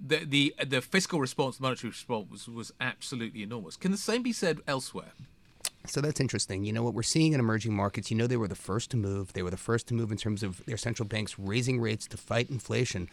The 0.00 0.24
the 0.24 0.54
the 0.64 0.80
fiscal 0.80 1.20
response, 1.20 1.56
the 1.58 1.62
monetary 1.62 1.90
response 1.90 2.30
was, 2.30 2.48
was 2.48 2.72
absolutely 2.80 3.42
enormous. 3.42 3.76
Can 3.76 3.92
the 3.92 3.98
same 3.98 4.22
be 4.22 4.32
said 4.32 4.60
elsewhere? 4.66 5.12
So 5.86 6.00
that's 6.00 6.18
interesting. 6.18 6.64
You 6.64 6.72
know 6.72 6.82
what 6.82 6.94
we're 6.94 7.02
seeing 7.02 7.34
in 7.34 7.40
emerging 7.40 7.74
markets, 7.74 8.10
you 8.10 8.16
know 8.16 8.26
they 8.26 8.38
were 8.38 8.48
the 8.48 8.54
first 8.54 8.90
to 8.92 8.96
move. 8.96 9.34
They 9.34 9.42
were 9.42 9.50
the 9.50 9.56
first 9.58 9.86
to 9.88 9.94
move 9.94 10.10
in 10.10 10.16
terms 10.16 10.42
of 10.42 10.64
their 10.64 10.78
central 10.78 11.06
banks 11.06 11.38
raising 11.38 11.78
rates 11.78 12.06
to 12.08 12.16
fight 12.16 12.48
inflation. 12.48 13.08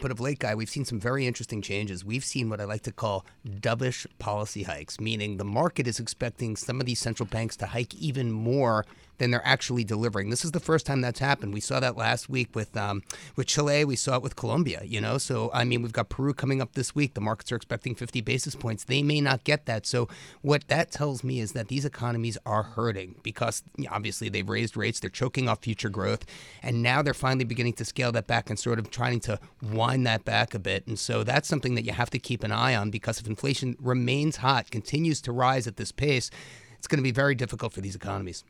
But 0.00 0.10
of 0.10 0.20
late, 0.20 0.40
Guy, 0.40 0.54
we've 0.54 0.68
seen 0.68 0.84
some 0.84 0.98
very 0.98 1.26
interesting 1.26 1.62
changes. 1.62 2.04
We've 2.04 2.24
seen 2.24 2.50
what 2.50 2.60
I 2.60 2.64
like 2.64 2.82
to 2.82 2.92
call 2.92 3.24
dovish 3.46 4.06
policy 4.18 4.64
hikes, 4.64 4.98
meaning 5.00 5.36
the 5.36 5.44
market 5.44 5.86
is 5.86 6.00
expecting 6.00 6.56
some 6.56 6.80
of 6.80 6.86
these 6.86 6.98
central 6.98 7.26
banks 7.26 7.56
to 7.58 7.66
hike 7.66 7.94
even 7.94 8.32
more 8.32 8.84
than 9.18 9.30
they're 9.30 9.46
actually 9.46 9.84
delivering. 9.84 10.30
This 10.30 10.44
is 10.44 10.52
the 10.52 10.60
first 10.60 10.86
time 10.86 11.00
that's 11.00 11.20
happened. 11.20 11.54
We 11.54 11.60
saw 11.60 11.80
that 11.80 11.96
last 11.96 12.28
week 12.28 12.54
with 12.54 12.76
um, 12.76 13.02
with 13.36 13.46
Chile. 13.46 13.84
We 13.84 13.96
saw 13.96 14.16
it 14.16 14.22
with 14.22 14.36
Colombia. 14.36 14.82
You 14.84 15.00
know, 15.00 15.18
so 15.18 15.50
I 15.52 15.64
mean, 15.64 15.82
we've 15.82 15.92
got 15.92 16.08
Peru 16.08 16.34
coming 16.34 16.60
up 16.60 16.72
this 16.72 16.94
week. 16.94 17.14
The 17.14 17.20
markets 17.20 17.52
are 17.52 17.56
expecting 17.56 17.94
50 17.94 18.20
basis 18.20 18.54
points. 18.54 18.84
They 18.84 19.02
may 19.02 19.20
not 19.20 19.44
get 19.44 19.66
that. 19.66 19.86
So 19.86 20.08
what 20.42 20.68
that 20.68 20.90
tells 20.90 21.24
me 21.24 21.40
is 21.40 21.52
that 21.52 21.68
these 21.68 21.84
economies 21.84 22.38
are 22.46 22.62
hurting 22.62 23.16
because 23.22 23.62
obviously 23.90 24.28
they've 24.28 24.48
raised 24.48 24.76
rates. 24.76 25.00
They're 25.00 25.10
choking 25.10 25.48
off 25.48 25.62
future 25.62 25.88
growth, 25.88 26.24
and 26.62 26.82
now 26.82 27.02
they're 27.02 27.14
finally 27.14 27.44
beginning 27.44 27.74
to 27.74 27.84
scale 27.84 28.12
that 28.12 28.26
back 28.26 28.50
and 28.50 28.58
sort 28.58 28.78
of 28.78 28.90
trying 28.90 29.20
to 29.20 29.38
wind 29.62 30.06
that 30.06 30.24
back 30.24 30.54
a 30.54 30.58
bit. 30.58 30.86
And 30.86 30.98
so 30.98 31.24
that's 31.24 31.48
something 31.48 31.74
that 31.74 31.84
you 31.84 31.92
have 31.92 32.10
to 32.10 32.18
keep 32.18 32.42
an 32.44 32.52
eye 32.52 32.74
on 32.74 32.90
because 32.90 33.20
if 33.20 33.26
inflation 33.26 33.76
remains 33.80 34.36
hot, 34.36 34.70
continues 34.70 35.20
to 35.22 35.32
rise 35.32 35.66
at 35.66 35.76
this 35.76 35.92
pace, 35.92 36.30
it's 36.78 36.86
going 36.86 36.98
to 36.98 37.02
be 37.02 37.12
very 37.12 37.34
difficult 37.34 37.72
for 37.72 37.80
these 37.80 37.94
economies. 37.94 38.44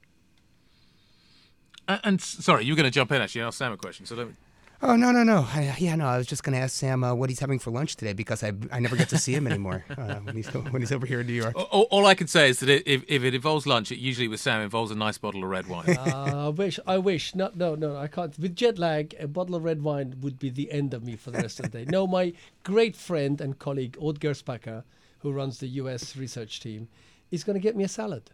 Uh, 1.86 1.98
and 2.04 2.20
sorry, 2.20 2.64
you 2.64 2.72
were 2.72 2.76
going 2.76 2.84
to 2.84 2.90
jump 2.90 3.12
in 3.12 3.20
actually 3.20 3.42
and 3.42 3.48
ask 3.48 3.58
Sam 3.58 3.72
a 3.72 3.76
question. 3.76 4.06
So 4.06 4.14
let 4.14 4.28
me. 4.28 4.34
Oh 4.82 4.96
no 4.96 5.12
no 5.12 5.22
no! 5.22 5.46
I, 5.50 5.74
yeah 5.78 5.96
no, 5.96 6.04
I 6.06 6.18
was 6.18 6.26
just 6.26 6.42
going 6.42 6.52
to 6.54 6.58
ask 6.58 6.74
Sam 6.74 7.04
uh, 7.04 7.14
what 7.14 7.30
he's 7.30 7.40
having 7.40 7.58
for 7.58 7.70
lunch 7.70 7.96
today 7.96 8.12
because 8.12 8.42
I 8.42 8.52
I 8.70 8.80
never 8.80 8.96
get 8.96 9.08
to 9.10 9.18
see 9.18 9.32
him 9.32 9.46
anymore 9.46 9.82
uh, 9.96 10.16
when 10.16 10.36
he's 10.36 10.46
when 10.52 10.82
he's 10.82 10.92
over 10.92 11.06
here 11.06 11.20
in 11.20 11.26
New 11.26 11.32
York. 11.32 11.54
All, 11.56 11.86
all 11.90 12.04
I 12.04 12.14
can 12.14 12.26
say 12.26 12.50
is 12.50 12.60
that 12.60 12.68
if, 12.68 13.02
if 13.08 13.24
it 13.24 13.34
involves 13.34 13.66
lunch, 13.66 13.90
it 13.90 13.98
usually 13.98 14.28
with 14.28 14.40
Sam 14.40 14.60
involves 14.60 14.90
a 14.90 14.94
nice 14.94 15.16
bottle 15.16 15.42
of 15.42 15.48
red 15.48 15.68
wine. 15.68 15.96
uh, 15.96 16.32
I 16.46 16.48
wish 16.50 16.78
I 16.86 16.98
wish 16.98 17.34
no 17.34 17.50
no 17.54 17.76
no 17.76 17.96
I 17.96 18.08
can't. 18.08 18.38
With 18.38 18.56
jet 18.56 18.78
lag, 18.78 19.14
a 19.18 19.26
bottle 19.26 19.54
of 19.54 19.64
red 19.64 19.82
wine 19.82 20.16
would 20.20 20.38
be 20.38 20.50
the 20.50 20.70
end 20.70 20.92
of 20.92 21.02
me 21.02 21.16
for 21.16 21.30
the 21.30 21.38
rest 21.38 21.60
of 21.60 21.70
the 21.70 21.78
day. 21.78 21.90
No, 21.90 22.06
my 22.06 22.34
great 22.62 22.94
friend 22.94 23.40
and 23.40 23.58
colleague 23.58 23.96
Odd 24.02 24.20
Gerspacher, 24.20 24.82
who 25.20 25.32
runs 25.32 25.60
the 25.60 25.68
U.S. 25.68 26.14
research 26.14 26.60
team, 26.60 26.88
is 27.30 27.42
going 27.42 27.54
to 27.54 27.60
get 27.60 27.74
me 27.74 27.84
a 27.84 27.88
salad. 27.88 28.32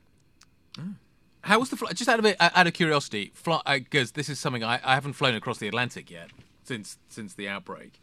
Mm. 0.77 0.95
How 1.43 1.59
was 1.59 1.71
the 1.71 1.77
flight? 1.77 1.95
Just 1.95 2.09
out 2.09 2.19
of 2.19 2.25
it, 2.27 2.37
out 2.39 2.67
of 2.67 2.73
curiosity, 2.73 3.33
because 3.67 4.13
this 4.13 4.29
is 4.29 4.39
something 4.39 4.63
I, 4.63 4.81
I 4.85 4.95
haven't 4.95 5.15
flown 5.15 5.35
across 5.35 5.59
the 5.59 5.69
Atlantic 5.69 6.11
yet 6.11 6.31
since 6.65 6.99
since 7.09 7.35
the 7.35 7.49
outbreak. 7.49 8.01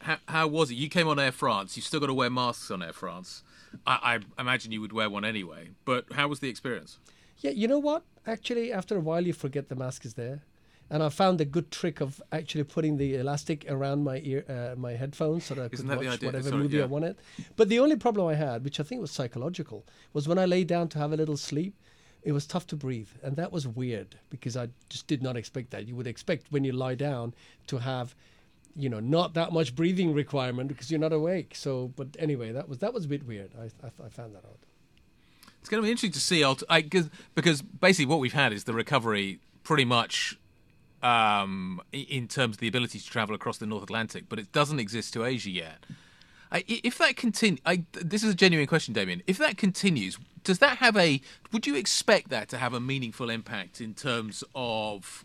How, 0.00 0.16
how 0.28 0.46
was 0.46 0.70
it? 0.70 0.74
You 0.74 0.88
came 0.88 1.08
on 1.08 1.18
Air 1.18 1.32
France. 1.32 1.76
You've 1.76 1.84
still 1.84 2.00
got 2.00 2.06
to 2.06 2.14
wear 2.14 2.30
masks 2.30 2.70
on 2.70 2.82
Air 2.82 2.94
France. 2.94 3.42
I, 3.86 4.18
I 4.38 4.40
imagine 4.40 4.72
you 4.72 4.80
would 4.80 4.92
wear 4.92 5.10
one 5.10 5.24
anyway. 5.24 5.70
But 5.84 6.06
how 6.12 6.26
was 6.28 6.40
the 6.40 6.48
experience? 6.48 6.98
Yeah, 7.38 7.50
you 7.50 7.68
know 7.68 7.78
what? 7.78 8.02
Actually, 8.26 8.72
after 8.72 8.96
a 8.96 9.00
while, 9.00 9.26
you 9.26 9.32
forget 9.32 9.68
the 9.68 9.76
mask 9.76 10.04
is 10.04 10.14
there. 10.14 10.40
And 10.92 11.02
I 11.04 11.08
found 11.08 11.40
a 11.40 11.44
good 11.44 11.70
trick 11.70 12.00
of 12.00 12.20
actually 12.32 12.64
putting 12.64 12.96
the 12.96 13.14
elastic 13.14 13.64
around 13.68 14.02
my 14.02 14.20
ear, 14.24 14.44
uh, 14.48 14.74
my 14.76 14.92
headphones, 14.92 15.44
so 15.44 15.54
that 15.54 15.62
I 15.62 15.68
could 15.68 15.74
Isn't 15.74 15.86
that 15.86 15.98
watch 15.98 16.22
whatever 16.22 16.48
Sorry, 16.48 16.62
movie 16.62 16.78
yeah. 16.78 16.82
I 16.82 16.86
wanted. 16.86 17.16
But 17.56 17.68
the 17.68 17.78
only 17.78 17.96
problem 17.96 18.26
I 18.26 18.34
had, 18.34 18.64
which 18.64 18.80
I 18.80 18.82
think 18.82 19.00
was 19.00 19.12
psychological, 19.12 19.84
was 20.12 20.26
when 20.26 20.38
I 20.38 20.46
lay 20.46 20.64
down 20.64 20.88
to 20.88 20.98
have 20.98 21.12
a 21.12 21.16
little 21.16 21.36
sleep. 21.36 21.74
It 22.22 22.32
was 22.32 22.46
tough 22.46 22.66
to 22.68 22.76
breathe, 22.76 23.08
and 23.22 23.36
that 23.36 23.50
was 23.50 23.66
weird 23.66 24.16
because 24.28 24.56
I 24.56 24.68
just 24.88 25.06
did 25.06 25.22
not 25.22 25.36
expect 25.36 25.70
that. 25.70 25.86
You 25.86 25.96
would 25.96 26.06
expect 26.06 26.46
when 26.50 26.64
you 26.64 26.72
lie 26.72 26.94
down 26.94 27.34
to 27.68 27.78
have, 27.78 28.14
you 28.76 28.88
know, 28.88 29.00
not 29.00 29.34
that 29.34 29.52
much 29.52 29.74
breathing 29.74 30.12
requirement 30.12 30.68
because 30.68 30.90
you're 30.90 31.00
not 31.00 31.12
awake. 31.12 31.54
So, 31.54 31.92
but 31.96 32.08
anyway, 32.18 32.52
that 32.52 32.68
was 32.68 32.78
that 32.78 32.92
was 32.92 33.06
a 33.06 33.08
bit 33.08 33.26
weird. 33.26 33.52
I 33.58 33.70
I, 33.86 34.06
I 34.06 34.08
found 34.08 34.34
that 34.34 34.44
out. 34.44 34.58
It's 35.60 35.68
going 35.68 35.82
to 35.82 35.86
be 35.86 35.90
interesting 35.90 36.12
to 36.12 36.20
see 36.20 36.42
I, 36.70 36.82
cause, 36.82 37.10
because 37.34 37.60
basically 37.60 38.06
what 38.06 38.18
we've 38.18 38.32
had 38.32 38.52
is 38.52 38.64
the 38.64 38.72
recovery 38.72 39.40
pretty 39.62 39.84
much 39.84 40.38
um, 41.02 41.80
in 41.92 42.28
terms 42.28 42.56
of 42.56 42.60
the 42.60 42.68
ability 42.68 42.98
to 42.98 43.06
travel 43.06 43.34
across 43.34 43.58
the 43.58 43.66
North 43.66 43.82
Atlantic, 43.82 44.24
but 44.28 44.38
it 44.38 44.52
doesn't 44.52 44.78
exist 44.78 45.12
to 45.14 45.24
Asia 45.24 45.50
yet. 45.50 45.84
I, 46.52 46.64
if 46.66 46.98
that 46.98 47.16
continue, 47.16 47.60
this 47.92 48.24
is 48.24 48.32
a 48.32 48.34
genuine 48.34 48.66
question, 48.66 48.92
Damian. 48.92 49.22
If 49.26 49.38
that 49.38 49.56
continues, 49.56 50.18
does 50.44 50.58
that 50.60 50.78
have 50.78 50.96
a? 50.96 51.20
Would 51.52 51.66
you 51.66 51.74
expect 51.74 52.30
that 52.30 52.48
to 52.50 52.58
have 52.58 52.74
a 52.74 52.80
meaningful 52.80 53.30
impact 53.30 53.80
in 53.80 53.94
terms 53.94 54.44
of 54.54 55.24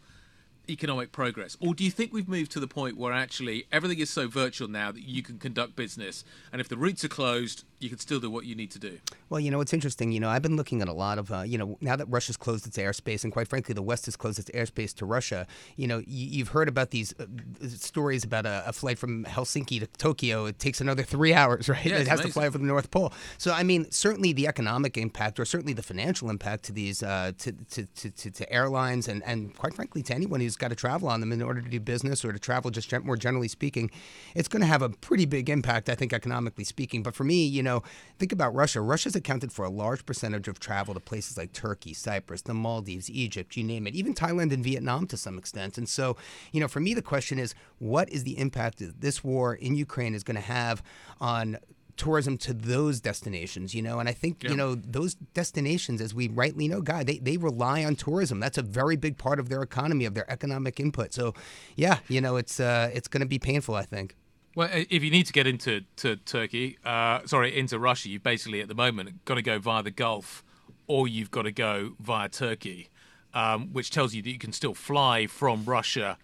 economic 0.70 1.12
progress, 1.12 1.58
or 1.60 1.74
do 1.74 1.84
you 1.84 1.92
think 1.92 2.14
we've 2.14 2.30
moved 2.30 2.52
to 2.52 2.60
the 2.60 2.68
point 2.68 2.98
where 2.98 3.14
actually 3.14 3.66
everything 3.72 4.00
is 4.00 4.10
so 4.10 4.28
virtual 4.28 4.68
now 4.68 4.92
that 4.92 5.04
you 5.04 5.22
can 5.22 5.38
conduct 5.38 5.76
business, 5.76 6.24
and 6.52 6.62
if 6.62 6.68
the 6.68 6.78
routes 6.78 7.04
are 7.04 7.10
closed, 7.10 7.64
you 7.80 7.90
can 7.90 8.00
still 8.00 8.20
do 8.20 8.30
what 8.30 8.46
you 8.46 8.56
need 8.56 8.72
to 8.72 8.80
do? 8.80 9.00
Well, 9.30 9.40
you 9.40 9.52
know, 9.52 9.62
it's 9.62 9.74
interesting. 9.74 10.12
You 10.12 10.20
know, 10.20 10.30
I've 10.30 10.42
been 10.42 10.56
looking 10.56 10.82
at 10.82 10.88
a 10.88 10.94
lot 10.94 11.18
of, 11.18 11.32
uh, 11.32 11.42
you 11.42 11.58
know, 11.58 11.78
now 11.82 11.96
that 11.96 12.06
Russia's 12.08 12.38
closed 12.38 12.68
its 12.68 12.78
airspace, 12.78 13.24
and 13.24 13.32
quite 13.32 13.48
frankly, 13.48 13.74
the 13.74 13.82
West 13.82 14.06
has 14.06 14.16
closed 14.16 14.40
its 14.40 14.50
airspace 14.52 14.94
to 14.96 15.06
Russia. 15.06 15.48
You 15.76 15.88
know, 15.88 16.02
you, 16.06 16.44
have 16.44 16.50
heard 16.50 16.68
about 16.68 16.92
these 16.92 17.14
uh, 17.20 17.26
stories 17.68 18.24
about 18.24 18.46
a, 18.46 18.64
a, 18.68 18.74
flight 18.74 18.98
from 18.98 19.26
Helsinki 19.26 19.80
to 19.80 19.88
Tokyo. 19.88 20.46
It 20.46 20.60
takes 20.60 20.82
another 20.82 21.04
three 21.04 21.34
hours, 21.42 21.70
right? 21.70 21.86
Yeah, 21.86 21.98
it 21.98 22.08
has 22.08 22.20
amazing. 22.20 22.26
to 22.28 22.34
fly 22.34 22.48
over 22.48 22.58
the 22.58 22.66
North 22.66 22.92
Pole. 22.92 23.14
So, 23.38 23.52
I 23.52 23.64
mean, 23.64 23.90
certainly 23.92 24.34
the 24.34 24.48
economic 24.48 24.98
impact, 24.98 25.40
or 25.40 25.46
certainly 25.46 25.74
the 25.74 25.84
financial 25.84 26.30
impact 26.30 26.64
to 26.66 26.72
these, 26.72 27.04
uh, 27.04 27.34
to, 27.40 27.52
to, 27.52 27.86
to, 27.86 28.10
to, 28.10 28.32
to 28.32 28.54
airlines, 28.54 29.08
and, 29.08 29.24
and 29.24 29.56
quite 29.56 29.74
frankly, 29.74 30.04
to 30.04 30.14
anyone 30.14 30.40
who's 30.40 30.55
got 30.60 30.70
to 30.70 30.76
travel 30.76 31.08
on 31.08 31.20
them 31.20 31.32
in 31.32 31.42
order 31.42 31.62
to 31.62 31.70
do 31.70 31.80
business 31.80 32.24
or 32.24 32.32
to 32.32 32.40
travel, 32.40 32.72
just 32.72 32.92
more 33.04 33.18
generally 33.18 33.48
speaking, 33.48 33.92
it's 34.34 34.48
going 34.48 34.62
to 34.62 34.68
have 34.68 34.82
a 34.82 34.90
pretty 34.90 35.26
big 35.26 35.50
impact, 35.50 35.90
I 35.90 35.96
think, 35.96 36.14
economically 36.14 36.64
speaking. 36.64 37.04
But 37.04 37.16
for 37.16 37.24
me, 37.24 37.46
you 37.46 37.64
know, 37.64 37.84
think 38.20 38.32
about 38.32 38.54
Russia. 38.54 38.82
Russia's 38.82 39.16
accounted 39.16 39.52
for 39.52 39.66
a 39.66 39.70
large 39.70 40.06
percentage 40.06 40.48
of 40.48 40.60
travel 40.60 40.94
to 40.94 41.00
places 41.00 41.38
like 41.38 41.54
Turkey, 41.54 41.94
Cyprus, 41.94 42.42
the 42.42 42.54
Maldives, 42.54 43.10
Egypt, 43.10 43.58
you 43.58 43.64
name 43.64 43.88
it, 43.88 43.96
even 43.96 44.14
Thailand 44.14 44.54
and 44.54 44.64
Vietnam 44.64 45.08
to 45.08 45.18
some 45.18 45.38
extent. 45.38 45.78
And 45.78 45.88
so, 45.88 46.18
you 46.52 46.60
know, 46.60 46.68
for 46.68 46.80
me, 46.80 46.94
the 46.94 47.02
question 47.02 47.40
is 47.40 47.56
what 47.80 48.10
is 48.10 48.24
the 48.24 48.38
impact 48.38 48.80
that 48.80 49.02
this 49.02 49.24
war 49.24 49.56
in 49.56 49.76
Ukraine 49.76 50.16
is 50.16 50.24
going 50.24 50.36
to 50.36 50.42
have 50.42 50.82
on 51.20 51.58
tourism 51.98 52.38
to 52.38 52.54
those 52.54 53.02
destinations, 53.02 53.74
you 53.74 53.82
know, 53.82 54.00
and 54.00 54.10
I 54.10 54.14
think, 54.14 54.44
yeah. 54.44 54.52
you 54.52 54.58
know, 54.58 54.76
those 54.76 55.16
destinations, 55.34 56.02
as 56.02 56.14
we 56.14 56.28
rightly 56.28 56.68
know, 56.68 56.82
God, 56.82 57.08
they, 57.08 57.20
they 57.20 57.38
rely 57.38 57.86
on 57.86 57.96
tourism. 57.96 58.40
That's 58.40 58.58
a 58.58 58.62
very 58.62 58.96
big 58.96 59.18
part 59.18 59.40
of 59.40 59.50
their 59.50 59.62
economy, 59.62 60.06
of 60.06 60.14
their 60.14 60.30
economic 60.30 60.80
input. 60.80 61.14
So, 61.14 61.34
yeah, 61.76 62.00
you 62.08 62.22
know, 62.22 62.36
it's 62.36 62.60
uh, 62.60 62.92
it's 62.94 63.08
going 63.08 63.22
to 63.22 63.28
be 63.28 63.40
painful, 63.40 63.76
I 63.76 63.84
think. 63.84 64.16
Well, 64.56 64.70
if 64.72 65.04
you 65.04 65.12
need 65.12 65.26
to 65.26 65.34
get 65.34 65.48
into 65.48 65.82
to 65.98 66.16
Turkey, 66.18 66.78
uh, 66.86 67.26
sorry, 67.26 67.58
into 67.58 67.78
Russia, 67.80 68.10
you've 68.10 68.24
basically 68.24 68.62
at 68.62 68.68
the 68.68 68.76
moment 68.76 69.26
got 69.26 69.36
to 69.36 69.42
go 69.42 69.60
via 69.60 69.84
the 69.84 69.92
Gulf, 69.92 70.44
or 70.88 71.08
you've 71.08 71.32
got 71.32 71.44
to 71.44 71.52
go 71.52 71.96
via 72.00 72.30
Turkey. 72.30 72.90
um, 73.36 73.74
which 73.74 73.92
tells 73.92 74.16
you 74.16 74.22
that 74.24 74.30
you 74.30 74.40
can 74.40 74.54
still 74.54 74.74
fly 74.74 75.28
from 75.28 75.66
Russia 75.66 76.18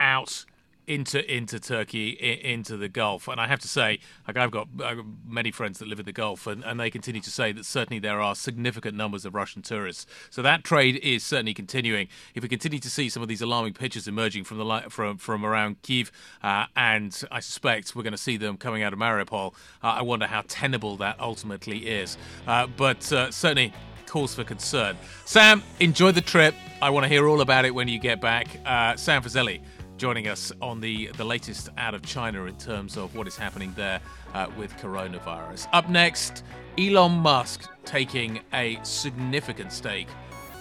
out 0.00 0.44
into 0.86 1.34
into 1.34 1.58
Turkey, 1.58 2.10
into 2.10 2.76
the 2.76 2.88
Gulf. 2.88 3.28
And 3.28 3.40
I 3.40 3.46
have 3.46 3.60
to 3.60 3.68
say, 3.68 3.98
like 4.26 4.36
I've 4.36 4.50
got, 4.50 4.76
got 4.76 5.04
many 5.26 5.50
friends 5.50 5.78
that 5.78 5.88
live 5.88 5.98
in 5.98 6.06
the 6.06 6.12
Gulf, 6.12 6.46
and, 6.46 6.64
and 6.64 6.78
they 6.78 6.90
continue 6.90 7.20
to 7.20 7.30
say 7.30 7.52
that 7.52 7.64
certainly 7.64 7.98
there 7.98 8.20
are 8.20 8.34
significant 8.34 8.96
numbers 8.96 9.24
of 9.24 9.34
Russian 9.34 9.62
tourists. 9.62 10.06
So 10.30 10.42
that 10.42 10.64
trade 10.64 10.96
is 10.96 11.24
certainly 11.24 11.54
continuing. 11.54 12.08
If 12.34 12.42
we 12.42 12.48
continue 12.48 12.78
to 12.78 12.90
see 12.90 13.08
some 13.08 13.22
of 13.22 13.28
these 13.28 13.42
alarming 13.42 13.74
pictures 13.74 14.06
emerging 14.06 14.44
from 14.44 14.58
the 14.58 14.84
from 14.88 15.18
from 15.18 15.44
around 15.44 15.82
Kiev, 15.82 16.12
uh, 16.42 16.66
and 16.76 17.22
I 17.30 17.40
suspect 17.40 17.96
we're 17.96 18.02
going 18.02 18.12
to 18.12 18.18
see 18.18 18.36
them 18.36 18.56
coming 18.56 18.82
out 18.82 18.92
of 18.92 18.98
Mariupol, 18.98 19.54
uh, 19.82 19.86
I 19.86 20.02
wonder 20.02 20.26
how 20.26 20.42
tenable 20.46 20.96
that 20.98 21.18
ultimately 21.20 21.86
is. 21.88 22.16
Uh, 22.46 22.66
but 22.66 23.12
uh, 23.12 23.30
certainly 23.30 23.72
cause 24.06 24.34
for 24.34 24.44
concern. 24.44 24.96
Sam, 25.24 25.62
enjoy 25.80 26.12
the 26.12 26.20
trip. 26.20 26.54
I 26.80 26.90
want 26.90 27.04
to 27.04 27.08
hear 27.08 27.26
all 27.26 27.40
about 27.40 27.64
it 27.64 27.74
when 27.74 27.88
you 27.88 27.98
get 27.98 28.20
back. 28.20 28.46
Uh, 28.64 28.96
Sam 28.96 29.22
Fazeli 29.22 29.60
joining 29.96 30.28
us 30.28 30.52
on 30.60 30.80
the, 30.80 31.10
the 31.16 31.24
latest 31.24 31.68
out 31.78 31.94
of 31.94 32.02
China 32.02 32.44
in 32.44 32.56
terms 32.56 32.96
of 32.96 33.14
what 33.14 33.26
is 33.26 33.36
happening 33.36 33.72
there 33.76 34.00
uh, 34.34 34.46
with 34.56 34.72
coronavirus. 34.76 35.68
Up 35.72 35.88
next, 35.88 36.44
Elon 36.78 37.12
Musk 37.12 37.70
taking 37.84 38.40
a 38.52 38.78
significant 38.82 39.72
stake 39.72 40.08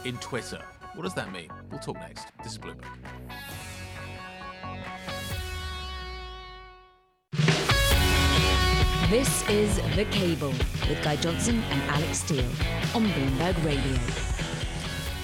in 0.06 0.18
Twitter. 0.18 0.64
What 0.94 1.04
does 1.04 1.14
that 1.16 1.32
mean? 1.34 1.50
We'll 1.70 1.80
talk 1.80 1.98
next. 1.98 2.28
This 2.44 2.54
is 2.54 2.58
Bloomberg. 2.58 2.86
This 9.10 9.48
is 9.50 9.76
The 9.96 10.06
Cable 10.06 10.54
with 10.90 11.04
Guy 11.04 11.16
Johnson 11.18 11.62
and 11.70 11.82
Alix 11.92 12.20
Steel 12.20 12.46
on 12.96 13.06
Bloomberg 13.06 13.64
Radio. 13.64 14.35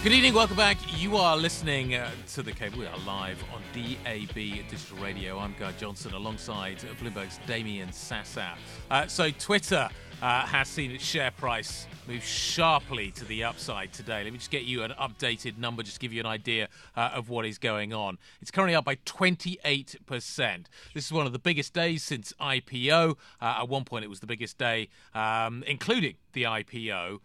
Good 0.04 0.14
evening, 0.14 0.34
welcome 0.34 0.58
back. 0.58 0.78
You 1.00 1.18
are 1.18 1.38
listening 1.38 1.94
uh, 1.94 2.10
to 2.30 2.42
The 2.42 2.52
Cable. 2.52 2.80
We 2.80 2.88
are 2.88 2.98
live 3.06 3.44
on 3.54 3.62
DAB 3.72 4.34
Digital 4.34 4.98
Radio. 4.98 5.38
I'm 5.38 5.54
Guy 5.60 5.74
Johnson 5.74 6.16
alongside 6.16 6.80
Bloomberg's 7.00 7.40
Damian 7.46 7.90
Sassower. 7.90 8.58
Uh, 8.90 9.06
so, 9.06 9.30
Twitter 9.30 9.88
uh, 10.24 10.42
has 10.48 10.68
seen 10.70 10.90
its 10.90 11.04
share 11.04 11.30
price 11.30 11.86
move 12.08 12.24
sharply 12.24 13.12
to 13.12 13.26
the 13.26 13.44
upside 13.44 13.94
today. 13.94 14.24
Let 14.24 14.34
me 14.34 14.40
just 14.40 14.50
get 14.50 14.64
you 14.64 14.82
an 14.82 14.90
updated 15.00 15.60
number, 15.60 15.84
just 15.84 16.00
give 16.00 16.12
you 16.12 16.20
an 16.20 16.26
idea 16.26 16.70
uh, 16.98 17.12
of 17.14 17.30
what 17.30 17.46
is 17.46 17.60
going 17.60 17.94
on. 17.94 18.18
It's 18.42 18.50
currently 18.50 18.74
up 18.74 18.86
by 18.86 18.96
28%. 18.96 20.66
This 20.96 21.06
is 21.06 21.12
one 21.12 21.28
of 21.28 21.32
the 21.32 21.38
biggest 21.38 21.76
days 21.76 22.02
since 22.02 22.34
IPO. 22.42 23.18
Uh, 23.40 23.60
at 23.60 23.70
one 23.70 23.84
point, 23.84 24.04
it 24.04 24.10
was 24.10 24.20
the 24.20 24.26
biggest 24.26 24.58
day, 24.58 24.90
um, 25.14 25.64
including 25.68 26.16
the 26.34 26.44
IPO. 26.44 27.20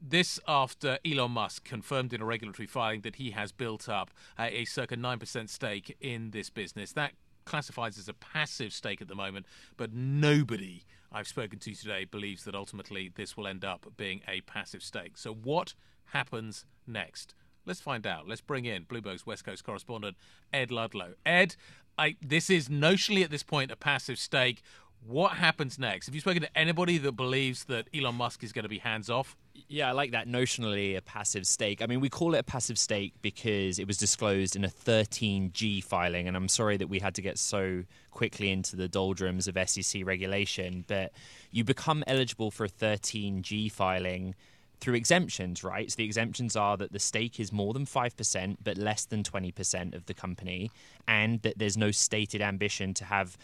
This 0.00 0.38
after 0.46 0.98
Elon 1.04 1.32
Musk 1.32 1.64
confirmed 1.64 2.12
in 2.12 2.22
a 2.22 2.24
regulatory 2.24 2.66
filing 2.66 3.00
that 3.00 3.16
he 3.16 3.32
has 3.32 3.50
built 3.50 3.88
up 3.88 4.10
a 4.38 4.64
circa 4.64 4.96
9% 4.96 5.48
stake 5.48 5.96
in 6.00 6.30
this 6.30 6.50
business. 6.50 6.92
That 6.92 7.12
classifies 7.44 7.98
as 7.98 8.08
a 8.08 8.14
passive 8.14 8.72
stake 8.72 9.00
at 9.00 9.08
the 9.08 9.14
moment, 9.16 9.46
but 9.76 9.92
nobody 9.92 10.82
I've 11.10 11.26
spoken 11.26 11.58
to 11.60 11.74
today 11.74 12.04
believes 12.04 12.44
that 12.44 12.54
ultimately 12.54 13.10
this 13.14 13.36
will 13.36 13.46
end 13.46 13.64
up 13.64 13.86
being 13.96 14.20
a 14.28 14.42
passive 14.42 14.82
stake. 14.82 15.16
So, 15.16 15.32
what 15.32 15.74
happens 16.06 16.64
next? 16.86 17.34
Let's 17.64 17.80
find 17.80 18.06
out. 18.06 18.28
Let's 18.28 18.40
bring 18.40 18.66
in 18.66 18.84
Bloomberg's 18.84 19.26
West 19.26 19.44
Coast 19.44 19.64
correspondent, 19.64 20.16
Ed 20.52 20.70
Ludlow. 20.70 21.14
Ed, 21.26 21.56
I, 21.98 22.16
this 22.22 22.48
is 22.48 22.68
notionally 22.68 23.24
at 23.24 23.30
this 23.30 23.42
point 23.42 23.70
a 23.70 23.76
passive 23.76 24.18
stake. 24.18 24.62
What 25.06 25.32
happens 25.32 25.78
next? 25.78 26.06
Have 26.06 26.14
you 26.14 26.20
spoken 26.20 26.42
to 26.42 26.58
anybody 26.58 26.98
that 26.98 27.12
believes 27.12 27.64
that 27.64 27.88
Elon 27.94 28.16
Musk 28.16 28.44
is 28.44 28.52
going 28.52 28.64
to 28.64 28.68
be 28.68 28.78
hands 28.78 29.08
off? 29.08 29.36
Yeah, 29.66 29.88
I 29.88 29.92
like 29.92 30.12
that 30.12 30.28
notionally 30.28 30.96
a 30.96 31.00
passive 31.00 31.46
stake. 31.46 31.80
I 31.82 31.86
mean, 31.86 32.00
we 32.00 32.08
call 32.10 32.34
it 32.34 32.38
a 32.38 32.42
passive 32.42 32.78
stake 32.78 33.14
because 33.22 33.78
it 33.78 33.86
was 33.86 33.96
disclosed 33.96 34.54
in 34.54 34.64
a 34.64 34.68
13G 34.68 35.82
filing, 35.82 36.28
and 36.28 36.36
I'm 36.36 36.48
sorry 36.48 36.76
that 36.76 36.88
we 36.88 36.98
had 36.98 37.14
to 37.14 37.22
get 37.22 37.38
so 37.38 37.84
quickly 38.10 38.50
into 38.50 38.76
the 38.76 38.88
doldrums 38.88 39.48
of 39.48 39.56
SEC 39.68 40.04
regulation, 40.04 40.84
but 40.86 41.12
you 41.50 41.64
become 41.64 42.04
eligible 42.06 42.50
for 42.50 42.64
a 42.64 42.68
13G 42.68 43.72
filing 43.72 44.34
through 44.80 44.94
exemptions, 44.94 45.64
right? 45.64 45.90
So 45.90 45.96
the 45.96 46.04
exemptions 46.04 46.54
are 46.54 46.76
that 46.76 46.92
the 46.92 46.98
stake 46.98 47.40
is 47.40 47.52
more 47.52 47.72
than 47.72 47.84
5%, 47.84 48.56
but 48.62 48.76
less 48.76 49.06
than 49.06 49.22
20% 49.22 49.94
of 49.94 50.06
the 50.06 50.14
company, 50.14 50.70
and 51.06 51.42
that 51.42 51.58
there's 51.58 51.76
no 51.76 51.90
stated 51.90 52.42
ambition 52.42 52.94
to 52.94 53.04
have 53.04 53.36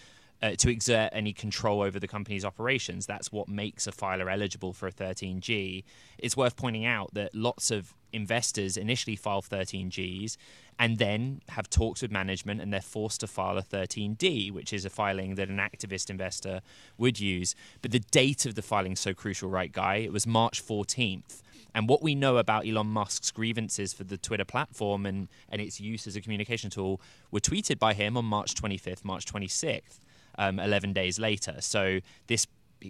uh, 0.44 0.54
to 0.56 0.70
exert 0.70 1.08
any 1.12 1.32
control 1.32 1.80
over 1.80 1.98
the 1.98 2.06
company's 2.06 2.44
operations. 2.44 3.06
That's 3.06 3.32
what 3.32 3.48
makes 3.48 3.86
a 3.86 3.92
filer 3.92 4.28
eligible 4.28 4.74
for 4.74 4.86
a 4.86 4.92
13G. 4.92 5.84
It's 6.18 6.36
worth 6.36 6.54
pointing 6.54 6.84
out 6.84 7.14
that 7.14 7.34
lots 7.34 7.70
of 7.70 7.94
investors 8.12 8.76
initially 8.76 9.16
file 9.16 9.40
13Gs 9.40 10.36
and 10.78 10.98
then 10.98 11.40
have 11.48 11.70
talks 11.70 12.02
with 12.02 12.10
management 12.10 12.60
and 12.60 12.70
they're 12.70 12.82
forced 12.82 13.20
to 13.20 13.26
file 13.26 13.56
a 13.56 13.62
13D, 13.62 14.52
which 14.52 14.74
is 14.74 14.84
a 14.84 14.90
filing 14.90 15.36
that 15.36 15.48
an 15.48 15.56
activist 15.56 16.10
investor 16.10 16.60
would 16.98 17.18
use. 17.18 17.54
But 17.80 17.92
the 17.92 18.00
date 18.00 18.44
of 18.44 18.54
the 18.54 18.62
filing 18.62 18.92
is 18.92 19.00
so 19.00 19.14
crucial, 19.14 19.48
right, 19.48 19.72
Guy? 19.72 19.96
It 19.96 20.12
was 20.12 20.26
March 20.26 20.62
14th. 20.62 21.40
And 21.74 21.88
what 21.88 22.02
we 22.02 22.14
know 22.14 22.36
about 22.36 22.68
Elon 22.68 22.88
Musk's 22.88 23.30
grievances 23.30 23.94
for 23.94 24.04
the 24.04 24.18
Twitter 24.18 24.44
platform 24.44 25.06
and, 25.06 25.28
and 25.48 25.62
its 25.62 25.80
use 25.80 26.06
as 26.06 26.16
a 26.16 26.20
communication 26.20 26.68
tool 26.68 27.00
were 27.30 27.40
tweeted 27.40 27.78
by 27.78 27.94
him 27.94 28.18
on 28.18 28.26
March 28.26 28.54
25th, 28.54 29.04
March 29.04 29.24
26th 29.24 30.00
um, 30.38 30.58
11 30.58 30.92
days 30.92 31.18
later. 31.18 31.56
So 31.60 32.00
this, 32.26 32.46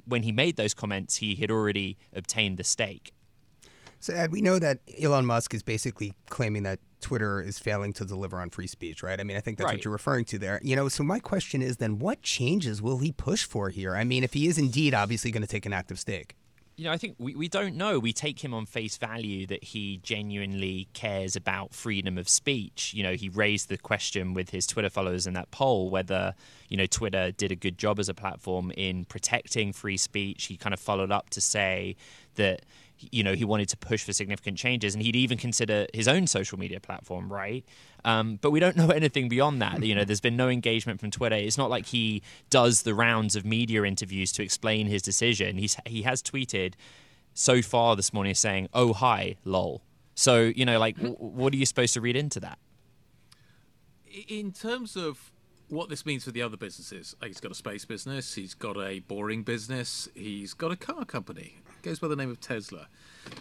when 0.06 0.22
he 0.22 0.32
made 0.32 0.56
those 0.56 0.74
comments, 0.74 1.16
he 1.16 1.34
had 1.34 1.50
already 1.50 1.96
obtained 2.14 2.58
the 2.58 2.64
stake. 2.64 3.12
So 4.00 4.12
Ed, 4.12 4.32
we 4.32 4.42
know 4.42 4.58
that 4.58 4.80
Elon 5.00 5.24
Musk 5.24 5.54
is 5.54 5.62
basically 5.62 6.12
claiming 6.28 6.62
that 6.64 6.78
Twitter 7.00 7.40
is 7.40 7.58
failing 7.58 7.92
to 7.94 8.04
deliver 8.04 8.38
on 8.38 8.50
free 8.50 8.66
speech, 8.66 9.02
right? 9.02 9.18
I 9.18 9.24
mean, 9.24 9.36
I 9.36 9.40
think 9.40 9.56
that's 9.56 9.66
right. 9.66 9.76
what 9.76 9.84
you're 9.84 9.92
referring 9.92 10.26
to 10.26 10.38
there. 10.38 10.60
You 10.62 10.76
know, 10.76 10.88
so 10.88 11.02
my 11.02 11.18
question 11.18 11.62
is 11.62 11.78
then 11.78 11.98
what 11.98 12.20
changes 12.20 12.82
will 12.82 12.98
he 12.98 13.12
push 13.12 13.44
for 13.44 13.70
here? 13.70 13.96
I 13.96 14.04
mean, 14.04 14.22
if 14.22 14.34
he 14.34 14.46
is 14.46 14.58
indeed 14.58 14.92
obviously 14.92 15.30
going 15.30 15.42
to 15.42 15.48
take 15.48 15.64
an 15.64 15.72
active 15.72 15.98
stake 15.98 16.36
you 16.76 16.84
know, 16.84 16.92
I 16.92 16.96
think 16.96 17.16
we, 17.18 17.34
we 17.36 17.48
don't 17.48 17.76
know. 17.76 17.98
We 17.98 18.12
take 18.12 18.42
him 18.42 18.52
on 18.52 18.66
face 18.66 18.96
value 18.96 19.46
that 19.46 19.62
he 19.62 19.98
genuinely 20.02 20.88
cares 20.92 21.36
about 21.36 21.72
freedom 21.72 22.18
of 22.18 22.28
speech. 22.28 22.92
You 22.94 23.02
know, 23.04 23.14
he 23.14 23.28
raised 23.28 23.68
the 23.68 23.78
question 23.78 24.34
with 24.34 24.50
his 24.50 24.66
Twitter 24.66 24.90
followers 24.90 25.26
in 25.26 25.34
that 25.34 25.50
poll 25.50 25.90
whether, 25.90 26.34
you 26.68 26.76
know, 26.76 26.86
Twitter 26.86 27.30
did 27.30 27.52
a 27.52 27.56
good 27.56 27.78
job 27.78 27.98
as 27.98 28.08
a 28.08 28.14
platform 28.14 28.72
in 28.76 29.04
protecting 29.04 29.72
free 29.72 29.96
speech. 29.96 30.46
He 30.46 30.56
kind 30.56 30.74
of 30.74 30.80
followed 30.80 31.12
up 31.12 31.30
to 31.30 31.40
say 31.40 31.96
that, 32.34 32.62
you 33.12 33.22
know, 33.22 33.34
he 33.34 33.44
wanted 33.44 33.68
to 33.70 33.76
push 33.76 34.04
for 34.04 34.12
significant 34.12 34.58
changes 34.58 34.94
and 34.94 35.02
he'd 35.02 35.16
even 35.16 35.38
consider 35.38 35.86
his 35.92 36.08
own 36.08 36.26
social 36.26 36.58
media 36.58 36.80
platform, 36.80 37.32
right? 37.32 37.64
Um, 38.04 38.38
but 38.40 38.50
we 38.50 38.60
don't 38.60 38.76
know 38.78 38.88
anything 38.88 39.28
beyond 39.28 39.60
that. 39.62 39.82
You 39.82 39.94
know, 39.94 40.04
there's 40.04 40.20
been 40.20 40.36
no 40.36 40.48
engagement 40.48 41.00
from 41.00 41.10
Twitter. 41.10 41.36
It's 41.36 41.58
not 41.58 41.70
like 41.70 41.86
he 41.86 42.22
does 42.50 42.82
the 42.82 42.94
rounds 42.94 43.36
of 43.36 43.44
media 43.44 43.84
interviews 43.84 44.32
to 44.32 44.42
explain 44.42 44.86
his 44.86 45.02
decision. 45.02 45.58
He's 45.58 45.76
he 45.86 46.02
has 46.02 46.22
tweeted 46.22 46.74
so 47.34 47.62
far 47.62 47.96
this 47.96 48.12
morning 48.12 48.34
saying, 48.34 48.68
"Oh 48.72 48.92
hi, 48.92 49.36
lol." 49.44 49.82
So 50.14 50.52
you 50.54 50.64
know, 50.64 50.78
like, 50.78 50.96
w- 50.96 51.16
what 51.16 51.52
are 51.52 51.56
you 51.56 51.66
supposed 51.66 51.94
to 51.94 52.00
read 52.00 52.16
into 52.16 52.40
that? 52.40 52.58
In 54.28 54.52
terms 54.52 54.96
of 54.96 55.32
what 55.68 55.88
this 55.88 56.06
means 56.06 56.24
for 56.24 56.30
the 56.30 56.42
other 56.42 56.56
businesses, 56.56 57.16
he's 57.24 57.40
got 57.40 57.50
a 57.50 57.54
space 57.54 57.84
business, 57.84 58.34
he's 58.34 58.54
got 58.54 58.76
a 58.76 59.00
boring 59.00 59.42
business, 59.42 60.08
he's 60.14 60.54
got 60.54 60.70
a 60.70 60.76
car 60.76 61.04
company. 61.04 61.56
Goes 61.84 61.98
by 61.98 62.08
the 62.08 62.16
name 62.16 62.30
of 62.30 62.40
Tesla. 62.40 62.88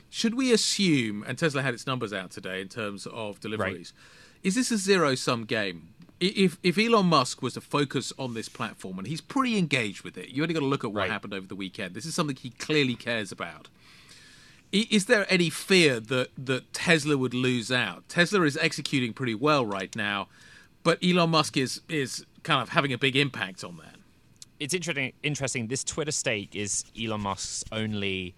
Should 0.10 0.36
we 0.36 0.54
assume, 0.54 1.24
and 1.28 1.38
Tesla 1.38 1.62
had 1.62 1.74
its 1.74 1.88
numbers 1.88 2.14
out 2.14 2.32
today 2.32 2.62
in 2.62 2.68
terms 2.70 3.08
of 3.08 3.40
deliveries. 3.40 3.94
Right 3.96 4.04
is 4.44 4.56
this 4.56 4.72
a 4.72 4.78
zero 4.78 5.16
sum 5.16 5.46
game? 5.46 5.90
If 6.20 6.58
if 6.64 6.78
Elon 6.78 7.08
Musk 7.08 7.42
was 7.42 7.54
to 7.56 7.62
focus 7.62 8.14
on 8.20 8.34
this 8.34 8.48
platform 8.48 9.00
and 9.00 9.08
he's 9.08 9.22
pretty 9.22 9.58
engaged 9.58 10.04
with 10.04 10.18
it, 10.18 10.30
you 10.30 10.44
only 10.44 10.54
got 10.54 10.60
to 10.60 10.66
look 10.66 10.84
at 10.84 10.92
what 10.92 11.02
right. 11.02 11.10
happened 11.10 11.34
over 11.34 11.48
the 11.48 11.56
weekend. 11.56 11.96
This 11.96 12.06
is 12.06 12.14
something 12.14 12.36
he 12.36 12.52
clearly 12.52 12.96
cares 12.96 13.32
about. 13.32 13.70
Is 14.72 15.06
there 15.06 15.26
any 15.30 15.50
fear 15.50 16.00
that 16.00 16.30
that 16.38 16.74
Tesla 16.74 17.18
would 17.18 17.34
lose 17.34 17.72
out? 17.72 18.08
Tesla 18.10 18.44
is 18.44 18.58
executing 18.58 19.14
pretty 19.14 19.36
well 19.36 19.66
right 19.66 19.96
now, 19.96 20.28
but 20.84 21.00
Elon 21.04 21.32
Musk 21.32 21.58
is 21.58 21.82
is 21.90 22.26
kind 22.44 22.62
of 22.62 22.70
having 22.70 22.94
a 22.94 22.98
big 22.98 23.16
impact 23.16 23.64
on 23.64 23.78
that. 23.78 23.96
It's 24.64 24.74
interesting. 24.74 25.12
Interesting. 25.24 25.68
This 25.68 25.84
Twitter 25.84 26.14
stake 26.14 26.56
is 26.56 26.86
Elon 26.98 27.20
Musk's 27.20 27.66
only 27.74 28.34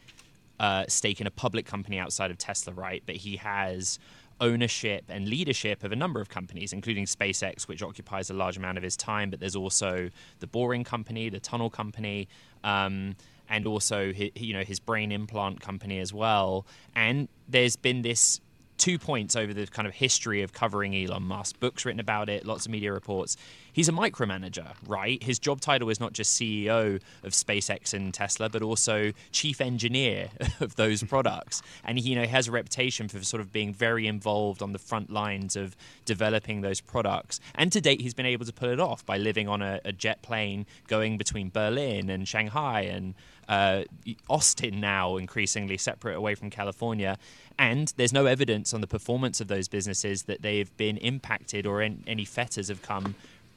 uh, 0.60 0.86
stake 0.88 1.22
in 1.22 1.28
a 1.28 1.32
public 1.32 1.68
company 1.68 2.00
outside 2.00 2.32
of 2.32 2.40
Tesla, 2.40 2.74
right? 2.74 3.04
But 3.06 3.18
he 3.18 3.36
has 3.36 4.00
ownership 4.42 5.04
and 5.08 5.30
leadership 5.30 5.84
of 5.84 5.92
a 5.92 5.96
number 5.96 6.20
of 6.20 6.28
companies, 6.28 6.74
including 6.74 7.06
SpaceX, 7.06 7.68
which 7.68 7.84
occupies 7.84 8.32
a 8.32 8.34
large 8.34 8.58
amount 8.58 8.80
of 8.80 8.84
his 8.84 8.98
time. 8.98 9.30
But 9.30 9.40
there's 9.40 9.56
also 9.56 10.10
the 10.40 10.48
Boring 10.48 10.84
Company, 10.84 11.30
the 11.30 11.40
Tunnel 11.40 11.70
Company, 11.70 12.28
um, 12.64 13.16
and 13.48 13.68
also 13.68 14.12
you 14.16 14.54
know 14.54 14.64
his 14.64 14.80
brain 14.80 15.12
implant 15.12 15.62
company 15.62 16.00
as 16.00 16.12
well. 16.12 16.66
And 16.96 17.30
there's 17.48 17.76
been 17.76 18.02
this 18.02 18.42
two 18.78 19.00
points 19.00 19.36
over 19.36 19.54
the 19.54 19.68
kind 19.68 19.88
of 19.88 19.94
history 19.94 20.42
of 20.42 20.54
covering 20.54 20.96
Elon 20.96 21.24
Musk. 21.24 21.60
Books 21.60 21.86
written 21.86 22.00
about 22.00 22.30
it, 22.30 22.46
lots 22.46 22.66
of 22.66 22.72
media 22.72 22.92
reports. 22.92 23.38
He's 23.76 23.90
a 23.90 23.92
micromanager, 23.92 24.74
right? 24.88 25.22
His 25.22 25.38
job 25.38 25.60
title 25.60 25.90
is 25.90 26.00
not 26.00 26.14
just 26.14 26.40
CEO 26.40 27.02
of 27.24 27.34
SpaceX 27.34 27.94
and 27.94 28.14
Tesla, 28.14 28.48
but 28.48 28.62
also 28.62 29.12
chief 29.34 29.60
engineer 29.60 30.30
of 30.62 30.78
those 30.78 31.04
products. 31.14 31.62
And 31.84 32.00
he, 32.00 32.12
you 32.12 32.16
know, 32.16 32.26
has 32.26 32.48
a 32.48 32.54
reputation 32.54 33.10
for 33.10 33.22
sort 33.26 33.42
of 33.42 33.52
being 33.52 33.74
very 33.74 34.08
involved 34.08 34.62
on 34.62 34.72
the 34.72 34.80
front 34.80 35.10
lines 35.10 35.58
of 35.58 35.76
developing 36.06 36.62
those 36.62 36.80
products. 36.80 37.42
And 37.54 37.70
to 37.74 37.82
date, 37.82 38.00
he's 38.00 38.14
been 38.14 38.26
able 38.26 38.46
to 38.46 38.54
pull 38.54 38.70
it 38.70 38.80
off 38.80 39.06
by 39.06 39.18
living 39.18 39.50
on 39.50 39.62
a, 39.62 39.82
a 39.84 39.92
jet 39.92 40.22
plane 40.22 40.66
going 40.88 41.18
between 41.18 41.50
Berlin 41.50 42.10
and 42.10 42.26
Shanghai 42.26 42.84
and 42.84 43.14
uh, 43.50 43.84
Austin 44.30 44.80
now, 44.80 45.18
increasingly 45.18 45.78
separate 45.78 46.16
away 46.16 46.34
from 46.36 46.50
California. 46.50 47.18
And 47.60 47.94
there's 47.98 48.14
no 48.14 48.26
evidence 48.26 48.74
on 48.74 48.80
the 48.80 48.88
performance 48.88 49.42
of 49.42 49.50
those 49.50 49.68
businesses 49.68 50.24
that 50.24 50.42
they've 50.42 50.76
been 50.78 50.96
impacted 50.98 51.66
or 51.66 51.82
any 51.82 52.24
fetters 52.24 52.70
have 52.70 52.82
come 52.82 53.16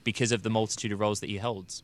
because 0.09 0.33
of 0.33 0.43
the 0.43 0.49
multitude 0.49 0.91
of 0.91 0.99
roles 0.99 1.21
that 1.21 1.29
he 1.29 1.37
holds. 1.37 1.83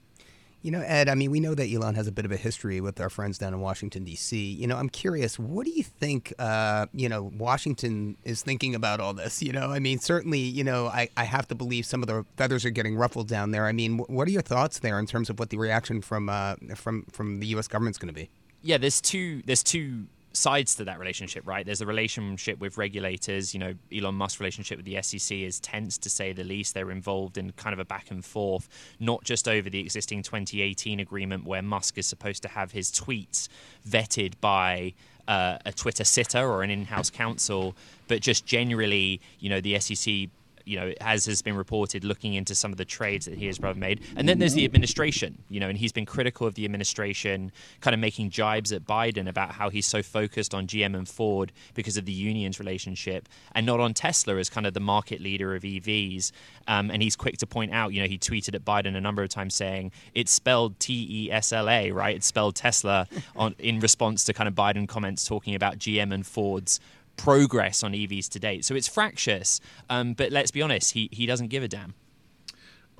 You 0.62 0.70
know, 0.70 0.80
Ed, 0.80 1.10
I 1.10 1.14
mean, 1.14 1.30
we 1.30 1.40
know 1.40 1.54
that 1.54 1.70
Elon 1.70 1.94
has 1.94 2.06
a 2.06 2.12
bit 2.12 2.24
of 2.24 2.32
a 2.32 2.38
history 2.38 2.80
with 2.80 2.98
our 2.98 3.10
friends 3.10 3.36
down 3.36 3.52
in 3.52 3.60
Washington, 3.60 4.02
D.C. 4.02 4.34
You 4.34 4.66
know, 4.66 4.78
I'm 4.78 4.88
curious, 4.88 5.38
what 5.38 5.66
do 5.66 5.70
you 5.70 5.82
think, 5.82 6.32
uh, 6.38 6.86
you 6.94 7.06
know, 7.06 7.30
Washington 7.36 8.16
is 8.24 8.40
thinking 8.40 8.74
about 8.74 8.98
all 8.98 9.12
this? 9.12 9.42
You 9.42 9.52
know, 9.52 9.72
I 9.72 9.78
mean, 9.78 9.98
certainly, 9.98 10.38
you 10.38 10.64
know, 10.64 10.86
I, 10.86 11.10
I 11.18 11.24
have 11.24 11.46
to 11.48 11.54
believe 11.54 11.84
some 11.84 12.02
of 12.02 12.06
the 12.06 12.24
feathers 12.38 12.64
are 12.64 12.70
getting 12.70 12.96
ruffled 12.96 13.28
down 13.28 13.50
there. 13.50 13.66
I 13.66 13.72
mean, 13.72 13.98
what 13.98 14.26
are 14.26 14.30
your 14.30 14.40
thoughts 14.40 14.78
there 14.78 14.98
in 14.98 15.04
terms 15.04 15.28
of 15.28 15.38
what 15.38 15.50
the 15.50 15.58
reaction 15.58 16.00
from 16.00 16.30
uh, 16.30 16.54
from 16.74 17.02
from 17.12 17.40
the 17.40 17.46
U.S. 17.48 17.68
government's 17.68 17.98
going 17.98 18.14
to 18.14 18.18
be? 18.18 18.30
Yeah, 18.62 18.78
there's 18.78 19.02
two 19.02 19.42
there's 19.44 19.62
two 19.62 20.06
sides 20.36 20.74
to 20.76 20.84
that 20.84 20.98
relationship, 20.98 21.46
right? 21.46 21.64
There's 21.64 21.80
a 21.80 21.86
relationship 21.86 22.58
with 22.58 22.76
regulators. 22.76 23.54
You 23.54 23.60
know, 23.60 23.74
Elon 23.94 24.16
Musk's 24.16 24.40
relationship 24.40 24.78
with 24.78 24.86
the 24.86 25.00
SEC 25.00 25.38
is 25.38 25.60
tense 25.60 25.96
to 25.98 26.10
say 26.10 26.32
the 26.32 26.44
least. 26.44 26.74
They're 26.74 26.90
involved 26.90 27.38
in 27.38 27.52
kind 27.52 27.72
of 27.72 27.78
a 27.78 27.84
back 27.84 28.10
and 28.10 28.24
forth, 28.24 28.68
not 29.00 29.24
just 29.24 29.48
over 29.48 29.70
the 29.70 29.80
existing 29.80 30.22
2018 30.22 31.00
agreement 31.00 31.44
where 31.44 31.62
Musk 31.62 31.98
is 31.98 32.06
supposed 32.06 32.42
to 32.42 32.48
have 32.48 32.72
his 32.72 32.90
tweets 32.90 33.48
vetted 33.88 34.34
by. 34.40 34.94
Uh, 35.26 35.56
a 35.64 35.72
Twitter 35.72 36.04
sitter 36.04 36.46
or 36.46 36.62
an 36.62 36.68
in-house 36.68 37.08
counsel, 37.08 37.74
but 38.08 38.20
just 38.20 38.44
generally, 38.44 39.22
you 39.40 39.48
know, 39.48 39.58
the 39.58 39.80
SEC 39.80 40.28
you 40.64 40.78
know, 40.78 40.92
as 41.00 41.26
has 41.26 41.42
been 41.42 41.56
reported, 41.56 42.04
looking 42.04 42.34
into 42.34 42.54
some 42.54 42.72
of 42.72 42.78
the 42.78 42.84
trades 42.84 43.26
that 43.26 43.36
he 43.36 43.46
has 43.46 43.60
made. 43.76 44.00
And 44.16 44.28
then 44.28 44.38
there's 44.38 44.54
the 44.54 44.64
administration, 44.64 45.42
you 45.48 45.60
know, 45.60 45.68
and 45.68 45.78
he's 45.78 45.92
been 45.92 46.06
critical 46.06 46.46
of 46.46 46.54
the 46.54 46.64
administration, 46.64 47.52
kind 47.80 47.94
of 47.94 48.00
making 48.00 48.30
jibes 48.30 48.72
at 48.72 48.84
Biden 48.84 49.28
about 49.28 49.52
how 49.52 49.70
he's 49.70 49.86
so 49.86 50.02
focused 50.02 50.54
on 50.54 50.66
GM 50.66 50.96
and 50.96 51.08
Ford 51.08 51.52
because 51.74 51.96
of 51.96 52.04
the 52.04 52.12
unions 52.12 52.58
relationship 52.58 53.28
and 53.54 53.66
not 53.66 53.80
on 53.80 53.94
Tesla 53.94 54.36
as 54.36 54.50
kind 54.50 54.66
of 54.66 54.74
the 54.74 54.80
market 54.80 55.20
leader 55.20 55.54
of 55.54 55.62
EVs. 55.62 56.32
Um, 56.66 56.90
and 56.90 57.02
he's 57.02 57.16
quick 57.16 57.38
to 57.38 57.46
point 57.46 57.72
out, 57.72 57.92
you 57.92 58.00
know, 58.00 58.08
he 58.08 58.18
tweeted 58.18 58.54
at 58.54 58.64
Biden 58.64 58.96
a 58.96 59.00
number 59.00 59.22
of 59.22 59.28
times 59.28 59.54
saying 59.54 59.92
it's 60.14 60.32
spelled 60.32 60.78
T 60.78 61.06
E 61.10 61.32
S 61.32 61.52
L 61.52 61.68
A, 61.68 61.90
right? 61.90 62.16
It's 62.16 62.26
spelled 62.26 62.54
Tesla 62.54 63.06
on 63.36 63.54
in 63.58 63.80
response 63.80 64.24
to 64.24 64.32
kind 64.32 64.48
of 64.48 64.54
Biden 64.54 64.88
comments 64.88 65.24
talking 65.24 65.54
about 65.54 65.78
GM 65.78 66.12
and 66.12 66.26
Ford's 66.26 66.80
progress 67.16 67.82
on 67.82 67.92
EVs 67.92 68.28
to 68.30 68.38
date. 68.38 68.64
So 68.64 68.74
it's 68.74 68.88
fractious, 68.88 69.60
um, 69.88 70.14
but 70.14 70.32
let's 70.32 70.50
be 70.50 70.62
honest, 70.62 70.92
he, 70.92 71.08
he 71.12 71.26
doesn't 71.26 71.48
give 71.48 71.62
a 71.62 71.68
damn. 71.68 71.94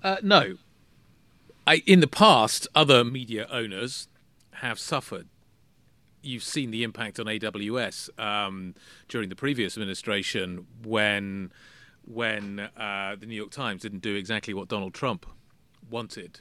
Uh, 0.03 0.17
no. 0.23 0.57
I, 1.67 1.83
in 1.87 2.01
the 2.01 2.07
past, 2.07 2.69
other 2.75 3.05
media 3.05 3.47
owners 3.51 4.09
have 4.55 4.79
suffered. 4.79 5.29
You've 6.23 6.43
seen 6.43 6.71
the 6.71 6.83
impact 6.85 7.19
on 7.19 7.27
AWS 7.27 8.19
um, 8.19 8.75
during 9.09 9.29
the 9.29 9.37
previous 9.37 9.77
administration 9.77 10.67
when 10.83 11.53
when 12.07 12.61
uh, 12.77 13.17
the 13.19 13.25
New 13.25 13.35
York 13.35 13.51
Times 13.51 13.81
didn't 13.81 14.01
do 14.01 14.15
exactly 14.15 14.53
what 14.53 14.69
Donald 14.69 14.93
Trump 14.93 15.25
wanted 15.91 16.41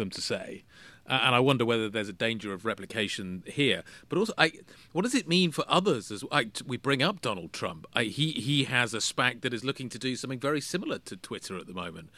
them 0.00 0.10
to 0.10 0.20
say. 0.20 0.64
Uh, 1.06 1.20
and 1.24 1.34
I 1.34 1.40
wonder 1.40 1.64
whether 1.64 1.88
there's 1.88 2.08
a 2.08 2.12
danger 2.12 2.52
of 2.52 2.64
replication 2.64 3.42
here. 3.46 3.82
But 4.08 4.18
also, 4.18 4.32
I, 4.38 4.52
what 4.92 5.02
does 5.02 5.14
it 5.14 5.26
mean 5.26 5.50
for 5.50 5.64
others? 5.66 6.12
As 6.12 6.22
I, 6.30 6.50
we 6.64 6.76
bring 6.76 7.02
up 7.02 7.20
Donald 7.20 7.52
Trump, 7.52 7.86
I, 7.92 8.04
he 8.04 8.30
he 8.32 8.64
has 8.64 8.94
a 8.94 8.98
SPAC 8.98 9.40
that 9.40 9.52
is 9.52 9.64
looking 9.64 9.88
to 9.88 9.98
do 9.98 10.14
something 10.14 10.38
very 10.38 10.60
similar 10.60 10.98
to 11.00 11.16
Twitter 11.16 11.58
at 11.58 11.66
the 11.66 11.74
moment. 11.74 12.10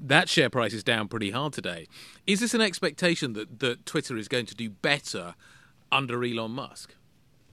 That 0.00 0.28
share 0.28 0.48
price 0.48 0.72
is 0.72 0.84
down 0.84 1.08
pretty 1.08 1.32
hard 1.32 1.52
today. 1.52 1.88
Is 2.26 2.38
this 2.38 2.54
an 2.54 2.60
expectation 2.60 3.32
that 3.32 3.58
that 3.58 3.84
Twitter 3.84 4.16
is 4.16 4.28
going 4.28 4.46
to 4.46 4.54
do 4.54 4.70
better 4.70 5.34
under 5.90 6.22
Elon 6.22 6.52
Musk? 6.52 6.94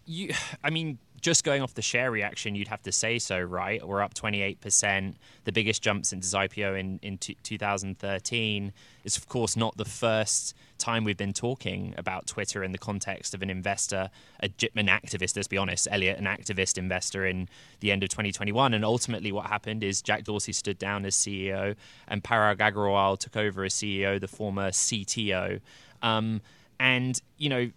You, 0.05 0.33
I 0.63 0.69
mean, 0.69 0.99
just 1.21 1.43
going 1.43 1.61
off 1.61 1.75
the 1.75 1.81
share 1.81 2.11
reaction, 2.11 2.55
you'd 2.55 2.67
have 2.67 2.81
to 2.83 2.91
say 2.91 3.19
so, 3.19 3.39
right? 3.39 3.85
We're 3.85 4.01
up 4.01 4.13
28%, 4.13 5.13
the 5.45 5.51
biggest 5.51 5.81
jump 5.81 6.05
since 6.05 6.25
his 6.25 6.33
IPO 6.33 6.79
in, 6.79 6.99
in 7.01 7.17
t- 7.19 7.37
2013. 7.43 8.73
It's, 9.03 9.17
of 9.17 9.27
course, 9.29 9.55
not 9.55 9.77
the 9.77 9.85
first 9.85 10.55
time 10.79 11.03
we've 11.03 11.17
been 11.17 11.33
talking 11.33 11.93
about 11.95 12.25
Twitter 12.25 12.63
in 12.63 12.71
the 12.71 12.77
context 12.77 13.35
of 13.35 13.43
an 13.43 13.49
investor, 13.49 14.09
a, 14.41 14.49
an 14.75 14.87
activist, 14.87 15.35
let's 15.35 15.47
be 15.47 15.57
honest, 15.57 15.87
Elliott, 15.91 16.17
an 16.17 16.25
activist 16.25 16.77
investor 16.77 17.25
in 17.25 17.47
the 17.79 17.91
end 17.91 18.03
of 18.03 18.09
2021. 18.09 18.73
And 18.73 18.83
ultimately, 18.83 19.31
what 19.31 19.45
happened 19.45 19.83
is 19.83 20.01
Jack 20.01 20.23
Dorsey 20.23 20.53
stood 20.53 20.79
down 20.79 21.05
as 21.05 21.15
CEO 21.15 21.75
and 22.07 22.23
Parag 22.23 22.57
Agrawal 22.57 23.17
took 23.17 23.37
over 23.37 23.63
as 23.63 23.73
CEO, 23.75 24.19
the 24.19 24.27
former 24.27 24.71
CTO. 24.71 25.61
Um, 26.01 26.41
and, 26.81 27.21
you 27.37 27.47
know, 27.47 27.69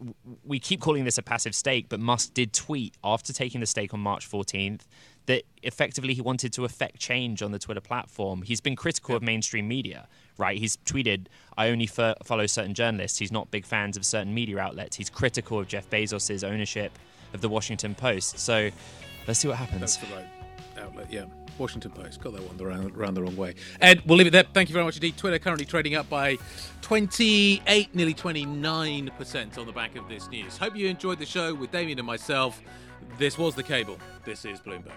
we 0.47 0.59
keep 0.59 0.81
calling 0.81 1.05
this 1.05 1.19
a 1.19 1.23
passive 1.23 1.55
stake, 1.55 1.91
but 1.91 2.01
Musk 2.01 2.33
did 2.33 2.55
tweet 2.55 2.97
after 3.05 3.35
taking 3.35 3.61
the 3.61 3.67
stake 3.67 3.93
on 3.93 4.01
March 4.01 4.27
14th 4.27 4.81
that 5.27 5.43
effectively 5.63 6.15
he 6.15 6.23
wanted 6.23 6.55
to 6.55 6.65
affect 6.65 7.01
change 7.01 7.43
on 7.43 7.53
the 7.53 7.59
Twitter 7.59 7.83
platform. 7.83 8.41
He's 8.41 8.63
been 8.63 8.77
critical 8.77 9.15
of 9.15 9.23
mainstream 9.23 9.69
media, 9.69 10.09
right? 10.39 10.59
He's 10.59 10.79
tweeted, 10.79 11.27
I 11.59 11.69
only 11.69 11.87
f- 11.95 12.17
follow 12.25 12.47
certain 12.47 12.73
journalists. 12.73 13.19
He's 13.19 13.31
not 13.31 13.51
big 13.51 13.67
fans 13.67 13.99
of 13.99 14.07
certain 14.07 14.33
media 14.33 14.59
outlets. 14.59 14.97
He's 14.97 15.11
critical 15.11 15.61
of 15.61 15.69
Jeff 15.69 15.91
Bezos' 15.91 16.43
ownership 16.43 16.99
of 17.35 17.43
the 17.43 17.49
Washington 17.51 17.95
Post. 17.95 18.39
So 18.39 18.71
let's 19.29 19.39
see 19.39 19.49
what 19.49 19.59
happens. 19.59 19.81
That's 19.81 19.97
the 19.99 20.15
right 20.15 20.27
outlet, 20.79 21.13
yeah. 21.13 21.27
Washington 21.59 21.91
Post. 21.91 22.21
Got 22.21 22.35
that 22.35 22.43
one 22.43 22.61
around, 22.61 22.97
around 22.97 23.15
the 23.15 23.23
wrong 23.23 23.37
way. 23.37 23.55
Ed, 23.81 24.03
we'll 24.07 24.19
leave 24.19 24.27
it 24.27 24.31
there. 24.31 24.45
Thank 24.45 24.69
you 24.69 24.73
very 24.73 24.85
much 24.85 24.97
indeed. 24.97 25.17
Twitter 25.17 25.39
currently 25.39 25.65
trading 25.65 25.95
up 25.95 26.09
by 26.09 26.39
28, 26.83 27.95
nearly 27.95 28.15
29% 28.15 29.59
on 29.59 29.67
the 29.67 29.73
back 29.73 29.97
of 29.97 30.09
this 30.09 30.29
news. 30.29 30.57
Hope 30.57 30.77
you 30.77 30.89
enjoyed 30.89 31.19
the 31.19 31.27
show 31.27 31.55
with 31.55 31.71
Damian 31.71 31.99
and 31.99 32.07
myself. 32.07 32.61
This 33.19 33.39
was 33.39 33.55
The 33.55 33.63
Cable. 33.63 33.99
This 34.25 34.45
is 34.45 34.61
Bloomberg. 34.61 34.93